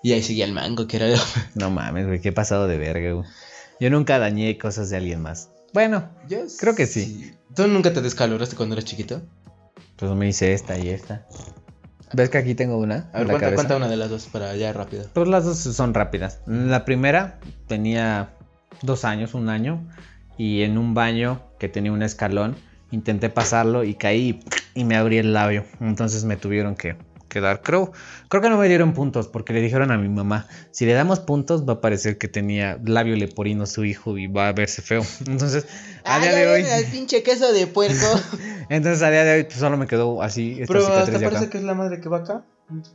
Y 0.02 0.14
ahí 0.14 0.24
seguía 0.24 0.46
el 0.46 0.54
mango, 0.54 0.88
que 0.88 0.98
era 0.98 1.08
lo... 1.08 1.18
No 1.56 1.70
mames, 1.70 2.08
güey, 2.08 2.22
qué 2.22 2.32
pasado 2.32 2.68
de 2.68 2.78
verga, 2.78 3.14
güey. 3.14 3.28
Yo 3.80 3.90
nunca 3.90 4.20
dañé 4.20 4.58
cosas 4.58 4.90
de 4.90 4.98
alguien 4.98 5.22
más. 5.22 5.50
Bueno, 5.74 6.10
Yo 6.28 6.40
Creo 6.60 6.76
que 6.76 6.86
sí. 6.86 7.34
¿Tú 7.56 7.68
nunca 7.68 7.94
te 7.94 8.02
descaloraste 8.02 8.56
cuando 8.56 8.76
eras 8.76 8.86
chiquito? 8.86 9.22
pues 10.00 10.12
me 10.12 10.30
hice 10.30 10.54
esta 10.54 10.78
y 10.78 10.90
esta. 10.90 11.26
¿Ves 12.14 12.30
que 12.30 12.38
aquí 12.38 12.56
tengo 12.56 12.78
una? 12.78 13.10
A 13.14 13.24
ver, 13.24 13.54
cuenta, 13.54 13.76
una 13.76 13.88
de 13.88 13.98
las 13.98 14.10
dos 14.10 14.28
para 14.28 14.56
ya 14.56 14.74
rápido. 14.74 15.06
Pues 15.14 15.28
las 15.28 15.46
dos 15.46 15.60
son 15.60 15.94
rápidas. 15.94 16.42
La 16.48 16.86
primera 16.86 17.40
tenía 17.68 18.34
dos 18.82 19.06
años, 19.06 19.34
un 19.34 19.50
año, 19.50 19.86
y 20.38 20.64
en 20.64 20.78
un 20.78 20.94
baño 20.94 21.42
que 21.60 21.70
tenía 21.70 21.92
un 21.92 22.02
escalón, 22.02 22.56
intenté 22.92 23.30
pasarlo 23.30 23.84
y 23.84 23.94
caí 23.94 24.40
y 24.74 24.86
me 24.86 24.96
abrí 24.96 25.18
el 25.18 25.34
labio. 25.34 25.66
Entonces 25.82 26.24
me 26.24 26.38
tuvieron 26.38 26.76
que, 26.76 26.96
que 27.30 27.40
dar. 27.40 27.62
Creo, 27.62 27.94
creo 28.28 28.42
que 28.42 28.50
no 28.50 28.58
me 28.58 28.68
dieron 28.68 28.94
puntos 28.94 29.30
porque 29.30 29.54
le 29.54 29.62
dijeron 29.62 29.92
a 29.92 29.98
mi 29.98 30.10
mamá, 30.10 30.48
si 30.72 30.86
le 30.86 30.94
damos 30.94 31.22
puntos 31.22 31.68
va 31.68 31.74
a 31.74 31.82
parecer 31.82 32.18
que 32.18 32.28
tenía 32.28 32.78
labio 32.84 33.16
leporino 33.16 33.66
su 33.66 33.86
hijo 33.86 34.18
y 34.18 34.28
va 34.28 34.50
a 34.50 34.52
verse 34.52 34.82
feo. 34.82 35.04
Entonces, 35.26 35.66
a 36.04 36.20
día 36.20 36.34
de 36.34 36.48
hoy, 36.48 36.62
el 36.64 36.86
pinche 36.88 37.24
queso 37.24 37.54
de 37.54 37.68
puerco. 37.68 38.06
entonces 38.70 39.02
a 39.02 39.10
día 39.10 39.24
de 39.24 39.38
hoy 39.38 39.44
pues, 39.44 39.56
solo 39.56 39.78
me 39.78 39.88
quedó 39.88 40.22
así 40.22 40.58
esta 40.60 40.74
Pero 40.74 40.88
hasta 40.88 41.18
acá. 41.18 41.30
parece 41.30 41.50
que 41.50 41.58
es 41.58 41.64
la 41.64 41.74
madre 41.74 42.02
que 42.02 42.10
va 42.10 42.20
acá. 42.20 42.44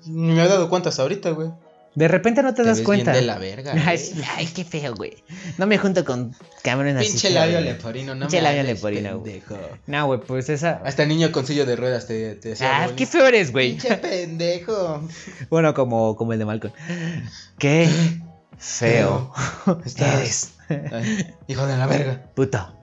Ni 0.07 0.33
me 0.33 0.45
he 0.45 0.49
dado 0.49 0.69
cuenta 0.69 0.91
hasta 0.91 1.03
ahorita, 1.03 1.31
güey. 1.31 1.51
De 1.95 2.09
repente 2.09 2.43
no 2.43 2.53
te, 2.55 2.63
Te 2.63 2.69
das 2.69 2.79
ves 2.79 2.85
cuenta. 2.87 3.13
bien 3.13 3.23
de 3.23 3.27
la 3.27 3.39
verga. 3.39 3.73
Ay, 3.87 4.47
qué 4.55 4.65
feo, 4.65 4.95
güey. 4.95 5.23
No 5.59 5.67
me 5.67 5.79
junto 5.79 6.05
con 6.05 6.35
Cameron 6.63 6.97
así. 6.97 7.09
Pinche 7.11 7.31
labio 7.31 7.55
güey. 7.59 7.65
leporino, 7.67 8.15
no 8.15 8.23
Pinche 8.23 8.39
me 8.39 8.43
labio 8.43 8.61
hables, 8.63 8.75
leporino, 8.77 9.19
güey. 9.21 9.43
No, 9.87 10.07
güey, 10.07 10.21
pues 10.21 10.49
esa. 10.49 10.81
Hasta 10.85 11.05
niño 11.07 11.31
con 11.31 11.47
silla 11.47 11.65
de 11.65 11.77
ruedas 11.77 12.07
te, 12.09 12.35
te 12.35 12.49
decía. 12.51 12.85
Ah, 12.85 12.91
qué 12.97 13.07
feo 13.07 13.27
eres, 13.27 13.53
güey. 13.53 13.73
Pinche 13.79 13.97
pendejo. 13.99 15.07
Bueno, 15.51 15.73
como, 15.75 16.17
como 16.17 16.33
el 16.33 16.39
de 16.41 16.45
Malcolm. 16.45 16.75
Qué 17.59 17.89
feo 18.59 19.33
Estás- 19.85 20.19
eres. 20.21 20.51
Ay, 20.93 21.35
hijo 21.47 21.67
de 21.67 21.77
la 21.77 21.87
verga. 21.87 22.23
Puto. 22.35 22.75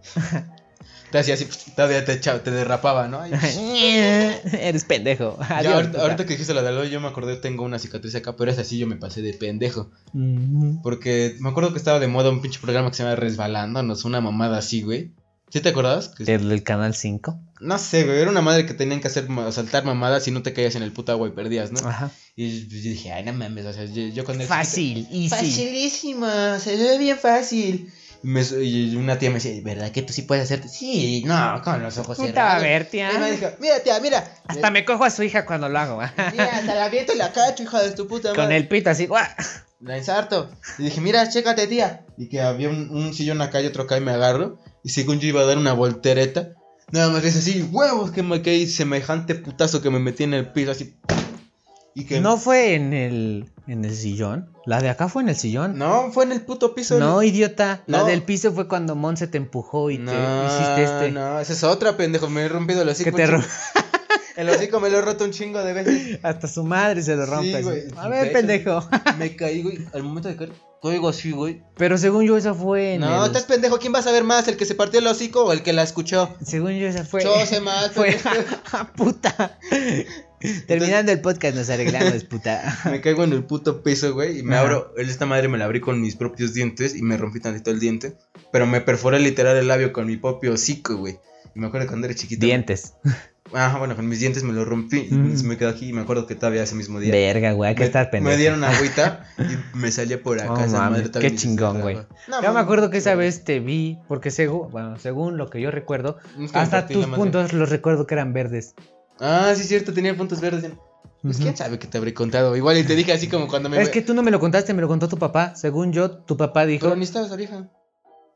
Te 1.12 1.20
hacía 1.20 1.34
así, 1.34 1.47
todavía 1.76 2.03
te, 2.05 2.14
echaba, 2.14 2.41
te 2.41 2.51
derrapaba, 2.51 3.07
¿no? 3.07 3.22
Ay, 3.22 3.32
Eres 4.53 4.86
pendejo. 4.86 5.38
ya, 5.49 5.76
ahorita, 5.76 5.91
puta. 5.91 6.01
ahorita 6.03 6.26
que 6.26 6.34
dijiste 6.34 6.53
lo 6.53 6.62
de 6.62 6.70
Aloy, 6.70 6.89
yo 6.89 6.99
me 6.99 7.07
acordé, 7.07 7.36
tengo 7.36 7.64
una 7.64 7.80
cicatriz 7.80 8.16
acá, 8.16 8.36
pero 8.36 8.51
es 8.51 8.57
así, 8.57 8.78
yo 8.78 8.88
me 8.88 8.95
pasé 8.95 9.22
de 9.22 9.34
pendejo. 9.34 9.91
Porque 10.84 11.36
me 11.39 11.49
acuerdo 11.49 11.72
que 11.72 11.78
estaba 11.78 11.99
de 11.99 12.07
moda 12.07 12.30
un 12.30 12.41
pinche 12.41 12.59
programa 12.59 12.89
que 12.89 12.97
se 12.97 13.03
llama 13.03 13.16
Resbalándonos, 13.16 14.05
una 14.05 14.22
mamada 14.22 14.57
así, 14.57 14.82
güey. 14.82 15.12
¿Sí 15.49 15.59
te 15.59 15.70
acordabas? 15.70 16.14
El 16.20 16.47
del 16.47 16.64
canal 16.64 16.95
5. 16.95 17.38
No 17.59 17.78
sé, 17.78 18.05
güey, 18.05 18.20
era 18.20 18.32
una 18.32 18.41
madre 18.41 18.66
que 18.66 18.74
tenían 18.74 19.01
que 19.01 19.09
hacer 19.09 19.28
saltar 19.51 19.84
mamadas 19.84 20.26
y 20.30 20.32
no 20.32 20.41
te 20.41 20.53
caías 20.53 20.76
en 20.76 20.84
el 20.84 20.93
puto 20.93 21.12
agua 21.12 21.28
y 21.28 21.32
perdías, 21.32 21.74
¿no? 21.74 21.88
Ajá. 21.88 22.09
Y 22.38 22.62
pues, 22.62 22.84
yo 22.84 22.89
dije, 22.89 23.12
ay, 23.12 23.26
no 23.26 23.34
mames, 23.34 23.66
o 23.66 23.74
sea, 23.74 23.84
yo, 23.84 24.07
yo 24.07 24.24
cuando 24.24 24.45
era 24.45 24.55
Fácil, 24.55 25.07
easy. 25.12 25.28
Facilísimo, 25.28 26.26
se 26.57 26.78
ve 26.78 26.97
bien 26.97 27.18
fácil. 27.18 27.91
Y, 28.24 28.28
me- 28.28 28.41
y 28.63 28.95
una 28.95 29.17
tía 29.17 29.30
me 29.30 29.36
decía, 29.36 29.59
¿verdad 29.63 29.91
que 29.91 30.01
tú 30.03 30.13
sí 30.13 30.22
puedes 30.22 30.43
hacerte? 30.43 30.67
Sí, 30.67 31.24
no, 31.26 31.61
con 31.63 31.82
los 31.82 31.97
ojos 31.97 32.17
Puta, 32.17 32.28
cerrados. 32.30 32.63
a 32.63 32.65
ver, 32.67 32.86
tía. 32.86 33.11
Y 33.13 33.17
me 33.17 33.32
dijo, 33.32 33.47
mira, 33.59 33.80
tía, 33.80 33.99
mira. 33.99 34.24
Hasta 34.47 34.69
me 34.72 34.86
cojo 34.86 35.03
a 35.03 35.09
su 35.09 35.24
hija 35.24 35.45
cuando 35.45 35.67
lo 35.69 35.80
hago. 35.80 35.99
Mira, 36.32 36.45
hasta 36.57 36.76
la 36.76 36.89
viento 36.89 37.13
y 37.13 37.17
la 37.17 37.32
cacho, 37.32 37.63
hija 37.63 37.82
de 37.82 37.91
tu 37.91 38.07
puta 38.07 38.30
madre. 38.30 38.43
Con 38.43 38.51
el 38.51 38.67
pito 38.67 38.89
así. 38.91 39.07
¡guau! 39.07 39.26
La 39.80 39.97
ensarto. 39.97 40.51
Y 40.78 40.84
dije, 40.84 41.01
mira, 41.01 41.28
chécate, 41.28 41.65
tía. 41.65 42.05
Y 42.17 42.28
que 42.30 42.39
había 42.41 42.69
un, 42.69 42.89
un 42.91 43.13
sillón 43.15 43.41
acá 43.41 43.59
y 43.61 43.65
otro 43.65 43.84
acá 43.84 43.97
y 43.97 44.01
me 44.01 44.11
agarro. 44.11 44.59
Y 44.84 44.89
según 44.89 45.19
yo 45.19 45.28
iba 45.28 45.41
a 45.41 45.45
dar 45.45 45.57
una 45.57 45.74
voltereta. 45.74 46.49
Nada 46.91 47.09
más 47.09 47.24
es 47.24 47.36
así, 47.38 47.63
huevos, 47.72 48.11
que 48.11 48.22
me 48.22 48.41
caí 48.43 48.67
semejante 48.67 49.34
putazo 49.34 49.82
que 49.82 49.89
me 49.89 49.97
metí 49.97 50.24
en 50.26 50.34
el 50.36 50.51
piso 50.51 50.72
así. 50.72 50.93
Y 51.95 52.05
que... 52.05 52.19
¿No 52.22 52.38
fue 52.38 52.76
en 52.76 52.93
el, 52.93 53.49
en 53.72 53.86
el 53.86 53.95
sillón? 53.95 54.51
¿La 54.65 54.80
de 54.82 54.89
acá 54.89 55.07
fue 55.07 55.24
en 55.24 55.30
el 55.30 55.36
sillón? 55.36 55.78
No, 55.78 56.11
fue 56.11 56.24
en 56.26 56.32
el 56.32 56.41
puto 56.41 56.76
piso. 56.76 56.99
No, 56.99 57.24
idiota. 57.24 57.84
La 57.88 57.99
No. 57.99 58.05
del 58.05 58.24
piso 58.24 58.51
fue 58.51 58.67
cuando 58.67 58.95
Monse 58.95 59.28
te 59.28 59.38
empujó 59.38 59.89
y 59.89 59.97
te 59.97 60.03
No, 60.03 60.45
hiciste 60.47 60.84
este. 60.84 61.11
No, 61.11 61.39
esa 61.39 61.53
es 61.53 61.63
otra, 61.63 61.97
pendejo. 61.97 62.30
Me 62.30 62.41
he 62.43 62.49
rompido 62.49 62.82
el 62.82 62.89
hocico. 62.89 63.11
Que 63.15 63.26
te. 63.28 63.39
El 64.38 64.49
hocico 64.49 64.80
me 64.80 64.89
lo 64.89 64.99
he 64.99 65.01
roto 65.01 65.26
un 65.26 65.32
chingo 65.32 65.61
de 65.63 65.74
veces. 65.74 66.19
Hasta 66.24 66.47
su 66.47 66.63
madre 66.63 67.01
se 67.03 67.15
lo 67.15 67.26
Sí, 67.26 67.32
rompe. 67.32 67.61
güey. 67.63 67.84
A 67.97 68.07
ver, 68.07 68.26
De 68.28 68.32
pendejo. 68.32 68.88
Me 69.17 69.36
caí, 69.36 69.61
güey. 69.61 69.80
Al 69.93 70.03
momento 70.03 70.30
de 70.30 70.38
caer, 70.38 70.53
caigo 70.82 71.09
así, 71.09 71.32
güey. 71.32 71.61
Pero 71.76 71.97
según 71.97 72.24
yo, 72.26 72.38
esa 72.38 72.53
fue 72.53 72.93
en 72.95 73.01
No, 73.01 73.22
el- 73.26 73.28
estás 73.28 73.43
pendejo. 73.43 73.78
¿Quién 73.78 73.93
va 73.93 73.99
a 73.99 74.03
saber 74.03 74.24
más? 74.24 74.47
¿El 74.47 74.55
que 74.57 74.65
se 74.65 74.74
partió 74.74 74.99
el 74.99 75.07
hocico 75.07 75.43
o 75.45 75.51
el 75.51 75.63
que 75.63 75.74
la 75.74 75.84
escuchó? 75.84 76.34
Según 76.43 76.72
yo, 76.80 76.88
esa 76.88 77.03
fue. 77.03 77.24
Yo 77.24 77.45
sé 77.45 77.59
más. 77.59 77.91
Fue. 77.91 78.13
pendejo. 78.13 78.88
puta. 78.95 79.59
Terminando 80.68 81.12
el 81.12 81.22
podcast, 81.22 81.56
nos 81.56 81.70
arreglamos, 81.70 82.24
puta. 82.26 82.78
Me 82.92 83.02
caigo 83.02 83.24
en 83.24 83.34
el 83.34 83.44
puto 83.44 83.84
piso, 83.84 84.14
güey, 84.14 84.39
y 84.39 84.44
me 84.44 84.56
Ajá. 84.56 84.64
abro. 84.66 84.94
Esta 84.98 85.26
madre 85.26 85.48
me 85.48 85.58
la 85.58 85.66
abrí 85.66 85.80
con 85.82 86.00
mis 86.02 86.16
propios 86.16 86.54
dientes 86.54 86.96
y 86.96 87.02
me 87.02 87.18
rompí 87.18 87.39
tantito 87.39 87.72
el 87.72 87.80
diente. 87.80 88.16
Pero 88.52 88.66
me 88.68 88.82
perforé 88.82 89.20
literal 89.20 89.56
el 89.58 89.68
labio 89.68 89.94
con 89.94 90.08
mi 90.08 90.18
propio 90.18 90.54
hocico, 90.54 90.96
güey. 90.98 91.20
Y 91.56 91.60
me 91.60 91.68
acuerdo 91.68 91.88
cuando 91.88 92.08
era 92.08 92.16
chiquito. 92.16 92.46
Dientes. 92.46 92.94
Ajá, 93.54 93.78
bueno, 93.80 93.98
con 93.98 94.08
mis 94.08 94.22
dientes 94.22 94.44
me 94.44 94.54
lo 94.54 94.64
rompí 94.64 95.08
y 95.12 95.14
Mm. 95.14 95.36
se 95.38 95.44
me 95.46 95.58
quedó 95.58 95.70
aquí. 95.70 95.89
Y 95.89 95.94
me 95.94 96.02
acuerdo 96.02 96.26
que 96.26 96.36
todavía 96.36 96.64
ese 96.64 96.76
mismo 96.76 97.00
día. 97.02 97.12
Verga, 97.12 97.52
güey, 97.52 97.70
hay 97.70 97.76
que 97.76 97.82
me, 97.82 97.86
estar 97.88 98.10
pendejo. 98.10 98.32
me 98.34 98.38
dieron 98.39 98.64
agüita 98.64 99.26
y 99.38 99.78
me 99.78 99.92
salía 99.92 100.24
por 100.24 100.39
acá 100.39 100.54
Oh, 100.54 100.64
esa 100.64 100.89
madre 100.89 101.12
qué 101.12 101.36
chingón, 101.36 101.82
güey. 101.82 101.96
No, 101.96 102.06
Yo 102.38 102.42
me 102.42 102.48
mames, 102.48 102.64
acuerdo 102.64 102.89
que 102.89 103.00
esa 103.00 103.16
vez 103.16 103.44
te 103.44 103.60
vi, 103.60 103.98
porque 104.08 104.32
según, 104.32 104.72
bueno, 104.72 104.98
según 105.00 105.38
lo 105.38 105.50
que 105.50 105.60
yo 105.60 105.70
recuerdo, 105.70 106.18
me 106.38 106.48
hasta 106.54 106.88
tus 106.88 107.06
puntos 107.08 107.52
los 107.52 107.70
recuerdo 107.70 108.08
que 108.08 108.14
eran 108.16 108.32
verdes. 108.32 108.74
Ah, 109.22 109.53
sí, 109.55 109.61
es 109.61 109.67
cierto, 109.67 109.93
tenía 109.93 110.17
puntos 110.17 110.41
verdes. 110.41 110.65
Pues 111.22 111.36
Ujú. 111.36 111.43
quién 111.43 111.55
sabe 111.55 111.78
que 111.78 111.86
te 111.88 111.97
habré 111.99 112.13
contado. 112.13 112.55
Igual 112.55 112.78
y 112.80 112.84
te 112.84 112.95
dije 112.95 113.13
así 113.13 113.28
como 113.28 113.47
cuando 113.47 113.69
me. 113.69 113.80
Es 113.80 113.89
que 113.89 114.01
tú 114.01 114.13
no 114.15 114.24
me 114.24 114.32
lo 114.32 114.39
contaste, 114.39 114.74
me 114.74 114.82
lo 114.82 114.88
contó 114.88 115.07
tu 115.07 115.17
papá. 115.17 115.55
Según 115.55 115.93
yo, 115.93 116.09
tu 116.09 116.36
papá 116.36 116.65
dijo. 116.65 116.86
Pero 116.88 116.95
ni 116.95 117.03
estaba 117.03 117.28
esa 117.28 117.36
vieja. 117.36 117.69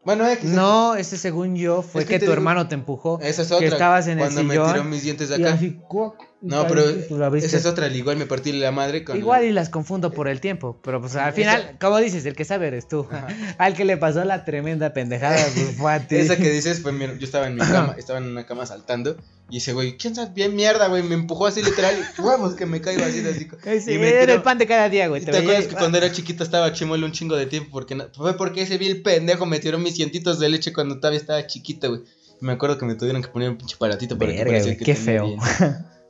Bueno. 0.06 0.24
No, 0.44 0.94
ese 0.96 1.18
según 1.18 1.56
yo 1.56 1.82
fue 1.82 2.02
Es 2.04 2.08
que 2.08 2.20
tu 2.20 2.26
digo- 2.26 2.34
hermano 2.34 2.68
te 2.68 2.76
empujó. 2.76 3.20
Esa 3.24 3.42
es 3.42 3.48
otra. 3.52 3.60
que 3.68 3.74
estabas 3.74 4.06
en 4.06 4.20
el 4.20 4.26
cuando 4.26 4.44
me 4.44 4.54
tiró 4.54 4.84
mis 4.84 5.02
dientes 5.02 5.30
de 5.30 5.40
y 5.40 5.44
acá. 5.44 5.54
así, 5.56 5.80
cuac, 5.88 6.14
y 6.35 6.35
No, 6.46 6.68
pero 6.68 6.88
esa 7.36 7.58
es 7.58 7.66
otra. 7.66 7.88
Igual 7.88 8.18
me 8.18 8.26
partí 8.26 8.52
la 8.52 8.72
madre 8.72 9.04
con. 9.04 9.18
Igual 9.18 9.46
y 9.46 9.52
las 9.52 9.70
confundo 9.70 10.12
por 10.12 10.28
el 10.28 10.40
tiempo, 10.40 10.80
pero 10.84 11.02
pues 11.02 11.16
al 11.16 11.24
Esa- 11.30 11.34
final, 11.34 11.78
como 11.80 11.98
dices, 11.98 12.26
el 12.26 12.36
que 12.36 12.46
sabe 12.46 12.68
eres 12.68 12.88
tú. 12.88 13.08
Ajá. 13.12 13.28
Al 13.58 13.74
que 13.74 13.86
le 13.86 13.98
pasó 13.98 14.24
la 14.26 14.46
tremenda 14.46 14.94
pendejada, 14.94 15.38
pues 15.56 15.76
fue 15.78 15.92
a 15.94 16.08
ti. 16.08 16.16
Esa 16.16 16.38
que 16.38 16.50
dices, 16.50 16.80
pues 16.82 16.94
mira, 16.94 17.14
yo 17.18 17.26
estaba 17.26 17.48
en 17.48 17.56
mi 17.56 17.62
cama, 17.72 17.96
estaba 17.98 18.20
en 18.20 18.26
una 18.26 18.46
cama 18.46 18.66
saltando. 18.66 19.18
Y 19.50 19.58
ese 19.58 19.74
güey, 19.74 19.96
¿quién 19.98 20.16
sabe? 20.16 20.32
Bien 20.34 20.56
mierda, 20.56 20.88
güey. 20.88 21.04
Me 21.04 21.14
empujó 21.14 21.46
así 21.46 21.62
literal. 21.62 21.94
Y 22.18 22.22
huevos 22.22 22.56
que 22.56 22.66
me 22.66 22.82
caigo 22.82 23.04
así 23.06 23.22
de 23.22 23.30
así. 23.30 23.48
Ese 23.66 23.94
y 23.94 23.98
me 24.00 24.10
era 24.10 24.34
el 24.34 24.42
pan 24.42 24.58
de 24.58 24.66
cada 24.66 24.90
día, 24.90 25.08
güey. 25.08 25.22
¿Y 25.22 25.26
te 25.26 25.38
acuerdas 25.38 25.68
que 25.68 25.76
cuando 25.76 25.98
era 26.00 26.12
chiquito 26.12 26.44
estaba 26.44 26.74
chimuelo 26.74 27.06
un 27.06 27.12
chingo 27.12 27.36
de 27.36 27.46
tiempo? 27.46 27.70
Porque 27.72 27.94
no- 27.94 28.08
fue 28.16 28.36
porque 28.38 28.64
ese 28.64 28.78
vil 28.80 29.04
pendejo 29.04 29.46
me 29.46 29.60
tiró 29.60 29.78
mis 29.78 29.94
cientitos 29.96 30.40
de 30.40 30.50
leche 30.50 30.74
cuando 30.74 30.96
todavía 30.98 31.20
estaba 31.20 31.46
chiquita, 31.46 31.88
güey. 31.90 32.02
Me 32.42 32.54
acuerdo 32.54 32.78
que 32.80 32.86
me 32.86 32.96
tuvieron 32.96 33.22
que 33.22 33.28
poner 33.30 33.50
un 33.52 33.58
pinche 33.58 33.78
paratito 33.78 34.18
para 34.18 34.32
que 34.32 34.38
Verga, 34.40 34.52
pareciera 34.52 34.76
güey, 34.76 34.78
que 34.80 34.86
qué 34.86 34.96
feo. 34.96 35.36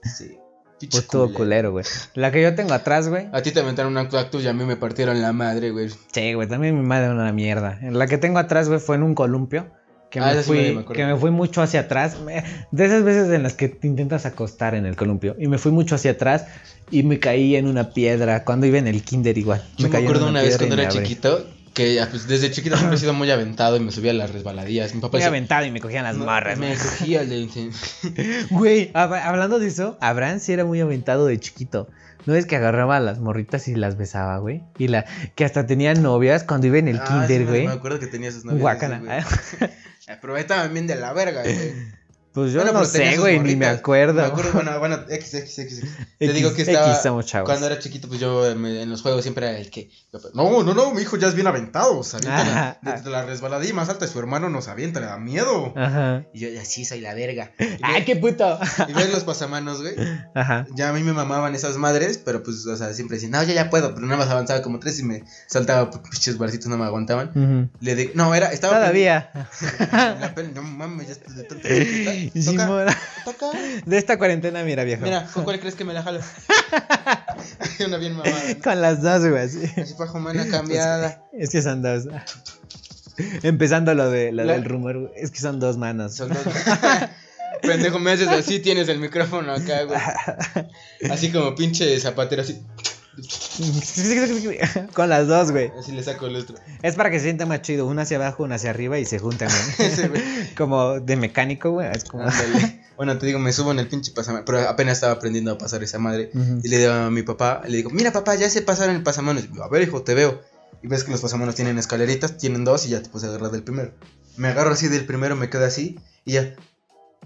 Sí. 0.06 0.38
Pues 0.80 1.04
estuvo 1.04 1.32
culero. 1.34 1.72
güey. 1.72 1.86
La 2.16 2.32
que 2.32 2.42
yo 2.42 2.54
tengo 2.54 2.74
atrás, 2.74 3.08
güey. 3.10 3.28
A 3.32 3.42
ti 3.42 3.52
te 3.52 3.60
aventaron 3.62 3.96
un 3.98 4.06
cactus 4.08 4.44
y 4.44 4.48
a 4.48 4.54
mí 4.54 4.66
me 4.66 4.76
partieron 4.76 5.22
la 5.22 5.32
madre, 5.34 5.72
güey. 5.72 5.90
Sí, 6.12 6.34
güey, 6.34 6.48
también 6.48 6.76
mi 6.80 6.86
madre 6.86 7.06
era 7.06 7.14
una 7.14 7.32
mierda. 7.32 7.80
La 7.82 8.08
que 8.08 8.18
tengo 8.18 8.40
atrás, 8.40 8.68
güey, 8.68 8.80
fue 8.80 8.98
en 8.98 9.04
un 9.04 9.16
columpio. 9.16 9.68
Que, 10.12 10.20
Ah, 10.20 10.26
me 10.26 10.32
esa 10.34 10.42
sí 10.44 10.48
fui, 10.48 10.58
me- 10.58 10.64
me 10.64 10.80
acuerdo. 10.82 10.94
que 10.94 11.06
me 11.06 11.16
fui 11.18 11.32
mucho 11.32 11.62
hacia 11.62 11.82
atrás. 11.82 12.20
Me- 12.22 12.44
De 12.72 12.86
esas 12.86 13.04
veces 13.04 13.32
en 13.32 13.42
las 13.44 13.54
que 13.54 13.70
te 13.70 13.88
intentas 13.88 14.26
acostar 14.26 14.76
en 14.76 14.86
el 14.86 14.96
columpio. 14.96 15.36
Y 15.40 15.48
me 15.48 15.58
fui 15.58 15.72
mucho 15.72 15.96
hacia 15.96 16.12
atrás 16.12 16.46
y 16.92 17.04
me 17.04 17.20
caí 17.20 17.56
en 17.56 17.68
una 17.68 17.90
piedra. 17.92 18.44
Cuando 18.44 18.66
iba 18.66 18.78
en 18.78 18.88
el 18.88 19.02
kinder 19.04 19.38
igual. 19.38 19.64
Yo 19.78 19.88
me, 19.88 19.92
caí 19.92 20.04
en 20.04 20.08
acuerdo 20.10 20.28
una 20.30 20.42
vez 20.42 20.58
piedra 20.58 20.66
y 20.66 20.70
cuando 20.70 20.76
me 20.76 20.82
era 20.84 20.92
chiquito 21.08 21.48
que 21.76 22.04
pues, 22.10 22.28
desde 22.28 22.50
chiquito 22.50 22.76
siempre 22.78 22.96
he 22.98 23.00
sido 23.00 23.14
muy 23.14 23.30
aventado 23.30 23.78
y 23.78 23.82
me 23.82 23.92
subía 23.92 24.10
a 24.12 24.16
las 24.16 24.32
resbaladillas. 24.32 24.96
Mi 24.96 25.02
papá 25.02 25.18
Muy 25.18 25.26
aventado 25.26 25.66
y 25.66 25.72
me 25.72 25.80
cogían 25.82 26.04
las 26.06 26.18
"No, 26.18 26.26
marras. 26.26 26.58
Me 26.58 26.76
cogía 26.76 27.22
el 27.22 27.30
de- 27.30 27.70
Güey, 28.50 28.92
hab- 28.94 29.22
hablando 29.22 29.60
de 29.60 29.68
eso, 29.68 29.98
Abraham 30.02 30.40
sí 30.40 30.54
era 30.54 30.66
muy 30.66 30.82
aventado 30.82 31.28
de 31.28 31.40
chiquito. 31.40 31.88
¿No 32.26 32.34
es 32.34 32.48
que 32.48 32.56
agarraba 32.56 32.98
a 32.98 33.00
las 33.00 33.20
morritas 33.20 33.68
y 33.68 33.76
las 33.76 33.98
besaba, 33.98 34.40
güey? 34.40 34.64
Y 34.80 34.88
la 34.88 35.06
que 35.36 35.46
hasta 35.46 35.68
tenía 35.68 35.94
novias 35.94 36.44
cuando 36.44 36.66
iba 36.66 36.80
en 36.80 36.88
el 36.88 36.98
Ah, 36.98 37.06
sí, 37.06 37.14
kinder, 37.14 37.42
me- 37.42 37.46
güey. 37.46 37.68
Me 37.68 37.74
acuerdo 37.74 38.00
que 38.00 38.08
tenía 38.08 38.32
sus 38.32 38.46
novias. 38.46 38.64
Pero 40.22 40.38
estaban 40.38 40.74
bien 40.74 40.88
de 40.88 40.96
la 40.96 41.14
verga, 41.14 41.44
güey. 41.44 41.74
Pues 42.36 42.52
yo 42.52 42.62
Bueno, 42.62 42.80
no 42.80 42.86
sé, 42.86 43.18
güey, 43.18 43.40
ni 43.40 43.56
me 43.56 43.66
acuerdo. 43.66 44.16
Me 44.22 44.28
acuerdo, 44.28 44.52
bueno, 44.52 44.78
bueno, 44.78 45.00
X, 45.10 45.34
X, 45.36 45.58
X. 45.60 45.80
X. 45.80 45.90
Te 46.20 46.34
digo 46.34 46.54
que 46.54 46.64
estaba. 46.64 46.92
X 46.92 47.02
somos 47.04 47.26
chavos. 47.26 47.50
Cuando 47.50 47.66
era 47.66 47.80
chiquito, 47.80 48.08
pues 48.10 48.20
yo 48.20 48.46
eh, 48.46 48.56
me- 48.56 48.82
en 48.82 48.90
los 48.90 49.02
juegos 49.02 49.24
siempre 49.24 49.48
era 49.48 49.58
el 49.58 49.70
que. 49.72 49.90
No, 50.34 50.62
no, 50.64 50.74
no, 50.74 50.94
mi 50.94 51.02
hijo 51.02 51.16
ya 51.18 51.28
es 51.30 51.34
bien 51.36 51.48
aventado. 51.48 52.04
Se 52.04 52.18
avienta 52.18 52.78
la, 52.84 52.92
de, 52.96 53.02
de 53.02 53.10
la 53.10 53.26
resbaladilla 53.26 53.74
más 53.74 53.88
alta, 53.90 54.06
su 54.08 54.20
hermano 54.20 54.50
nos 54.50 54.68
avienta, 54.68 55.00
le 55.00 55.06
da 55.06 55.18
miedo. 55.18 55.74
Ajá. 55.78 56.26
Y 56.34 56.40
yo, 56.40 56.62
así 56.62 56.84
soy 56.86 57.00
la 57.00 57.14
verga. 57.14 57.52
Y, 57.58 57.64
¡Ay, 57.82 58.04
qué 58.04 58.18
puto! 58.18 58.60
y 58.88 58.92
ves 58.94 59.12
los 59.14 59.24
pasamanos, 59.24 59.82
güey. 59.82 59.96
Ajá. 60.36 60.68
Ya 60.76 60.90
a 60.90 60.94
mí 60.94 61.04
me 61.04 61.14
mamaban 61.14 61.56
esas 61.56 61.78
madres, 61.78 62.18
pero 62.18 62.44
pues, 62.44 62.66
o 62.66 62.76
sea, 62.76 62.94
siempre 62.94 63.16
decían, 63.16 63.32
no, 63.32 63.42
ya 63.44 63.54
ya 63.54 63.70
puedo, 63.70 63.96
pero 63.96 64.06
nada 64.06 64.18
más 64.18 64.30
avanzaba 64.30 64.62
como 64.62 64.80
tres 64.80 65.00
y 65.00 65.04
me 65.04 65.24
saltaba, 65.48 65.90
pues, 65.90 66.02
pinches 66.10 66.38
barcitos 66.38 66.68
no 66.68 66.78
me 66.78 66.84
aguantaban. 66.84 67.72
Le 67.80 67.96
di, 67.96 68.12
no, 68.14 68.36
era, 68.36 68.52
estaba. 68.52 68.76
Todavía. 68.76 69.30
No 70.54 70.62
mames, 70.64 71.08
ya 71.08 71.14
estoy 71.14 71.34
de 71.36 72.25
Toca. 73.24 73.52
De 73.86 73.98
esta 73.98 74.18
cuarentena, 74.18 74.64
mira, 74.64 74.84
viejo. 74.84 75.04
Mira, 75.04 75.28
¿con 75.34 75.44
cuál 75.44 75.60
crees 75.60 75.76
que 75.76 75.84
me 75.86 75.94
la 75.94 76.04
jalo? 76.04 76.20
Una 77.86 77.98
bien 77.98 78.16
mamada. 78.16 78.36
¿no? 78.56 78.62
Con 78.64 78.82
las 78.82 79.02
dos, 79.02 79.28
güey. 79.28 79.44
así. 79.44 79.64
Así 79.80 79.94
humana 80.14 80.46
cambiada. 80.50 81.24
Es 81.34 81.50
que 81.50 81.62
son 81.62 81.82
dos. 81.82 82.08
Empezando 83.44 83.94
lo, 83.94 84.10
de, 84.10 84.32
lo 84.32 84.44
La- 84.44 84.54
del 84.54 84.66
rumor, 84.66 85.00
güey. 85.00 85.12
Es 85.16 85.32
que 85.32 85.40
son 85.40 85.60
dos 85.60 85.78
manos. 85.78 86.16
Son 86.16 86.30
dos. 86.30 86.40
Pendejo, 87.62 88.00
me 88.00 88.12
haces 88.12 88.28
así, 88.28 88.60
tienes 88.60 88.90
el 88.90 89.00
micrófono 89.00 89.54
acá, 89.54 89.84
güey. 89.84 90.00
Así 91.10 91.32
como 91.32 91.56
pinche 91.56 92.00
zapatero, 92.00 92.42
así. 92.42 92.62
Con 94.94 95.10
las 95.10 95.28
dos, 95.28 95.52
güey. 95.52 95.72
Así 95.80 95.92
le 95.92 96.04
saco 96.04 96.28
el 96.28 96.36
otro. 96.36 96.56
Es 96.82 96.96
para 96.96 97.10
que 97.10 97.20
se 97.20 97.26
sienta 97.26 97.46
más 97.46 97.62
chido. 97.62 97.86
Una 97.88 98.04
hacia 98.04 98.18
abajo, 98.18 98.44
una 98.44 98.56
hacia 98.56 98.70
arriba 98.70 99.00
y 99.00 99.06
se 99.06 99.20
juntan, 99.20 99.50
güey. 99.78 100.54
Como 100.58 101.00
de 101.00 101.16
mecánico, 101.16 101.72
güey. 101.72 101.90
Es 101.92 102.04
como. 102.04 102.24
Ándale. 102.24 102.84
Bueno, 102.98 103.18
te 103.18 103.26
digo, 103.26 103.40
me 103.40 103.52
subo 103.52 103.72
en 103.72 103.80
el 103.80 103.88
pinche 103.88 104.12
pasamanos. 104.12 104.46
Pero 104.46 104.68
apenas 104.70 104.98
estaba 104.98 105.14
aprendiendo 105.14 105.52
a 105.52 105.58
pasar 105.58 105.84
esa 105.84 106.00
madre. 106.00 106.32
Y 106.64 106.68
le 106.68 106.78
digo 106.78 106.92
a 106.92 107.12
mi 107.12 107.24
papá, 107.24 107.62
le 107.68 107.78
digo, 107.78 107.90
mira 107.90 108.12
papá, 108.12 108.36
ya 108.36 108.50
sé 108.50 108.62
pasar 108.62 108.90
en 108.90 108.98
el 108.98 109.04
pasamanos. 109.04 109.48
A 109.62 109.68
ver, 109.70 109.82
hijo, 109.82 110.02
te 110.04 110.14
veo. 110.14 110.42
Y 110.82 110.88
ves 110.88 111.04
que 111.04 111.12
los 111.12 111.22
pasamanos 111.22 111.56
tienen 111.56 111.78
escaleritas, 111.78 112.38
tienen 112.38 112.64
dos 112.64 112.86
y 112.86 112.90
ya 112.90 113.02
te 113.02 113.10
puedes 113.10 113.28
agarrar 113.28 113.52
del 113.52 113.64
primero. 113.64 113.92
Me 114.38 114.50
agarro 114.50 114.72
así 114.72 114.88
del 114.88 115.06
primero, 115.06 115.36
me 115.36 115.50
quedo 115.50 115.66
así 115.66 116.00
y 116.26 116.34
ya, 116.34 116.56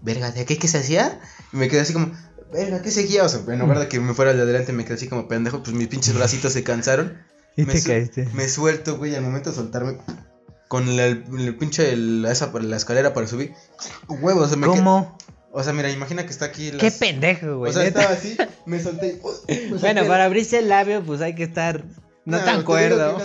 verga, 0.02 0.32
¿de 0.32 0.46
qué, 0.46 0.58
qué 0.58 0.68
se 0.68 0.78
hacía? 0.78 1.20
Y 1.52 1.58
me 1.58 1.68
quedé 1.68 1.82
así 1.82 1.94
como, 1.94 2.12
verga, 2.52 2.82
¿qué 2.82 2.92
seguía? 2.92 3.24
O 3.24 3.30
sea, 3.30 3.42
en 3.48 3.60
lugar 3.60 3.80
de 3.80 3.88
que 3.88 4.00
me 4.00 4.14
fuera 4.14 4.34
de 4.34 4.42
adelante, 4.42 4.74
me 4.74 4.84
quedé 4.86 4.96
así 4.96 5.08
como 5.08 5.28
pendejo, 5.28 5.62
pues 5.64 5.76
mis 5.76 5.88
pinches 5.88 6.14
bracitos 6.16 6.54
se 6.54 6.64
cansaron. 6.64 7.18
Y 7.58 7.66
me 7.66 7.74
te 7.74 7.82
su- 7.82 7.88
caíste. 7.90 8.30
Me 8.34 8.48
suelto, 8.48 8.98
güey, 8.98 9.16
al 9.16 9.24
momento 9.24 9.50
de 9.50 9.56
soltarme, 9.58 9.98
con 10.70 10.96
la, 10.96 11.08
el, 11.08 11.26
el 11.38 11.58
pinche, 11.58 11.92
el- 11.92 12.26
esa, 12.30 12.52
la 12.62 12.78
escalera 12.78 13.14
para 13.14 13.28
subir, 13.28 13.54
huevos, 14.08 14.56
me 14.56 14.66
¿Cómo? 14.68 15.18
O 15.52 15.62
sea, 15.64 15.74
mira, 15.74 15.90
imagina 15.90 16.24
que 16.24 16.30
está 16.30 16.46
aquí. 16.46 16.72
Las... 16.72 16.80
Qué 16.80 16.92
pendejo, 16.92 17.58
güey. 17.58 17.72
O 17.72 17.74
sea, 17.74 17.84
estaba 17.86 18.12
así, 18.14 18.38
me 18.66 18.80
solté. 18.82 19.20
uh, 19.24 19.32
me 19.72 19.78
Bueno, 19.78 20.06
para 20.08 20.26
abrirse 20.26 20.60
el 20.60 20.70
labio, 20.70 21.04
pues 21.04 21.20
hay 21.22 21.34
que 21.36 21.44
estar 21.44 21.84
No 22.24 22.38
No, 22.38 22.44
tan 22.46 22.64
cuerdo. 22.64 23.18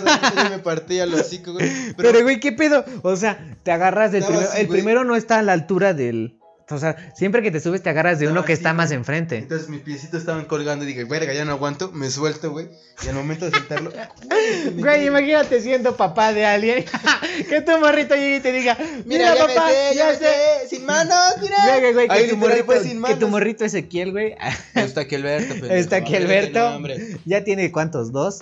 me 0.49 0.59
partía 0.59 1.05
los 1.05 1.21
hocico, 1.21 1.53
güey. 1.53 1.69
Pero, 1.97 2.23
güey, 2.23 2.39
¿qué 2.41 2.51
pedo? 2.51 2.83
O 3.03 3.15
sea, 3.15 3.55
te 3.63 3.71
agarras 3.71 4.11
del 4.11 4.23
primero. 4.25 4.49
así, 4.49 4.59
el 4.61 4.67
güey. 4.67 4.79
primero 4.81 5.03
no 5.05 5.15
está 5.15 5.37
a 5.39 5.43
la 5.43 5.53
altura 5.53 5.93
del. 5.93 6.39
O 6.69 6.79
sea, 6.79 7.11
siempre 7.15 7.43
que 7.43 7.51
te 7.51 7.59
subes 7.59 7.83
te 7.83 7.89
agarras 7.91 8.17
de 8.17 8.27
uno 8.27 8.43
que 8.43 8.53
está 8.53 8.73
más 8.73 8.91
enfrente. 8.91 9.37
Entonces 9.37 9.69
mis 9.69 9.81
piecitos 9.81 10.21
estaban 10.21 10.45
colgando 10.45 10.83
y 10.83 10.87
dije, 10.87 11.03
verga, 11.03 11.31
ya 11.31 11.45
no 11.45 11.51
aguanto, 11.51 11.91
me 11.91 12.09
suelto, 12.09 12.51
güey. 12.51 12.69
Y 13.03 13.09
al 13.09 13.15
momento 13.15 13.45
de 13.45 13.51
soltarlo, 13.51 13.91
Güey, 14.75 15.05
imagínate 15.07 15.61
siendo 15.61 15.95
papá 15.95 16.33
de 16.33 16.45
alguien. 16.45 16.85
que 17.49 17.61
tu 17.61 17.77
morrito 17.77 18.15
llegue 18.15 18.37
y 18.37 18.39
te 18.39 18.51
diga: 18.51 18.77
Mira, 19.05 19.35
ya 19.35 19.47
papá, 19.47 19.67
me 19.67 19.73
sé, 19.73 19.95
ya 19.95 20.13
sé. 20.13 20.19
sé, 20.19 20.69
sin 20.69 20.85
manos, 20.85 21.35
mira. 21.41 21.55
Güey, 21.79 21.93
güey, 21.93 22.07
Ahí 22.09 22.23
que, 22.23 22.29
tu 22.29 22.37
morrito, 22.37 22.65
fue 22.65 22.79
sin 22.79 22.93
que 22.93 22.99
manos. 22.99 23.19
tu 23.19 23.27
morrito 23.27 23.65
Ezequiel, 23.65 24.11
güey. 24.11 24.35
Está 24.73 25.01
aquí 25.01 25.15
Alberto, 25.15 25.53
pendejo. 25.53 25.73
Está 25.73 25.95
aquí 25.97 26.15
Alberto. 26.15 26.79
Ya 27.25 27.43
tiene 27.43 27.71
cuántos, 27.71 28.11
dos. 28.11 28.41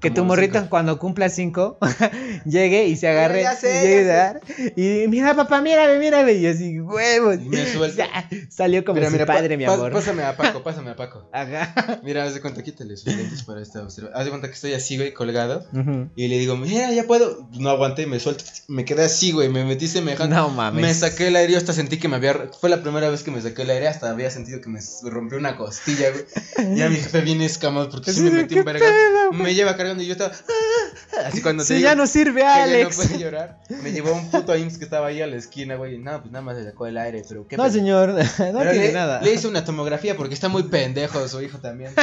Que 0.00 0.10
tu 0.10 0.24
morrito 0.24 0.58
cinco. 0.58 0.68
cuando 0.70 0.98
cumpla 0.98 1.28
cinco 1.30 1.78
llegue 2.44 2.86
y 2.86 2.96
se 2.96 3.08
agarre 3.08 3.42
ya 3.42 3.54
sé, 3.56 3.68
y 3.68 3.86
llegue 3.88 4.04
ya 4.04 4.12
a 4.12 4.16
dar, 4.16 4.40
y 4.76 5.08
mira 5.08 5.34
papá, 5.34 5.60
mírame, 5.62 5.98
mírame 5.98 6.32
y 6.34 6.46
así 6.46 6.78
huevos. 6.80 7.36
Y 7.36 7.48
me 7.48 7.66
suelto. 7.66 7.96
Ya, 8.06 8.28
Salió 8.50 8.84
como 8.84 8.96
Mira, 8.96 9.06
su 9.08 9.12
mira, 9.12 9.24
pa- 9.26 9.34
padre, 9.34 9.56
mi 9.56 9.64
amor. 9.64 9.90
Pásame 9.92 10.22
a 10.22 10.36
Paco, 10.36 10.62
pásame 10.64 10.90
a 10.90 10.96
Paco. 10.96 11.28
Ajá. 11.32 12.00
Mira, 12.04 12.24
haz 12.24 12.34
de 12.34 12.40
cuenta, 12.42 12.62
quítale 12.62 12.96
sus 12.96 13.06
lentes 13.14 13.42
para 13.42 13.62
esta 13.62 13.82
observación. 13.82 14.16
Haz 14.18 14.24
de 14.24 14.30
cuenta 14.30 14.48
que 14.48 14.54
estoy 14.54 14.74
así, 14.74 14.96
güey, 14.96 15.14
colgado. 15.14 15.64
Y 16.14 16.28
le 16.28 16.38
digo, 16.38 16.56
mira, 16.56 16.92
ya 16.92 17.04
puedo. 17.04 17.48
No 17.58 17.70
aguanté, 17.70 18.06
me 18.06 18.20
suelto. 18.20 18.44
Me 18.68 18.84
quedé 18.84 19.04
así, 19.04 19.32
güey. 19.32 19.48
Me 19.48 19.64
metí 19.64 19.88
semejante. 19.88 20.34
No 20.34 20.50
mames. 20.50 20.82
Me 20.82 20.92
saqué 20.92 21.28
el 21.28 21.36
aire, 21.36 21.52
yo 21.52 21.58
hasta 21.58 21.72
sentí 21.72 21.98
que 21.98 22.08
me 22.08 22.16
había. 22.16 22.50
Fue 22.60 22.68
la 22.68 22.82
primera 22.82 23.08
vez 23.08 23.22
que 23.22 23.30
me 23.30 23.40
saqué 23.40 23.62
el 23.62 23.70
aire, 23.70 23.88
hasta 23.88 24.10
había 24.10 24.30
sentido 24.30 24.60
que 24.60 24.68
me 24.68 24.80
rompió 25.04 25.38
una 25.38 25.56
costilla, 25.56 26.08
güey. 26.10 26.76
Ya 26.76 26.88
mi 26.90 26.96
jefe 26.96 27.20
viene 27.22 27.46
escamado 27.46 27.88
porque 27.88 28.12
sí 28.12 28.20
me 28.20 28.30
metí 28.30 28.54
¿qué 28.54 28.60
un 28.60 28.66
verga. 28.66 28.84
pedo? 28.86 29.25
Me 29.32 29.54
lleva 29.54 29.76
cargando 29.76 30.02
y 30.02 30.06
yo 30.06 30.12
estaba. 30.12 30.32
Así 31.26 31.40
cuando 31.42 31.62
te 31.62 31.68
Si 31.68 31.74
digo 31.74 31.84
ya 31.88 31.94
no 31.94 32.06
sirve, 32.06 32.40
que 32.40 32.46
ya 32.46 32.56
no 32.58 32.62
Alex. 32.64 32.96
puede 32.96 33.18
llorar. 33.18 33.58
Me 33.82 33.92
llevó 33.92 34.12
un 34.12 34.30
puto 34.30 34.56
IMSS 34.56 34.78
que 34.78 34.84
estaba 34.84 35.06
ahí 35.08 35.22
a 35.22 35.26
la 35.26 35.36
esquina, 35.36 35.76
güey. 35.76 35.98
No, 35.98 36.20
pues 36.20 36.30
nada 36.32 36.42
más 36.44 36.56
le 36.56 36.64
sacó 36.64 36.86
el 36.86 36.98
aire, 36.98 37.22
pero 37.28 37.46
qué 37.48 37.56
No, 37.56 37.70
señor, 37.70 38.08
no 38.14 38.18
Pero 38.36 38.70
tiene 38.70 38.88
le, 38.88 38.92
nada. 38.92 39.20
Le 39.22 39.32
hice 39.34 39.48
una 39.48 39.64
tomografía 39.64 40.16
porque 40.16 40.34
está 40.34 40.48
muy 40.48 40.64
pendejo 40.64 41.26
su 41.28 41.40
hijo 41.42 41.58
también. 41.58 41.92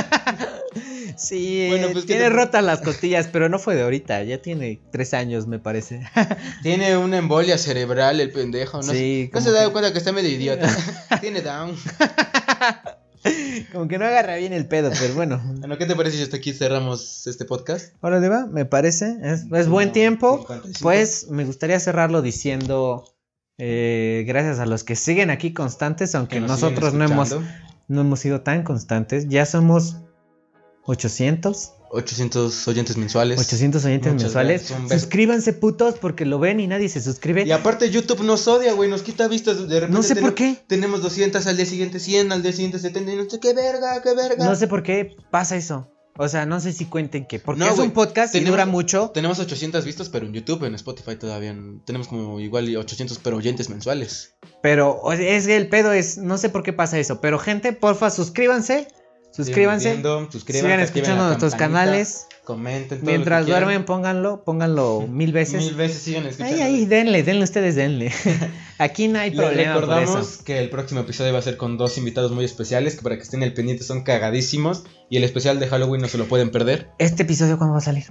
Sí, 1.15 1.67
Bueno, 1.69 1.89
pues, 1.91 2.05
¿qué 2.05 2.13
tiene 2.13 2.23
te- 2.23 2.29
rotas 2.31 2.63
las 2.63 2.81
costillas, 2.81 3.27
pero 3.31 3.47
no 3.47 3.59
fue 3.59 3.75
de 3.75 3.83
ahorita, 3.83 4.23
ya 4.23 4.41
tiene 4.41 4.81
tres 4.91 5.13
años, 5.13 5.45
me 5.45 5.59
parece. 5.59 6.01
Tiene 6.63 6.97
una 6.97 7.17
embolia 7.17 7.59
cerebral 7.59 8.19
el 8.19 8.31
pendejo, 8.31 8.77
¿no? 8.81 8.91
Sí, 8.91 9.29
no 9.31 9.39
se 9.41 9.51
da 9.51 9.65
que- 9.65 9.71
cuenta 9.71 9.91
que 9.91 9.99
está 9.99 10.11
medio 10.11 10.29
idiota. 10.31 10.67
Tiene 11.21 11.41
down. 11.41 11.75
Como 13.71 13.87
que 13.87 13.97
no 13.97 14.05
agarra 14.05 14.35
bien 14.35 14.53
el 14.53 14.67
pedo, 14.67 14.91
pero 14.99 15.13
bueno. 15.13 15.41
Bueno, 15.59 15.77
¿qué 15.77 15.85
te 15.85 15.95
parece 15.95 16.17
si 16.17 16.23
hasta 16.23 16.37
aquí 16.37 16.53
cerramos 16.53 17.27
este 17.27 17.45
podcast? 17.45 17.93
Órale, 18.01 18.29
va, 18.29 18.45
me 18.45 18.65
parece. 18.65 19.17
Es, 19.21 19.45
es 19.51 19.67
buen 19.67 19.91
tiempo. 19.91 20.39
55. 20.39 20.79
Pues 20.81 21.27
me 21.29 21.45
gustaría 21.45 21.79
cerrarlo 21.79 22.21
diciendo 22.21 23.05
eh, 23.57 24.23
gracias 24.27 24.59
a 24.59 24.65
los 24.65 24.83
que 24.83 24.95
siguen 24.95 25.29
aquí 25.29 25.53
constantes, 25.53 26.15
aunque 26.15 26.35
Que 26.35 26.41
nos 26.41 26.51
nosotros 26.51 26.93
no 26.93 27.05
hemos, 27.05 27.35
no 27.87 28.01
hemos 28.01 28.19
sido 28.19 28.41
tan 28.41 28.63
constantes. 28.63 29.27
Ya 29.29 29.45
somos 29.45 29.97
800, 30.85 31.73
800 31.93 32.67
oyentes 32.67 32.97
mensuales. 32.97 33.39
800 33.39 33.85
oyentes 33.85 34.13
Muchas 34.13 34.23
mensuales. 34.35 34.73
Suscríbanse 34.89 35.53
putos 35.53 35.95
porque 35.99 36.25
lo 36.25 36.39
ven 36.39 36.59
y 36.59 36.67
nadie 36.67 36.89
se 36.89 37.01
suscribe. 37.01 37.43
Y 37.43 37.51
aparte 37.51 37.89
YouTube 37.89 38.21
nos 38.23 38.47
odia, 38.47 38.73
güey, 38.73 38.89
nos 38.89 39.03
quita 39.03 39.27
vistas 39.27 39.67
de 39.67 39.79
repente. 39.79 39.95
No 39.95 40.03
sé 40.03 40.15
por 40.15 40.33
qué. 40.35 40.57
Tenemos 40.67 41.01
200 41.01 41.45
al 41.45 41.55
día 41.57 41.65
siguiente, 41.65 41.99
100 41.99 42.31
al 42.31 42.41
día 42.41 42.51
siguiente, 42.51 42.79
70 42.79 43.13
y 43.13 43.15
no 43.15 43.29
sé 43.29 43.39
qué 43.39 43.53
verga, 43.53 44.01
qué 44.01 44.13
verga. 44.15 44.43
No 44.45 44.55
sé 44.55 44.67
por 44.67 44.83
qué 44.83 45.15
pasa 45.31 45.55
eso. 45.55 45.89
O 46.15 46.27
sea, 46.27 46.45
no 46.45 46.59
sé 46.59 46.73
si 46.73 46.85
cuenten 46.85 47.25
que. 47.25 47.39
Porque 47.39 47.59
No, 47.59 47.71
es 47.71 47.79
un 47.79 47.89
podcast 47.89 48.35
y 48.35 48.37
tenemos- 48.39 48.51
dura 48.53 48.65
mucho. 48.67 49.09
Tenemos 49.13 49.39
800 49.39 49.83
vistas, 49.83 50.09
pero 50.09 50.27
en 50.27 50.33
YouTube, 50.33 50.63
en 50.63 50.75
Spotify 50.75 51.15
todavía 51.15 51.55
tenemos 51.85 52.07
como 52.07 52.39
igual 52.39 52.75
800 52.75 53.19
pero 53.23 53.37
oyentes 53.37 53.69
mensuales. 53.69 54.35
Pero 54.61 55.11
es 55.11 55.47
que 55.47 55.55
el 55.57 55.69
pedo 55.69 55.91
es. 55.91 56.19
No 56.19 56.37
sé 56.37 56.49
por 56.49 56.61
qué 56.61 56.71
pasa 56.71 56.99
eso. 56.99 57.19
Pero 57.19 57.39
gente, 57.39 57.73
porfa, 57.73 58.11
suscríbanse. 58.11 58.87
Suscríbanse. 59.35 59.89
Viendo, 59.91 60.31
suscríbanse, 60.31 60.61
Sigan 60.67 60.79
escuchando 60.79 61.25
nuestros 61.25 61.55
canales. 61.55 62.27
Comenten 62.45 62.99
todo 62.99 63.09
Mientras 63.09 63.41
lo 63.41 63.45
que 63.45 63.51
quieran. 63.51 63.63
duermen, 63.67 63.85
pónganlo. 63.85 64.43
Pónganlo 64.43 65.07
mil 65.09 65.31
veces. 65.33 65.63
Mil 65.63 65.73
veces 65.75 66.01
sigan 66.03 66.25
escuchando. 66.27 66.55
Ay, 66.55 66.61
ay, 66.61 66.85
denle, 66.85 67.23
denle 67.23 67.43
ustedes, 67.43 67.75
denle. 67.75 68.11
Aquí 68.77 69.07
no 69.07 69.19
hay 69.19 69.31
Les 69.31 69.39
problema 69.39 69.73
por 69.73 69.83
recordamos 69.87 70.33
eso. 70.33 70.43
que 70.43 70.59
el 70.59 70.69
próximo 70.69 71.01
episodio 71.01 71.33
va 71.33 71.39
a 71.39 71.41
ser 71.41 71.57
con 71.57 71.77
dos 71.77 71.97
invitados 71.97 72.31
muy 72.31 72.45
especiales 72.45 72.95
que 72.95 73.01
para 73.01 73.15
que 73.15 73.23
estén 73.23 73.41
al 73.43 73.53
pendiente 73.53 73.83
son 73.83 74.03
cagadísimos 74.03 74.83
y 75.09 75.17
el 75.17 75.23
especial 75.23 75.59
de 75.59 75.67
Halloween 75.67 76.01
no 76.01 76.07
se 76.07 76.17
lo 76.17 76.25
pueden 76.27 76.51
perder. 76.51 76.89
¿Este 76.99 77.23
episodio 77.23 77.57
cuándo 77.57 77.73
va 77.73 77.79
a 77.79 77.81
salir? 77.81 78.05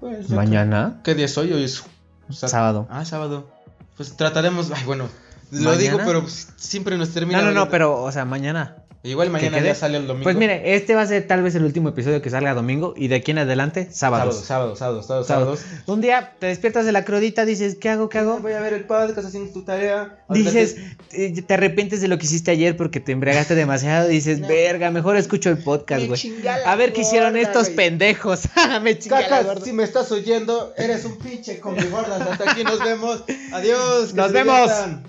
Pues, 0.00 0.28
Mañana. 0.30 1.00
¿Qué 1.04 1.14
día 1.14 1.26
es 1.26 1.38
hoy? 1.38 1.52
Hoy 1.52 1.64
es 1.64 1.84
sá- 2.30 2.48
Sábado. 2.48 2.86
Ah, 2.90 3.04
sábado. 3.04 3.48
Pues 3.96 4.16
trataremos, 4.16 4.70
ay, 4.74 4.82
bueno, 4.86 5.08
lo 5.50 5.60
¿Mañana? 5.60 5.76
digo, 5.78 5.98
pero 6.04 6.24
siempre 6.56 6.98
nos 6.98 7.10
termina. 7.10 7.38
No, 7.40 7.44
no, 7.46 7.52
no, 7.52 7.68
pero, 7.70 8.02
o 8.02 8.10
sea, 8.12 8.24
mañana. 8.24 8.76
Igual 9.04 9.28
mañana 9.28 9.60
ya 9.60 9.74
sale 9.74 9.98
el 9.98 10.06
domingo. 10.06 10.24
Pues 10.24 10.34
mire, 10.36 10.74
este 10.74 10.94
va 10.94 11.02
a 11.02 11.06
ser 11.06 11.26
tal 11.26 11.42
vez 11.42 11.54
el 11.54 11.62
último 11.64 11.90
episodio 11.90 12.22
que 12.22 12.30
salga 12.30 12.54
domingo 12.54 12.94
y 12.96 13.08
de 13.08 13.16
aquí 13.16 13.32
en 13.32 13.38
adelante, 13.38 13.86
sábados. 13.92 14.42
sábado, 14.44 14.74
sábado, 14.76 15.02
sábado, 15.02 15.24
Sábado. 15.24 15.56
sábados. 15.56 15.82
Un 15.86 16.00
día 16.00 16.32
te 16.38 16.46
despiertas 16.46 16.86
de 16.86 16.92
la 16.92 17.04
crudita, 17.04 17.44
dices, 17.44 17.76
¿qué 17.78 17.90
hago? 17.90 18.08
¿Qué 18.08 18.16
hago? 18.18 18.38
Voy 18.38 18.54
a 18.54 18.60
ver 18.60 18.72
el 18.72 18.84
podcast 18.84 19.28
haciendo 19.28 19.52
tu 19.52 19.62
tarea. 19.62 20.24
Dices, 20.30 20.76
te- 21.10 21.26
eh, 21.26 21.42
te 21.42 21.52
arrepientes 21.54 22.00
de 22.00 22.08
lo 22.08 22.16
que 22.16 22.24
hiciste 22.24 22.50
ayer 22.50 22.78
porque 22.78 22.98
te 22.98 23.12
embriagaste 23.12 23.54
demasiado. 23.54 24.08
Dices, 24.08 24.40
No. 24.40 24.48
verga, 24.48 24.90
mejor 24.90 25.18
escucho 25.18 25.50
el 25.50 25.58
podcast, 25.58 26.00
Me 26.02 26.08
güey. 26.08 26.20
a 26.64 26.74
ver 26.74 26.94
qué 26.94 27.02
hicieron 27.02 27.36
estos 27.36 27.68
pendejos. 27.68 28.48
Me 28.82 28.98
chingué 28.98 29.16
a 29.16 29.20
la 29.20 29.28
Cacas, 29.28 29.46
gorda. 29.46 29.64
si 29.66 29.72
me 29.74 29.84
estás 29.84 30.10
oyendo, 30.12 30.72
eres 30.78 31.04
un 31.04 31.18
pinche 31.18 31.60
con 31.60 31.74
mi 31.74 31.84
gordas. 31.88 32.22
Hasta 32.22 32.50
aquí 32.52 32.64
nos 32.64 32.78
vemos. 32.82 33.22
Adiós. 33.52 34.14
Nos 34.14 34.32
vemos. 34.32 34.56
diviertan. 34.60 35.04